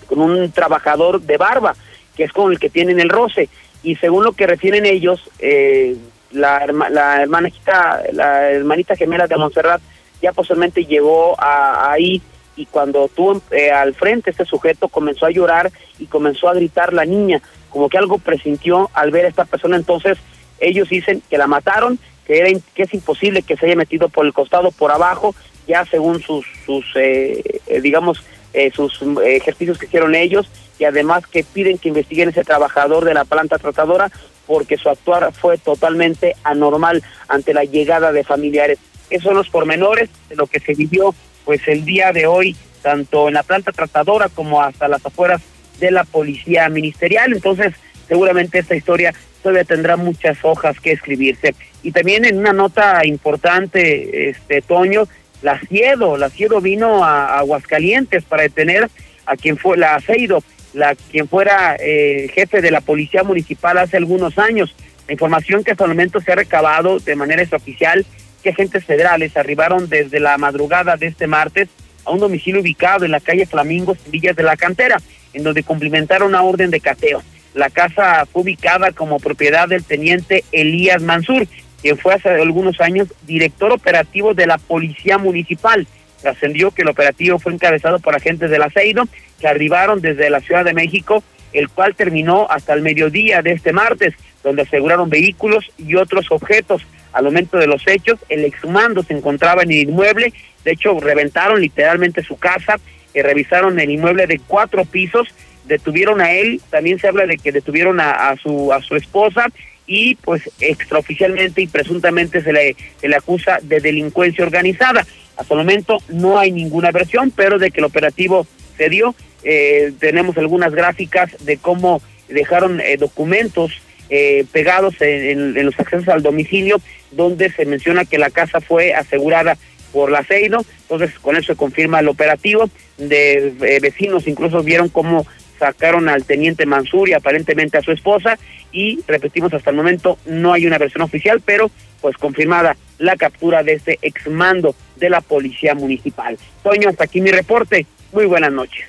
con 0.07 0.20
un 0.20 0.53
trabajador 0.53 1.22
de 1.22 1.39
barba 1.39 1.74
que 2.14 2.24
es 2.24 2.32
con 2.32 2.53
el 2.53 2.59
que 2.59 2.68
tienen 2.68 3.01
el 3.01 3.09
roce 3.09 3.49
y 3.82 3.97
según 3.97 4.24
lo 4.24 4.32
que 4.32 4.47
refieren 4.47 4.84
ellos 4.84 5.30
eh, 5.39 5.97
la, 6.31 6.61
herma- 6.64 6.91
la 6.91 7.22
hermanita 7.22 8.03
la 8.12 8.51
hermanita 8.51 8.97
gemela 8.97 9.26
de 9.26 9.37
Montserrat 9.37 9.81
ya 10.20 10.33
posiblemente 10.33 10.85
llegó 10.85 11.41
a, 11.41 11.93
ahí 11.93 12.20
y 12.57 12.66
cuando 12.66 13.09
tuvo 13.09 13.41
eh, 13.51 13.70
al 13.70 13.95
frente 13.95 14.31
este 14.31 14.45
sujeto 14.45 14.89
comenzó 14.89 15.26
a 15.26 15.31
llorar 15.31 15.70
y 15.99 16.07
comenzó 16.07 16.49
a 16.49 16.55
gritar 16.55 16.93
la 16.93 17.05
niña 17.05 17.41
como 17.70 17.89
que 17.89 17.99
algo 17.99 18.18
presintió 18.18 18.91
al 18.95 19.11
ver 19.11 19.24
a 19.26 19.29
esta 19.29 19.45
persona 19.45 19.76
entonces 19.76 20.18
ellos 20.61 20.89
dicen 20.89 21.22
que 21.31 21.39
la 21.39 21.47
mataron 21.47 21.99
que 22.26 22.39
era 22.41 22.61
que 22.74 22.83
es 22.83 22.93
imposible 22.95 23.43
que 23.43 23.57
se 23.57 23.66
haya 23.66 23.76
metido 23.76 24.09
por 24.09 24.26
el 24.26 24.33
costado 24.33 24.70
por 24.72 24.91
abajo 24.91 25.35
ya 25.66 25.85
según 25.87 26.20
sus 26.20 26.45
sus 26.66 26.85
eh, 26.97 27.61
eh, 27.66 27.81
digamos 27.81 28.24
eh, 28.53 28.70
sus 28.74 29.01
mm, 29.01 29.18
ejercicios 29.24 29.79
que 29.79 29.87
hicieron 29.87 30.14
ellos 30.14 30.51
y 30.79 30.85
además 30.85 31.26
que 31.26 31.45
piden 31.45 31.79
que 31.79 31.89
investiguen 31.89 32.31
ese 32.31 32.45
trabajador 32.45 33.05
de 33.05 33.14
la 33.14 33.24
planta 33.24 33.59
tratadora 33.59 34.11
porque 34.49 34.78
su 34.78 34.88
actuar 34.88 35.32
fue 35.32 35.59
totalmente 35.59 36.34
anormal 36.42 37.05
ante 37.28 37.55
la 37.55 37.62
llegada 37.62 38.11
de 38.11 38.24
familiares. 38.24 38.78
Esos 39.11 39.24
son 39.24 39.36
los 39.36 39.49
pormenores 39.49 40.11
de 40.28 40.34
lo 40.34 40.49
que 40.49 40.59
se 40.59 40.74
vivió 40.74 41.14
pues 41.44 41.66
el 41.68 41.84
día 41.84 42.12
de 42.12 42.26
hoy 42.26 42.57
tanto 42.82 43.28
en 43.28 43.34
la 43.34 43.42
planta 43.42 43.72
tratadora 43.72 44.28
como 44.28 44.62
hasta 44.62 44.88
las 44.88 45.05
afueras 45.05 45.42
de 45.78 45.90
la 45.90 46.05
policía 46.05 46.68
ministerial. 46.68 47.32
Entonces, 47.32 47.74
seguramente 48.07 48.59
esta 48.59 48.74
historia 48.74 49.14
todavía 49.42 49.64
tendrá 49.64 49.96
muchas 49.96 50.38
hojas 50.42 50.80
que 50.80 50.92
escribirse. 50.92 51.55
Y 51.82 51.92
también 51.92 52.24
en 52.24 52.38
una 52.38 52.53
nota 52.53 53.05
importante, 53.05 54.30
este 54.30 54.62
Toño, 54.62 55.07
la 55.42 55.61
Ciedo, 55.61 56.16
la 56.16 56.30
Ciedo 56.30 56.61
vino 56.61 57.05
a 57.05 57.38
Aguascalientes 57.38 58.24
para 58.24 58.42
detener 58.42 58.88
a 59.26 59.36
quien 59.36 59.57
fue 59.57 59.76
la 59.76 59.94
Aceido, 59.94 60.42
la 60.73 60.95
quien 60.95 61.29
fuera 61.29 61.77
eh, 61.79 62.31
jefe 62.35 62.61
de 62.61 62.71
la 62.71 62.81
policía 62.81 63.23
municipal 63.23 63.79
hace 63.79 63.97
algunos 63.97 64.39
años. 64.39 64.75
La 65.07 65.12
información 65.12 65.64
que 65.64 65.73
hasta 65.73 65.85
el 65.85 65.91
momento 65.91 66.21
se 66.21 66.33
ha 66.33 66.37
recabado 66.37 66.99
de 66.99 67.16
manera 67.16 67.43
extraoficial 67.43 68.05
que 68.43 68.51
agentes 68.51 68.85
federales 68.85 69.37
arribaron 69.37 69.89
desde 69.89 70.21
la 70.21 70.37
madrugada 70.39 70.97
de 70.97 71.07
este 71.07 71.27
martes 71.27 71.69
a 72.05 72.11
un 72.11 72.21
domicilio 72.21 72.61
ubicado 72.61 73.05
en 73.05 73.11
la 73.11 73.21
calle 73.21 73.47
Flamingos, 73.47 73.99
Villas 74.11 74.37
de 74.37 74.43
la 74.43 74.57
Cantera, 74.57 75.01
en 75.33 75.43
donde 75.43 75.62
cumplimentaron 75.62 76.29
una 76.29 76.43
orden 76.43 76.71
de 76.71 76.81
cateo. 76.81 77.23
La 77.55 77.71
casa 77.71 78.27
fue 78.27 78.43
ubicada 78.43 78.93
como 78.93 79.19
propiedad 79.19 79.69
del 79.69 79.85
teniente 79.85 80.45
Elías 80.53 81.03
Mansur, 81.03 81.47
quien 81.81 81.97
fue 81.99 82.14
hace 82.14 82.29
algunos 82.29 82.81
años 82.81 83.09
director 83.27 83.73
operativo 83.73 84.35
de 84.35 84.47
la 84.47 84.59
Policía 84.59 85.19
Municipal. 85.19 85.87
Trascendió 86.21 86.71
que 86.71 86.83
el 86.83 86.89
operativo 86.89 87.39
fue 87.39 87.53
encabezado 87.53 87.99
por 87.99 88.14
agentes 88.14 88.51
del 88.51 88.62
aceido 88.62 89.05
que 89.41 89.49
arribaron 89.49 90.01
desde 90.01 90.31
la 90.31 90.41
Ciudad 90.41 90.64
de 90.64 90.75
México 90.75 91.23
el 91.53 91.69
cual 91.69 91.95
terminó 91.95 92.47
hasta 92.51 92.75
el 92.75 92.83
mediodía 92.83 93.43
de 93.43 93.53
este 93.53 93.73
martes, 93.73 94.14
donde 94.43 94.62
aseguraron 94.62 95.11
vehículos 95.11 95.71
y 95.79 95.95
otros 95.95 96.31
objetos. 96.31 96.83
Al 97.12 97.25
momento 97.25 97.57
de 97.57 97.66
los 97.66 97.87
hechos, 97.87 98.19
el 98.29 98.45
exhumando 98.45 99.03
se 99.03 99.14
encontraba 99.14 99.62
en 99.62 99.71
el 99.71 99.89
inmueble, 99.89 100.33
de 100.64 100.73
hecho 100.73 100.99
reventaron 101.01 101.61
literalmente 101.61 102.23
su 102.23 102.37
casa, 102.39 102.79
y 103.14 103.23
revisaron 103.23 103.81
el 103.81 103.91
inmueble 103.91 104.27
de 104.27 104.39
cuatro 104.47 104.85
pisos, 104.85 105.29
detuvieron 105.64 106.21
a 106.21 106.33
él, 106.33 106.61
también 106.71 106.99
se 106.99 107.09
habla 107.09 107.27
de 107.27 107.39
que 107.39 107.53
detuvieron 107.53 108.01
a, 108.01 108.31
a 108.31 108.37
su 108.37 108.73
a 108.73 108.83
su 108.83 108.97
esposa 108.97 109.47
y 109.87 110.14
pues 110.16 110.51
extraoficialmente 110.61 111.62
y 111.62 111.66
presuntamente 111.66 112.43
se 112.43 112.53
le, 112.53 112.77
se 113.01 113.09
le 113.09 113.16
acusa 113.16 113.59
de 113.62 113.81
delincuencia 113.81 114.45
organizada. 114.45 115.07
Hasta 115.39 115.55
el 115.55 115.59
momento 115.59 115.99
no 116.09 116.39
hay 116.39 116.53
ninguna 116.53 116.91
versión, 116.91 117.30
pero 117.30 117.59
de 117.59 117.70
que 117.70 117.80
el 117.80 117.86
operativo 117.86 118.47
se 118.76 118.91
dio, 118.91 119.14
eh, 119.45 119.93
tenemos 119.99 120.36
algunas 120.36 120.72
gráficas 120.72 121.30
de 121.41 121.57
cómo 121.57 122.03
dejaron 122.28 122.80
eh, 122.80 122.97
documentos 122.99 123.72
eh, 124.11 124.47
pegados 124.53 124.95
en, 125.01 125.55
los 125.64 125.78
accesos 125.78 126.09
al 126.09 126.22
domicilio, 126.22 126.80
donde 127.12 127.51
se 127.51 127.66
menciona 127.66 128.05
que 128.05 128.18
la 128.18 128.30
casa 128.30 128.61
fue 128.61 128.95
asegurada 128.95 129.57
por 129.93 130.11
la 130.11 130.24
CEIDO, 130.24 130.64
entonces 130.82 131.18
con 131.18 131.36
eso 131.36 131.53
se 131.53 131.57
confirma 131.57 132.01
el 132.01 132.09
operativo, 132.09 132.68
de 132.99 133.55
eh, 133.61 133.80
vecinos. 133.80 134.26
Incluso 134.26 134.62
vieron 134.62 134.89
cómo 134.89 135.26
sacaron 135.59 136.09
al 136.09 136.24
teniente 136.24 136.66
Mansur 136.66 137.09
y 137.09 137.12
aparentemente 137.12 137.78
a 137.78 137.82
su 137.82 137.93
esposa 137.93 138.39
y 138.72 139.01
repetimos 139.07 139.53
hasta 139.53 139.70
el 139.70 139.76
momento 139.76 140.18
no 140.26 140.53
hay 140.53 140.66
una 140.66 140.78
versión 140.78 141.03
oficial, 141.03 141.43
pero 141.45 141.70
pues 142.01 142.16
confirmada 142.16 142.76
la 142.99 143.16
captura 143.16 143.62
de 143.62 143.74
este 143.74 143.99
exmando 144.03 144.74
de 144.96 145.11
la 145.11 145.20
policía 145.20 145.74
municipal. 145.74 146.38
Toño, 146.62 146.88
hasta 146.88 147.05
aquí 147.05 147.20
mi 147.20 147.30
reporte. 147.30 147.86
Muy 148.12 148.24
buenas 148.26 148.53
noches. 148.53 148.84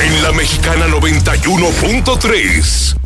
En 0.00 0.22
la 0.22 0.30
mexicana 0.32 0.86
91.3. 0.86 2.96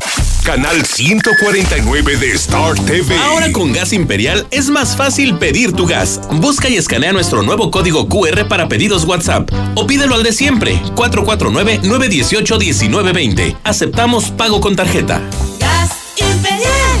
Canal 0.43 0.85
149 0.85 2.17
de 2.17 2.33
Star 2.33 2.75
TV. 2.75 3.15
Ahora 3.15 3.49
con 3.53 3.71
Gas 3.71 3.93
Imperial 3.93 4.45
es 4.51 4.69
más 4.69 4.97
fácil 4.97 5.37
pedir 5.37 5.71
tu 5.71 5.87
gas. 5.87 6.19
Busca 6.33 6.67
y 6.67 6.75
escanea 6.75 7.13
nuestro 7.13 7.43
nuevo 7.43 7.71
código 7.71 8.09
QR 8.09 8.49
para 8.49 8.67
pedidos 8.67 9.05
WhatsApp 9.05 9.49
o 9.75 9.87
pídelo 9.87 10.15
al 10.15 10.23
de 10.23 10.33
siempre 10.33 10.75
449-918-1920. 10.95 13.55
Aceptamos 13.63 14.31
pago 14.31 14.59
con 14.59 14.75
tarjeta. 14.75 15.21
Gas 15.59 15.91
Imperial. 16.17 16.92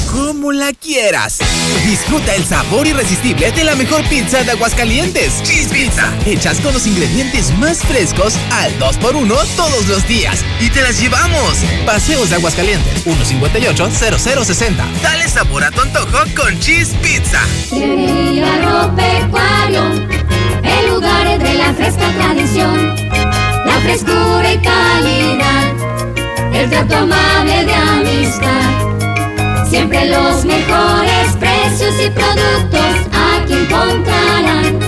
Como 0.41 0.53
la 0.53 0.73
quieras. 0.73 1.37
Disfruta 1.85 2.33
el 2.33 2.43
sabor 2.43 2.87
irresistible 2.87 3.51
de 3.51 3.63
la 3.63 3.75
mejor 3.75 4.03
pizza 4.09 4.43
de 4.43 4.49
Aguascalientes. 4.49 5.43
Cheese 5.43 5.67
Pizza. 5.67 6.11
Hechas 6.25 6.59
con 6.61 6.73
los 6.73 6.87
ingredientes 6.87 7.55
más 7.59 7.77
frescos 7.77 8.33
al 8.49 8.71
2x1 8.79 9.45
todos 9.55 9.87
los 9.87 10.07
días. 10.07 10.43
Y 10.59 10.71
te 10.71 10.81
las 10.81 10.99
llevamos. 10.99 11.59
Paseos 11.85 12.31
de 12.31 12.37
Aguascalientes. 12.37 13.05
158-0060. 13.05 14.83
Dale 15.03 15.29
sabor 15.29 15.63
a 15.63 15.69
tu 15.69 15.81
antojo 15.81 16.25
con 16.35 16.59
Cheese 16.59 16.95
Pizza. 17.03 17.41
El 17.71 18.37
lugar 20.89 21.37
de 21.37 21.53
la 21.53 21.71
fresca 21.75 22.11
tradición. 22.13 22.95
La 23.67 23.79
frescura 23.83 24.51
y 24.51 24.57
calidad. 24.57 25.71
El 26.51 26.67
trato 26.67 26.95
amable 26.95 27.63
de 27.63 27.73
amistad. 27.75 28.90
Siempre 29.71 30.05
los 30.05 30.43
mejores 30.43 31.31
precios 31.39 31.95
y 32.05 32.09
productos 32.09 32.81
aquí 33.09 33.53
encontrarán. 33.53 34.79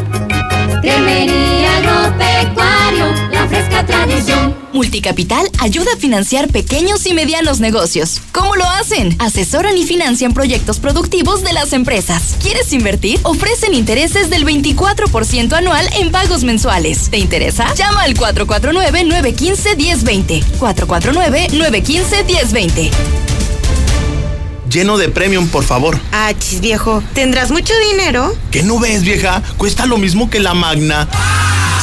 Cremería 0.81 1.77
Agropecuario, 1.77 3.05
la 3.31 3.47
fresca 3.47 3.85
tradición. 3.85 4.53
Multicapital 4.73 5.49
ayuda 5.59 5.93
a 5.93 5.97
financiar 5.97 6.49
pequeños 6.49 7.05
y 7.05 7.13
medianos 7.13 7.61
negocios. 7.61 8.19
¿Cómo 8.33 8.57
lo 8.57 8.65
hacen? 8.65 9.15
Asesoran 9.19 9.77
y 9.77 9.85
financian 9.85 10.33
proyectos 10.33 10.79
productivos 10.79 11.43
de 11.43 11.53
las 11.53 11.71
empresas. 11.71 12.35
¿Quieres 12.43 12.73
invertir? 12.73 13.21
Ofrecen 13.23 13.73
intereses 13.73 14.29
del 14.29 14.45
24% 14.45 15.53
anual 15.53 15.87
en 15.97 16.11
pagos 16.11 16.43
mensuales. 16.43 17.09
¿Te 17.09 17.19
interesa? 17.19 17.73
Llama 17.75 18.01
al 18.01 18.15
449-915-1020. 18.15 20.43
449-915-1020 20.59 22.91
lleno 24.69 24.97
de 24.97 25.09
premium, 25.09 25.47
por 25.47 25.63
favor. 25.63 25.99
Ah, 26.11 26.33
chis, 26.37 26.59
viejo. 26.61 27.03
¿Tendrás 27.13 27.51
mucho 27.51 27.73
dinero? 27.91 28.35
¿Qué 28.51 28.63
no 28.63 28.79
ves, 28.79 29.03
vieja? 29.03 29.41
Cuesta 29.57 29.85
lo 29.85 29.97
mismo 29.97 30.29
que 30.29 30.39
la 30.39 30.53
Magna. 30.53 31.07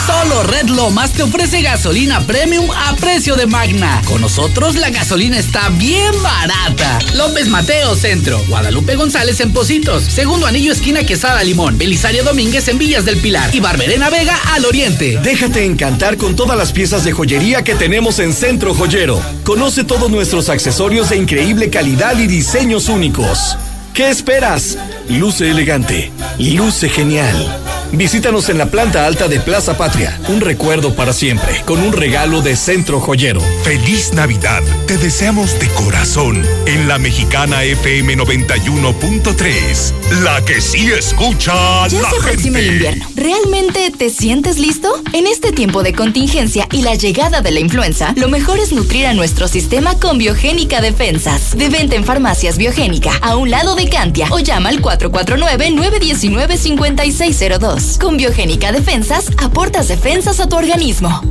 Solo 0.07 0.43
Red 0.45 0.69
Lomas 0.69 1.13
te 1.13 1.23
ofrece 1.23 1.63
gasolina 1.63 2.21
premium 2.27 2.69
a 2.71 2.95
precio 2.97 3.37
de 3.37 3.47
Magna. 3.47 4.01
Con 4.07 4.21
nosotros 4.21 4.77
la 4.77 4.91
gasolina 4.91 5.39
está 5.39 5.69
bien 5.71 6.13
barata. 6.23 6.99
López 7.15 7.49
Mateo 7.49 7.95
Centro, 7.95 8.41
Guadalupe 8.49 8.97
González 8.97 9.41
en 9.41 9.53
Positos, 9.53 10.03
Segundo 10.05 10.47
Anillo 10.47 10.73
esquina 10.73 11.05
Quesada 11.05 11.43
Limón, 11.43 11.79
Belisario 11.79 12.25
Domínguez 12.25 12.69
en 12.69 12.79
Villas 12.79 13.05
del 13.05 13.19
Pilar 13.19 13.55
y 13.55 13.61
Barberena 13.61 14.11
Vega 14.11 14.39
al 14.53 14.65
Oriente. 14.65 15.19
Déjate 15.23 15.65
encantar 15.65 16.17
con 16.17 16.37
todas 16.37 16.57
las 16.57 16.73
piezas 16.73 17.05
de 17.05 17.13
joyería 17.13 17.63
que 17.63 17.75
tenemos 17.75 18.19
en 18.19 18.33
Centro 18.33 18.75
Joyero. 18.75 19.21
Conoce 19.45 19.85
todos 19.85 20.11
nuestros 20.11 20.49
accesorios 20.49 21.11
de 21.11 21.17
increíble 21.17 21.71
calidad 21.71 22.19
y 22.19 22.27
diseños 22.27 22.89
únicos. 22.89 23.57
¿Qué 23.95 24.09
esperas? 24.09 24.79
Luce 25.09 25.51
elegante, 25.51 26.11
luce 26.39 26.89
genial. 26.89 27.70
Visítanos 27.93 28.49
en 28.49 28.59
la 28.59 28.67
planta 28.67 29.07
alta 29.07 29.27
de 29.27 29.41
Plaza 29.41 29.77
Patria. 29.77 30.17
Un 30.29 30.41
recuerdo 30.41 30.95
para 30.95 31.13
siempre, 31.13 31.63
con 31.67 31.81
un 31.81 31.93
regalo 31.93 32.41
de 32.41 32.55
Centro 32.55 33.01
Joyero. 33.01 33.41
Feliz 33.65 34.13
Navidad. 34.13 34.63
Te 34.87 34.97
deseamos 34.97 35.59
de 35.59 35.67
corazón 35.71 36.47
en 36.67 36.87
la 36.87 36.99
mexicana 36.99 37.65
FM 37.65 38.17
91.3. 38.17 39.93
La 40.23 40.45
que 40.45 40.61
sí 40.61 40.89
escucha 40.93 41.89
Ya 41.89 42.03
la 42.03 42.11
se 42.11 42.17
aproxima 42.17 42.61
el 42.61 42.69
invierno. 42.69 43.07
¿Realmente 43.17 43.93
te 43.97 44.11
sientes 44.11 44.59
listo? 44.59 44.93
En 45.13 45.27
este 45.27 45.51
tiempo 45.51 45.83
de 45.83 45.93
contingencia 45.93 46.69
y 46.73 46.83
la 46.83 46.95
llegada 46.95 47.41
de 47.41 47.51
la 47.51 47.59
influenza, 47.61 48.13
lo 48.17 48.29
mejor 48.29 48.61
es 48.61 48.73
nutrir 48.73 49.07
a 49.07 49.15
nuestro 49.15 49.49
sistema 49.49 49.99
con 49.99 50.19
Biogénica 50.19 50.81
Defensas. 50.81 51.57
De 51.57 51.69
venta 51.69 51.97
en 51.97 52.05
farmacias 52.05 52.57
Biogénica, 52.57 53.11
a 53.21 53.35
un 53.37 53.51
lado 53.51 53.75
de 53.75 53.89
Cantia, 53.89 54.29
o 54.31 54.39
llama 54.39 54.69
al 54.69 54.81
449-919-5602. 54.81 57.80
Con 57.99 58.19
Biogénica 58.19 58.73
Defensas, 58.73 59.31
aportas 59.39 59.89
defensas 59.89 60.39
a 60.39 60.47
tu 60.47 60.57
organismo. 60.57 61.23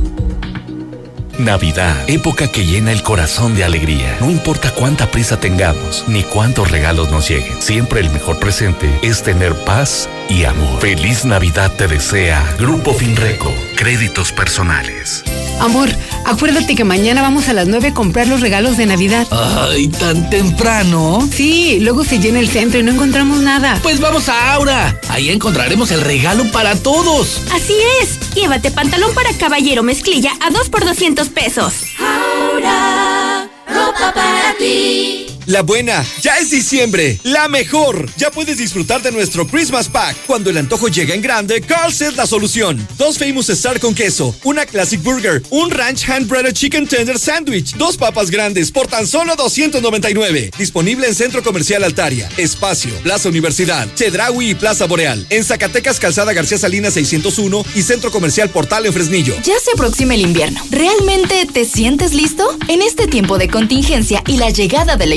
Navidad, 1.38 1.96
época 2.08 2.50
que 2.50 2.66
llena 2.66 2.90
el 2.90 3.02
corazón 3.02 3.54
de 3.54 3.62
alegría. 3.62 4.16
No 4.20 4.30
importa 4.30 4.72
cuánta 4.72 5.10
prisa 5.10 5.38
tengamos, 5.38 6.04
ni 6.08 6.22
cuántos 6.22 6.70
regalos 6.70 7.10
nos 7.10 7.28
lleguen, 7.28 7.62
siempre 7.62 8.00
el 8.00 8.10
mejor 8.10 8.38
presente 8.40 8.90
es 9.02 9.22
tener 9.22 9.54
paz 9.64 10.08
y 10.28 10.44
amor. 10.44 10.80
Feliz 10.80 11.24
Navidad 11.24 11.72
te 11.76 11.86
desea 11.86 12.42
Grupo 12.58 12.92
Finreco, 12.94 13.54
créditos 13.76 14.32
personales. 14.32 15.24
Amor, 15.60 15.90
acuérdate 16.24 16.74
que 16.74 16.84
mañana 16.84 17.20
vamos 17.20 17.48
a 17.48 17.52
las 17.52 17.68
9 17.68 17.88
a 17.88 17.94
comprar 17.94 18.26
los 18.26 18.40
regalos 18.40 18.76
de 18.78 18.86
Navidad. 18.86 19.26
Ay, 19.30 19.88
tan 19.88 20.28
temprano. 20.30 21.28
Sí, 21.32 21.78
luego 21.80 22.02
se 22.02 22.18
llena 22.18 22.40
el 22.40 22.48
centro 22.48 22.80
y 22.80 22.82
no 22.82 22.92
encontramos 22.92 23.40
nada. 23.40 23.78
Pues 23.82 24.00
vamos 24.00 24.28
a 24.28 24.54
Aura. 24.54 24.98
Ahí 25.08 25.30
encontraremos 25.30 25.90
el 25.90 26.00
regalo 26.00 26.50
para 26.50 26.76
todos. 26.76 27.42
Así 27.54 27.74
es. 28.02 28.34
Llévate 28.34 28.70
pantalón 28.70 29.14
para 29.14 29.32
caballero 29.34 29.82
mezclilla 29.82 30.32
a 30.40 30.50
2 30.50 30.70
por 30.70 30.84
200 30.84 31.28
pesos. 31.28 31.74
Ahora, 31.98 33.48
ropa 33.68 34.14
para 34.14 34.54
ti. 34.58 35.29
La 35.46 35.62
buena, 35.62 36.04
ya 36.20 36.38
es 36.38 36.50
diciembre, 36.50 37.18
la 37.22 37.48
mejor. 37.48 38.08
Ya 38.16 38.30
puedes 38.30 38.58
disfrutar 38.58 39.02
de 39.02 39.10
nuestro 39.10 39.46
Christmas 39.46 39.88
Pack. 39.88 40.16
Cuando 40.26 40.50
el 40.50 40.58
antojo 40.58 40.88
llega 40.88 41.14
en 41.14 41.22
grande, 41.22 41.60
Carl's 41.60 42.00
es 42.02 42.16
la 42.16 42.26
solución. 42.26 42.86
Dos 42.98 43.18
Famous 43.18 43.48
Star 43.50 43.80
con 43.80 43.94
queso, 43.94 44.34
una 44.44 44.66
Classic 44.66 45.02
Burger, 45.02 45.42
un 45.50 45.70
Ranch 45.70 46.08
Hand 46.08 46.28
Breaded 46.28 46.52
Chicken 46.52 46.86
Tender 46.86 47.18
Sandwich, 47.18 47.74
dos 47.76 47.96
papas 47.96 48.30
grandes 48.30 48.70
por 48.70 48.86
tan 48.86 49.06
solo 49.06 49.34
299. 49.36 50.50
Disponible 50.58 51.06
en 51.06 51.14
Centro 51.14 51.42
Comercial 51.42 51.84
Altaria, 51.84 52.28
Espacio, 52.36 52.94
Plaza 53.02 53.28
Universidad, 53.28 53.88
Chedraui 53.94 54.50
y 54.50 54.54
Plaza 54.54 54.86
Boreal. 54.86 55.26
En 55.30 55.44
Zacatecas, 55.44 55.98
Calzada 55.98 56.32
García 56.32 56.58
Salinas 56.58 56.94
601 56.94 57.64
y 57.74 57.82
Centro 57.82 58.10
Comercial 58.10 58.50
Portal 58.50 58.86
en 58.86 58.92
Fresnillo. 58.92 59.34
Ya 59.42 59.58
se 59.58 59.72
aproxima 59.72 60.14
el 60.14 60.20
invierno. 60.20 60.60
¿Realmente 60.70 61.46
te 61.52 61.64
sientes 61.64 62.12
listo? 62.12 62.58
En 62.68 62.82
este 62.82 63.06
tiempo 63.06 63.38
de 63.38 63.48
contingencia 63.48 64.22
y 64.26 64.36
la 64.36 64.50
llegada 64.50 64.96
de 64.96 65.06
la 65.06 65.14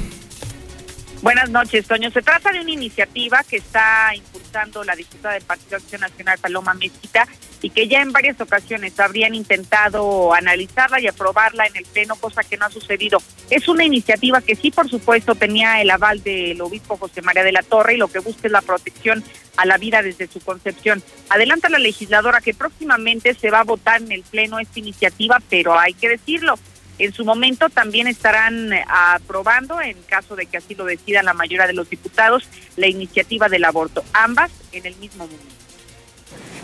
Buenas 1.23 1.51
noches, 1.51 1.87
Toño. 1.87 2.11
Se 2.11 2.21
trata 2.21 2.51
de 2.51 2.61
una 2.61 2.73
iniciativa 2.73 3.45
que 3.49 3.59
está 3.59 4.11
impulsando 4.13 4.83
la 4.83 4.97
diputada 4.97 5.35
del 5.35 5.45
Partido 5.45 5.77
Acción 5.77 6.01
Nacional, 6.01 6.37
Paloma 6.41 6.75
Mezquita, 6.75 7.29
y 7.63 7.71
que 7.71 7.87
ya 7.87 8.03
en 8.03 8.11
varias 8.11 8.41
ocasiones 8.41 8.99
habrían 8.99 9.33
intentado 9.37 10.35
analizarla 10.35 11.01
y 11.01 11.07
aprobarla 11.07 11.67
en 11.67 11.77
el 11.77 11.85
Pleno, 11.85 12.17
cosa 12.17 12.43
que 12.43 12.57
no 12.57 12.67
ha 12.67 12.71
sucedido. 12.71 13.23
Es 13.51 13.69
una 13.69 13.85
iniciativa 13.85 14.41
que 14.41 14.57
sí, 14.57 14.73
por 14.73 14.91
supuesto, 14.91 15.37
tenía 15.37 15.81
el 15.81 15.91
aval 15.91 16.25
del 16.25 16.61
obispo 16.61 16.97
José 16.97 17.23
María 17.23 17.45
de 17.45 17.53
la 17.53 17.63
Torre 17.63 17.95
y 17.95 17.99
lo 17.99 18.09
que 18.09 18.19
busca 18.19 18.49
es 18.49 18.53
la 18.53 18.61
protección 18.61 19.23
a 19.57 19.65
la 19.65 19.79
vida 19.79 20.03
desde 20.03 20.27
su 20.27 20.41
concepción. 20.41 21.05
Adelanta 21.29 21.69
la 21.69 21.79
legisladora 21.79 22.41
que 22.41 22.53
próximamente 22.53 23.33
se 23.35 23.53
va 23.53 23.61
a 23.61 23.65
votar 23.65 24.03
en 24.03 24.11
el 24.11 24.25
Pleno 24.25 24.59
esta 24.59 24.81
iniciativa, 24.81 25.41
pero 25.49 25.79
hay 25.79 25.95
que 25.95 26.09
decirlo, 26.09 26.59
en 26.99 27.13
su 27.13 27.25
momento 27.25 27.69
también 27.69 28.07
estarán 28.07 28.73
eh, 28.73 28.85
aprobando, 28.89 29.81
en 29.81 29.97
caso 30.03 30.37
de 30.37 30.47
que 30.47 30.59
así 30.59 30.75
lo 30.75 30.85
decidan 30.85 31.25
la 31.25 31.35
mayoría 31.35 31.67
de 31.67 31.73
los 31.73 31.89
diputados, 31.91 32.49
la 32.77 32.87
iniciativa 32.87 33.49
del 33.49 33.65
aborto, 33.65 34.05
ambas 34.13 34.51
en 34.73 34.87
el 34.87 34.97
mismo 34.97 35.25
momento. 35.27 35.53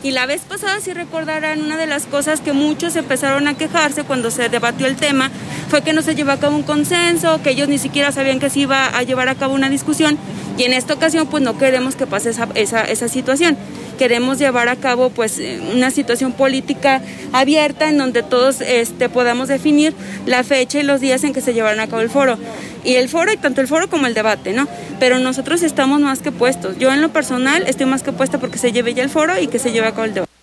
Y 0.03 0.13
la 0.13 0.27
vez 0.27 0.43
pasada, 0.43 0.81
si 0.81 0.93
recordarán, 0.93 1.61
una 1.61 1.77
de 1.77 1.87
las 1.87 2.07
cosas 2.07 2.41
que 2.41 2.53
muchos 2.53 2.95
empezaron 2.95 3.49
a 3.49 3.55
quejarse 3.55 4.05
cuando 4.05 4.31
se 4.31 4.49
debatió 4.49 4.87
el 4.87 4.95
tema 4.95 5.31
fue 5.69 5.83
que 5.83 5.93
no 5.93 6.03
se 6.03 6.15
llevó 6.15 6.31
a 6.31 6.39
cabo 6.39 6.55
un 6.55 6.63
consenso, 6.63 7.43
que 7.43 7.51
ellos 7.51 7.69
ni 7.69 7.79
siquiera 7.79 8.13
sabían 8.13 8.39
que 8.39 8.49
se 8.49 8.61
iba 8.61 8.87
a 8.87 9.03
llevar 9.03 9.29
a 9.29 9.35
cabo 9.35 9.55
una 9.55 9.69
discusión. 9.69 10.17
Y 10.57 10.63
en 10.65 10.73
esta 10.73 10.95
ocasión, 10.95 11.27
pues 11.27 11.43
no 11.43 11.59
queremos 11.59 11.97
que 11.97 12.07
pase 12.07 12.31
esa, 12.31 13.09
situación. 13.09 13.59
Queremos 13.99 14.39
llevar 14.39 14.69
a 14.69 14.77
cabo 14.77 15.11
pues 15.11 15.39
eh, 15.39 15.61
una 15.75 15.91
situación 15.91 16.33
política 16.33 17.03
abierta 17.33 17.89
en 17.89 17.99
donde 17.99 18.23
todos 18.23 18.61
este, 18.61 19.09
podamos 19.09 19.49
definir 19.49 19.93
la 20.25 20.45
fecha 20.45 20.79
y 20.79 20.85
los 20.85 21.01
días 21.01 21.25
en 21.25 21.33
que 21.33 21.41
se 21.41 21.53
llevarán 21.53 21.81
a 21.81 21.89
cabo 21.89 22.01
el 22.01 22.11
foro. 22.11 22.39
Y 22.85 22.95
el 22.95 23.09
foro, 23.09 23.33
y 23.33 23.37
tanto 23.37 23.61
el 23.61 23.67
foro 23.67 23.91
como 23.91 24.07
el 24.07 24.15
debate, 24.15 24.53
¿no? 24.53 24.69
Pero 25.01 25.19
nosotros 25.19 25.63
estamos 25.63 26.01
más 26.01 26.21
que 26.21 26.31
puestos. 26.31 26.79
Yo 26.79 26.93
en 26.93 27.03
lo 27.03 27.09
personal 27.11 27.65
estoy 27.67 27.87
más 27.87 28.05
que 28.05 28.13
puesta 28.13 28.39
porque 28.39 28.59
se 28.59 28.73
lleve 28.73 28.95
ya 28.95 29.03
el 29.03 29.11
foro 29.11 29.39
y 29.39 29.49
que 29.49 29.59
se 29.59 29.73
lleve 29.73 29.89
a 29.89 29.91
cabo 29.91 30.05
el 30.05 30.15
debate. 30.15 30.38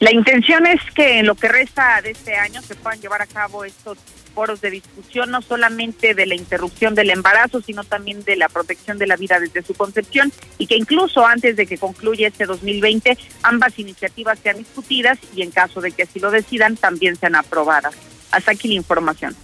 La 0.00 0.12
intención 0.12 0.66
es 0.66 0.80
que 0.94 1.20
en 1.20 1.26
lo 1.26 1.34
que 1.34 1.48
resta 1.48 2.00
de 2.02 2.10
este 2.10 2.34
año 2.36 2.60
se 2.62 2.74
puedan 2.74 3.00
llevar 3.00 3.22
a 3.22 3.26
cabo 3.26 3.64
estos 3.64 3.98
foros 4.34 4.60
de 4.60 4.70
discusión, 4.70 5.30
no 5.30 5.40
solamente 5.40 6.14
de 6.14 6.26
la 6.26 6.34
interrupción 6.34 6.94
del 6.94 7.10
embarazo, 7.10 7.62
sino 7.62 7.84
también 7.84 8.24
de 8.24 8.36
la 8.36 8.48
protección 8.48 8.98
de 8.98 9.06
la 9.06 9.16
vida 9.16 9.38
desde 9.38 9.62
su 9.62 9.74
concepción 9.74 10.32
y 10.58 10.66
que 10.66 10.76
incluso 10.76 11.24
antes 11.24 11.56
de 11.56 11.66
que 11.66 11.78
concluya 11.78 12.28
este 12.28 12.44
2020, 12.44 13.16
ambas 13.42 13.78
iniciativas 13.78 14.38
sean 14.42 14.58
discutidas 14.58 15.18
y 15.34 15.42
en 15.42 15.52
caso 15.52 15.80
de 15.80 15.92
que 15.92 16.02
así 16.02 16.18
lo 16.18 16.30
decidan, 16.32 16.76
también 16.76 17.16
sean 17.16 17.36
aprobadas. 17.36 17.94
Hasta 18.32 18.50
aquí 18.50 18.68
la 18.68 18.74
información. 18.74 19.36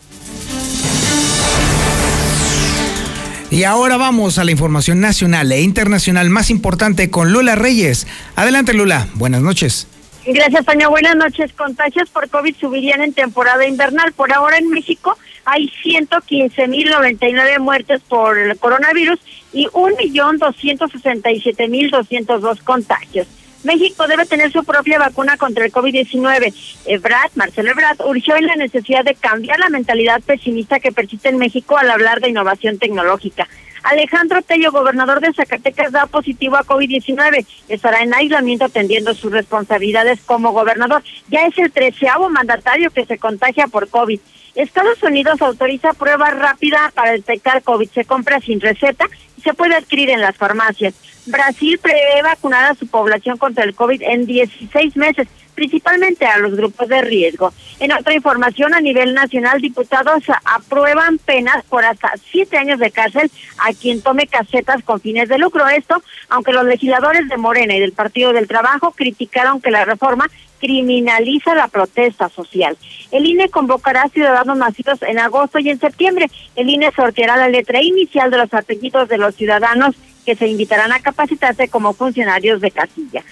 Y 3.52 3.64
ahora 3.64 3.96
vamos 3.96 4.38
a 4.38 4.44
la 4.44 4.52
información 4.52 5.00
nacional 5.00 5.50
e 5.50 5.60
internacional 5.60 6.30
más 6.30 6.50
importante 6.50 7.10
con 7.10 7.32
Lula 7.32 7.56
Reyes. 7.56 8.06
Adelante, 8.36 8.74
Lula. 8.74 9.08
Buenas 9.14 9.42
noches. 9.42 9.88
Gracias, 10.32 10.64
Tania. 10.64 10.86
Buenas 10.86 11.16
noches. 11.16 11.52
Contagios 11.54 12.08
por 12.08 12.30
COVID 12.30 12.54
subirían 12.54 13.02
en 13.02 13.12
temporada 13.12 13.66
invernal. 13.66 14.12
Por 14.12 14.32
ahora 14.32 14.58
en 14.58 14.70
México 14.70 15.18
hay 15.44 15.68
115.099 15.84 17.58
muertes 17.58 18.00
por 18.02 18.38
el 18.38 18.56
coronavirus 18.56 19.18
y 19.52 19.66
1.267.202 19.66 22.62
contagios. 22.62 23.26
México 23.64 24.06
debe 24.06 24.24
tener 24.24 24.52
su 24.52 24.62
propia 24.62 25.00
vacuna 25.00 25.36
contra 25.36 25.64
el 25.64 25.72
COVID-19. 25.72 26.54
Ebrard, 26.86 27.32
Marcelo 27.34 27.72
Ebrard, 27.72 28.00
urgió 28.06 28.36
en 28.36 28.46
la 28.46 28.54
necesidad 28.54 29.04
de 29.04 29.16
cambiar 29.16 29.58
la 29.58 29.68
mentalidad 29.68 30.22
pesimista 30.22 30.78
que 30.78 30.92
persiste 30.92 31.28
en 31.28 31.38
México 31.38 31.76
al 31.76 31.90
hablar 31.90 32.20
de 32.20 32.28
innovación 32.28 32.78
tecnológica. 32.78 33.48
Alejandro 33.82 34.42
Tello, 34.42 34.72
gobernador 34.72 35.20
de 35.20 35.32
Zacatecas, 35.32 35.92
da 35.92 36.06
positivo 36.06 36.56
a 36.56 36.64
COVID-19. 36.64 37.46
Estará 37.68 38.02
en 38.02 38.14
aislamiento 38.14 38.64
atendiendo 38.64 39.14
sus 39.14 39.32
responsabilidades 39.32 40.20
como 40.26 40.52
gobernador. 40.52 41.02
Ya 41.28 41.46
es 41.46 41.56
el 41.58 41.72
treceavo 41.72 42.28
mandatario 42.28 42.90
que 42.90 43.06
se 43.06 43.18
contagia 43.18 43.66
por 43.66 43.88
COVID. 43.88 44.20
Estados 44.54 45.02
Unidos 45.02 45.40
autoriza 45.40 45.92
prueba 45.92 46.30
rápida 46.30 46.92
para 46.94 47.12
detectar 47.12 47.62
COVID. 47.62 47.88
Se 47.90 48.04
compra 48.04 48.40
sin 48.40 48.60
receta 48.60 49.06
y 49.36 49.42
se 49.42 49.54
puede 49.54 49.76
adquirir 49.76 50.10
en 50.10 50.20
las 50.20 50.36
farmacias. 50.36 50.94
Brasil 51.26 51.78
prevé 51.78 52.22
vacunar 52.22 52.70
a 52.70 52.74
su 52.74 52.86
población 52.86 53.36
contra 53.36 53.64
el 53.64 53.74
COVID 53.74 54.02
en 54.02 54.26
16 54.26 54.96
meses, 54.96 55.28
principalmente 55.60 56.24
a 56.24 56.38
los 56.38 56.56
grupos 56.56 56.88
de 56.88 57.02
riesgo. 57.02 57.52
En 57.80 57.92
otra 57.92 58.14
información, 58.14 58.72
a 58.72 58.80
nivel 58.80 59.12
nacional, 59.12 59.60
diputados 59.60 60.22
aprueban 60.46 61.18
penas 61.18 61.62
por 61.66 61.84
hasta 61.84 62.14
siete 62.30 62.56
años 62.56 62.78
de 62.78 62.90
cárcel 62.90 63.30
a 63.58 63.74
quien 63.74 64.00
tome 64.00 64.26
casetas 64.26 64.82
con 64.82 65.02
fines 65.02 65.28
de 65.28 65.36
lucro. 65.36 65.68
Esto, 65.68 66.02
aunque 66.30 66.54
los 66.54 66.64
legisladores 66.64 67.28
de 67.28 67.36
Morena 67.36 67.76
y 67.76 67.80
del 67.80 67.92
Partido 67.92 68.32
del 68.32 68.48
Trabajo 68.48 68.92
criticaron 68.92 69.60
que 69.60 69.70
la 69.70 69.84
reforma 69.84 70.30
criminaliza 70.60 71.54
la 71.54 71.68
protesta 71.68 72.30
social. 72.30 72.78
El 73.10 73.26
INE 73.26 73.50
convocará 73.50 74.04
a 74.04 74.08
ciudadanos 74.08 74.56
nacidos 74.56 75.02
en 75.02 75.18
agosto 75.18 75.58
y 75.58 75.68
en 75.68 75.78
septiembre. 75.78 76.30
El 76.56 76.70
INE 76.70 76.90
sorteará 76.96 77.36
la 77.36 77.48
letra 77.48 77.82
inicial 77.82 78.30
de 78.30 78.38
los 78.38 78.54
apellidos 78.54 79.10
de 79.10 79.18
los 79.18 79.34
ciudadanos 79.34 79.94
que 80.24 80.36
se 80.36 80.48
invitarán 80.48 80.92
a 80.92 81.00
capacitarse 81.00 81.68
como 81.68 81.92
funcionarios 81.92 82.62
de 82.62 82.70
casilla. 82.70 83.22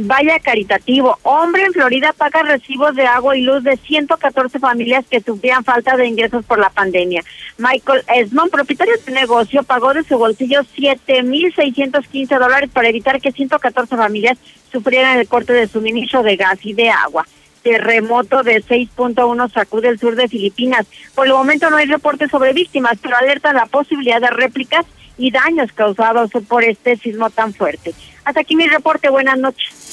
Vaya 0.00 0.38
caritativo. 0.38 1.18
Hombre 1.24 1.64
en 1.64 1.72
Florida 1.72 2.12
paga 2.16 2.44
recibos 2.44 2.94
de 2.94 3.04
agua 3.04 3.36
y 3.36 3.42
luz 3.42 3.64
de 3.64 3.76
114 3.76 4.60
familias 4.60 5.04
que 5.10 5.20
sufrían 5.20 5.64
falta 5.64 5.96
de 5.96 6.06
ingresos 6.06 6.44
por 6.44 6.60
la 6.60 6.70
pandemia. 6.70 7.24
Michael 7.56 8.04
Esmond, 8.14 8.52
propietario 8.52 8.94
de 9.04 9.10
negocio, 9.10 9.64
pagó 9.64 9.94
de 9.94 10.04
su 10.04 10.16
bolsillo 10.16 10.60
7.615 10.60 12.38
dólares 12.38 12.70
para 12.72 12.90
evitar 12.90 13.20
que 13.20 13.32
114 13.32 13.96
familias 13.96 14.38
sufrieran 14.70 15.18
el 15.18 15.26
corte 15.26 15.52
de 15.52 15.66
suministro 15.66 16.22
de 16.22 16.36
gas 16.36 16.58
y 16.62 16.74
de 16.74 16.90
agua 16.90 17.26
terremoto 17.64 18.44
de 18.44 18.62
6.1 18.62 19.52
sacude 19.52 19.88
el 19.88 19.98
sur 19.98 20.14
de 20.14 20.28
Filipinas. 20.28 20.86
Por 21.16 21.26
el 21.26 21.32
momento 21.32 21.68
no 21.70 21.76
hay 21.76 21.86
reportes 21.86 22.30
sobre 22.30 22.52
víctimas, 22.52 22.98
pero 23.02 23.16
alerta 23.16 23.52
la 23.52 23.66
posibilidad 23.66 24.20
de 24.20 24.30
réplicas 24.30 24.86
y 25.18 25.32
daños 25.32 25.72
causados 25.72 26.30
por 26.46 26.62
este 26.62 26.96
sismo 26.96 27.30
tan 27.30 27.52
fuerte. 27.52 27.92
Hasta 28.24 28.40
aquí 28.40 28.56
mi 28.56 28.68
reporte. 28.68 29.10
Buenas 29.10 29.38
noches. 29.38 29.87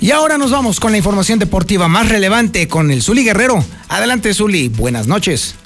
Y 0.00 0.12
ahora 0.12 0.38
nos 0.38 0.52
vamos 0.52 0.78
con 0.78 0.92
la 0.92 0.98
información 0.98 1.38
deportiva 1.38 1.88
más 1.88 2.08
relevante 2.08 2.68
con 2.68 2.90
el 2.90 3.02
Zuli 3.02 3.24
Guerrero. 3.24 3.64
Adelante, 3.88 4.32
Zuli. 4.34 4.68
Buenas 4.68 5.06
noches. 5.06 5.56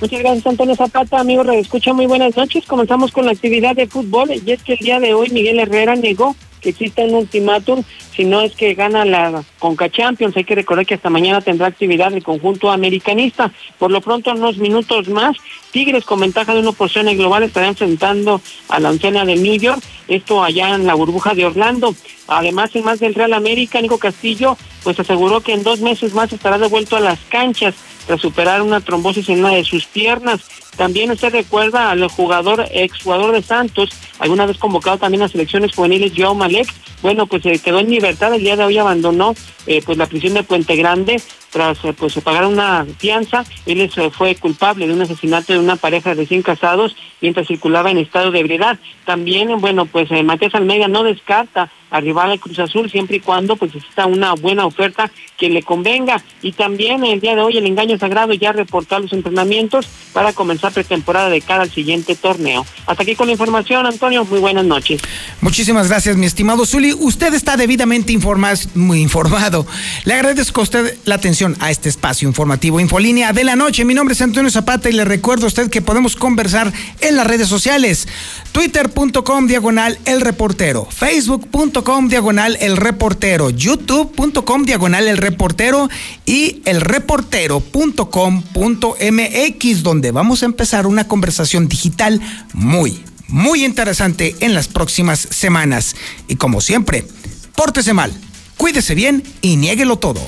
Muchas 0.00 0.20
gracias, 0.20 0.46
Antonio 0.46 0.74
Zapata. 0.74 1.20
Amigo, 1.20 1.42
escucha 1.52 1.92
muy 1.92 2.06
buenas 2.06 2.34
noches. 2.36 2.64
Comenzamos 2.66 3.12
con 3.12 3.26
la 3.26 3.32
actividad 3.32 3.76
de 3.76 3.86
fútbol 3.86 4.30
y 4.30 4.52
es 4.52 4.62
que 4.62 4.72
el 4.72 4.78
día 4.78 5.00
de 5.00 5.12
hoy 5.12 5.28
Miguel 5.30 5.58
Herrera 5.58 5.96
negó 5.96 6.34
que 6.60 6.70
exista 6.70 7.02
un 7.02 7.14
ultimátum 7.14 7.82
si 8.14 8.24
no 8.24 8.40
es 8.40 8.54
que 8.54 8.74
gana 8.74 9.04
la 9.04 9.42
Conca 9.58 9.88
Champions. 9.88 10.36
Hay 10.36 10.44
que 10.44 10.54
recordar 10.54 10.86
que 10.86 10.94
hasta 10.94 11.10
mañana 11.10 11.40
tendrá 11.40 11.68
actividad 11.68 12.12
el 12.12 12.22
conjunto 12.22 12.70
americanista. 12.70 13.50
Por 13.78 13.90
lo 13.90 14.00
pronto, 14.00 14.30
unos 14.32 14.58
minutos 14.58 15.08
más, 15.08 15.36
Tigres 15.70 16.04
con 16.04 16.20
ventaja 16.20 16.52
de 16.52 16.60
1 16.60 16.72
por 16.72 16.90
en 16.94 17.16
global 17.16 17.44
estará 17.44 17.68
enfrentando 17.68 18.40
a 18.68 18.80
la 18.80 18.88
anciana 18.88 19.24
de 19.24 19.36
New 19.36 19.56
York, 19.56 19.80
esto 20.08 20.42
allá 20.42 20.74
en 20.74 20.86
la 20.86 20.94
burbuja 20.94 21.34
de 21.34 21.46
Orlando. 21.46 21.94
Además, 22.26 22.74
en 22.74 22.84
más 22.84 23.00
del 23.00 23.14
Real 23.14 23.32
América, 23.32 23.80
Nico 23.80 23.98
Castillo, 23.98 24.56
pues 24.82 24.98
aseguró 24.98 25.40
que 25.40 25.52
en 25.52 25.62
dos 25.62 25.80
meses 25.80 26.12
más 26.12 26.32
estará 26.32 26.58
devuelto 26.58 26.96
a 26.96 27.00
las 27.00 27.20
canchas 27.28 27.74
tras 28.10 28.22
superar 28.22 28.60
una 28.60 28.80
trombosis 28.80 29.28
en 29.28 29.38
una 29.38 29.54
de 29.54 29.62
sus 29.62 29.86
piernas. 29.86 30.40
También 30.76 31.12
usted 31.12 31.30
recuerda 31.30 31.92
al 31.92 32.08
jugador, 32.08 32.66
exjugador 32.72 33.30
de 33.30 33.40
Santos, 33.40 33.90
alguna 34.18 34.46
vez 34.46 34.58
convocado 34.58 34.98
también 34.98 35.22
a 35.22 35.28
selecciones 35.28 35.76
juveniles, 35.76 36.12
Joao 36.16 36.34
Malek. 36.34 36.66
Bueno, 37.02 37.28
pues 37.28 37.44
se 37.44 37.60
quedó 37.60 37.78
en 37.78 37.88
libertad, 37.88 38.34
el 38.34 38.42
día 38.42 38.56
de 38.56 38.64
hoy 38.64 38.78
abandonó 38.78 39.36
eh, 39.68 39.80
pues 39.86 39.96
la 39.96 40.06
prisión 40.06 40.34
de 40.34 40.42
Puente 40.42 40.74
Grande 40.74 41.22
tras 41.50 41.84
eh, 41.84 41.92
pues 41.92 42.14
pagar 42.20 42.46
una 42.46 42.86
fianza. 42.98 43.44
Él 43.66 43.80
eh, 43.80 44.10
fue 44.10 44.34
culpable 44.36 44.86
de 44.86 44.94
un 44.94 45.02
asesinato 45.02 45.52
de 45.52 45.58
una 45.58 45.76
pareja 45.76 46.14
recién 46.14 46.42
casados 46.42 46.96
mientras 47.20 47.46
circulaba 47.46 47.90
en 47.90 47.98
estado 47.98 48.30
de 48.30 48.40
ebriedad. 48.40 48.78
También, 49.04 49.60
bueno, 49.60 49.86
pues 49.86 50.08
Matías 50.24 50.54
Almeida 50.54 50.88
no 50.88 51.02
descarta 51.02 51.70
arribar 51.90 52.30
al 52.30 52.40
Cruz 52.40 52.58
Azul 52.58 52.90
siempre 52.90 53.16
y 53.16 53.20
cuando 53.20 53.56
pues 53.56 53.74
exista 53.74 54.06
una 54.06 54.34
buena 54.34 54.64
oferta 54.64 55.10
que 55.36 55.50
le 55.50 55.62
convenga. 55.62 56.22
Y 56.42 56.52
también 56.52 57.04
el 57.04 57.20
día 57.20 57.34
de 57.34 57.42
hoy 57.42 57.58
el 57.58 57.66
engaño 57.66 57.98
sagrado 57.98 58.32
ya 58.32 58.52
reportó 58.52 58.98
los 58.98 59.12
entrenamientos 59.12 59.86
para 60.12 60.32
comenzar 60.32 60.72
pretemporada 60.72 61.28
de 61.28 61.40
cara 61.40 61.62
al 61.62 61.70
siguiente 61.70 62.14
torneo. 62.14 62.64
Hasta 62.86 63.02
aquí 63.02 63.14
con 63.14 63.26
la 63.26 63.32
información, 63.32 63.86
Antonio. 63.86 64.24
Muy 64.24 64.40
buenas 64.40 64.64
noches. 64.64 65.00
Muchísimas 65.40 65.88
gracias, 65.88 66.16
mi 66.16 66.26
estimado 66.26 66.64
Zuli. 66.64 66.92
Usted 66.92 67.34
está 67.34 67.56
debidamente 67.56 68.12
informado, 68.12 68.58
muy 68.74 69.00
informado. 69.00 69.66
Le 70.04 70.14
agradezco 70.14 70.60
a 70.60 70.64
usted 70.64 70.96
la 71.04 71.16
atención 71.16 71.39
a 71.60 71.70
este 71.70 71.88
espacio 71.88 72.28
informativo 72.28 72.80
Infolínea 72.80 73.32
de 73.32 73.44
la 73.44 73.56
noche. 73.56 73.86
Mi 73.86 73.94
nombre 73.94 74.12
es 74.12 74.20
Antonio 74.20 74.50
Zapata 74.50 74.90
y 74.90 74.92
le 74.92 75.06
recuerdo 75.06 75.46
a 75.46 75.48
usted 75.48 75.70
que 75.70 75.80
podemos 75.80 76.14
conversar 76.14 76.70
en 77.00 77.16
las 77.16 77.26
redes 77.26 77.48
sociales. 77.48 78.06
Twitter.com 78.52 79.46
diagonal 79.46 79.98
el 80.04 80.20
reportero. 80.20 80.86
Facebook.com 80.90 82.08
diagonal 82.08 82.58
el 82.60 82.76
reportero. 82.76 83.48
YouTube.com 83.48 84.64
diagonal 84.64 85.08
el 85.08 85.16
reportero 85.16 85.88
y 86.26 86.60
el 86.66 86.82
reportero.com.mx 86.82 89.82
donde 89.82 90.10
vamos 90.10 90.42
a 90.42 90.46
empezar 90.46 90.86
una 90.86 91.08
conversación 91.08 91.68
digital 91.68 92.20
muy, 92.52 93.02
muy 93.28 93.64
interesante 93.64 94.36
en 94.40 94.52
las 94.52 94.68
próximas 94.68 95.26
semanas. 95.30 95.96
Y 96.28 96.36
como 96.36 96.60
siempre, 96.60 97.06
pórtese 97.54 97.94
mal, 97.94 98.12
cuídese 98.58 98.94
bien 98.94 99.22
y 99.40 99.56
niéguelo 99.56 99.96
todo. 99.96 100.20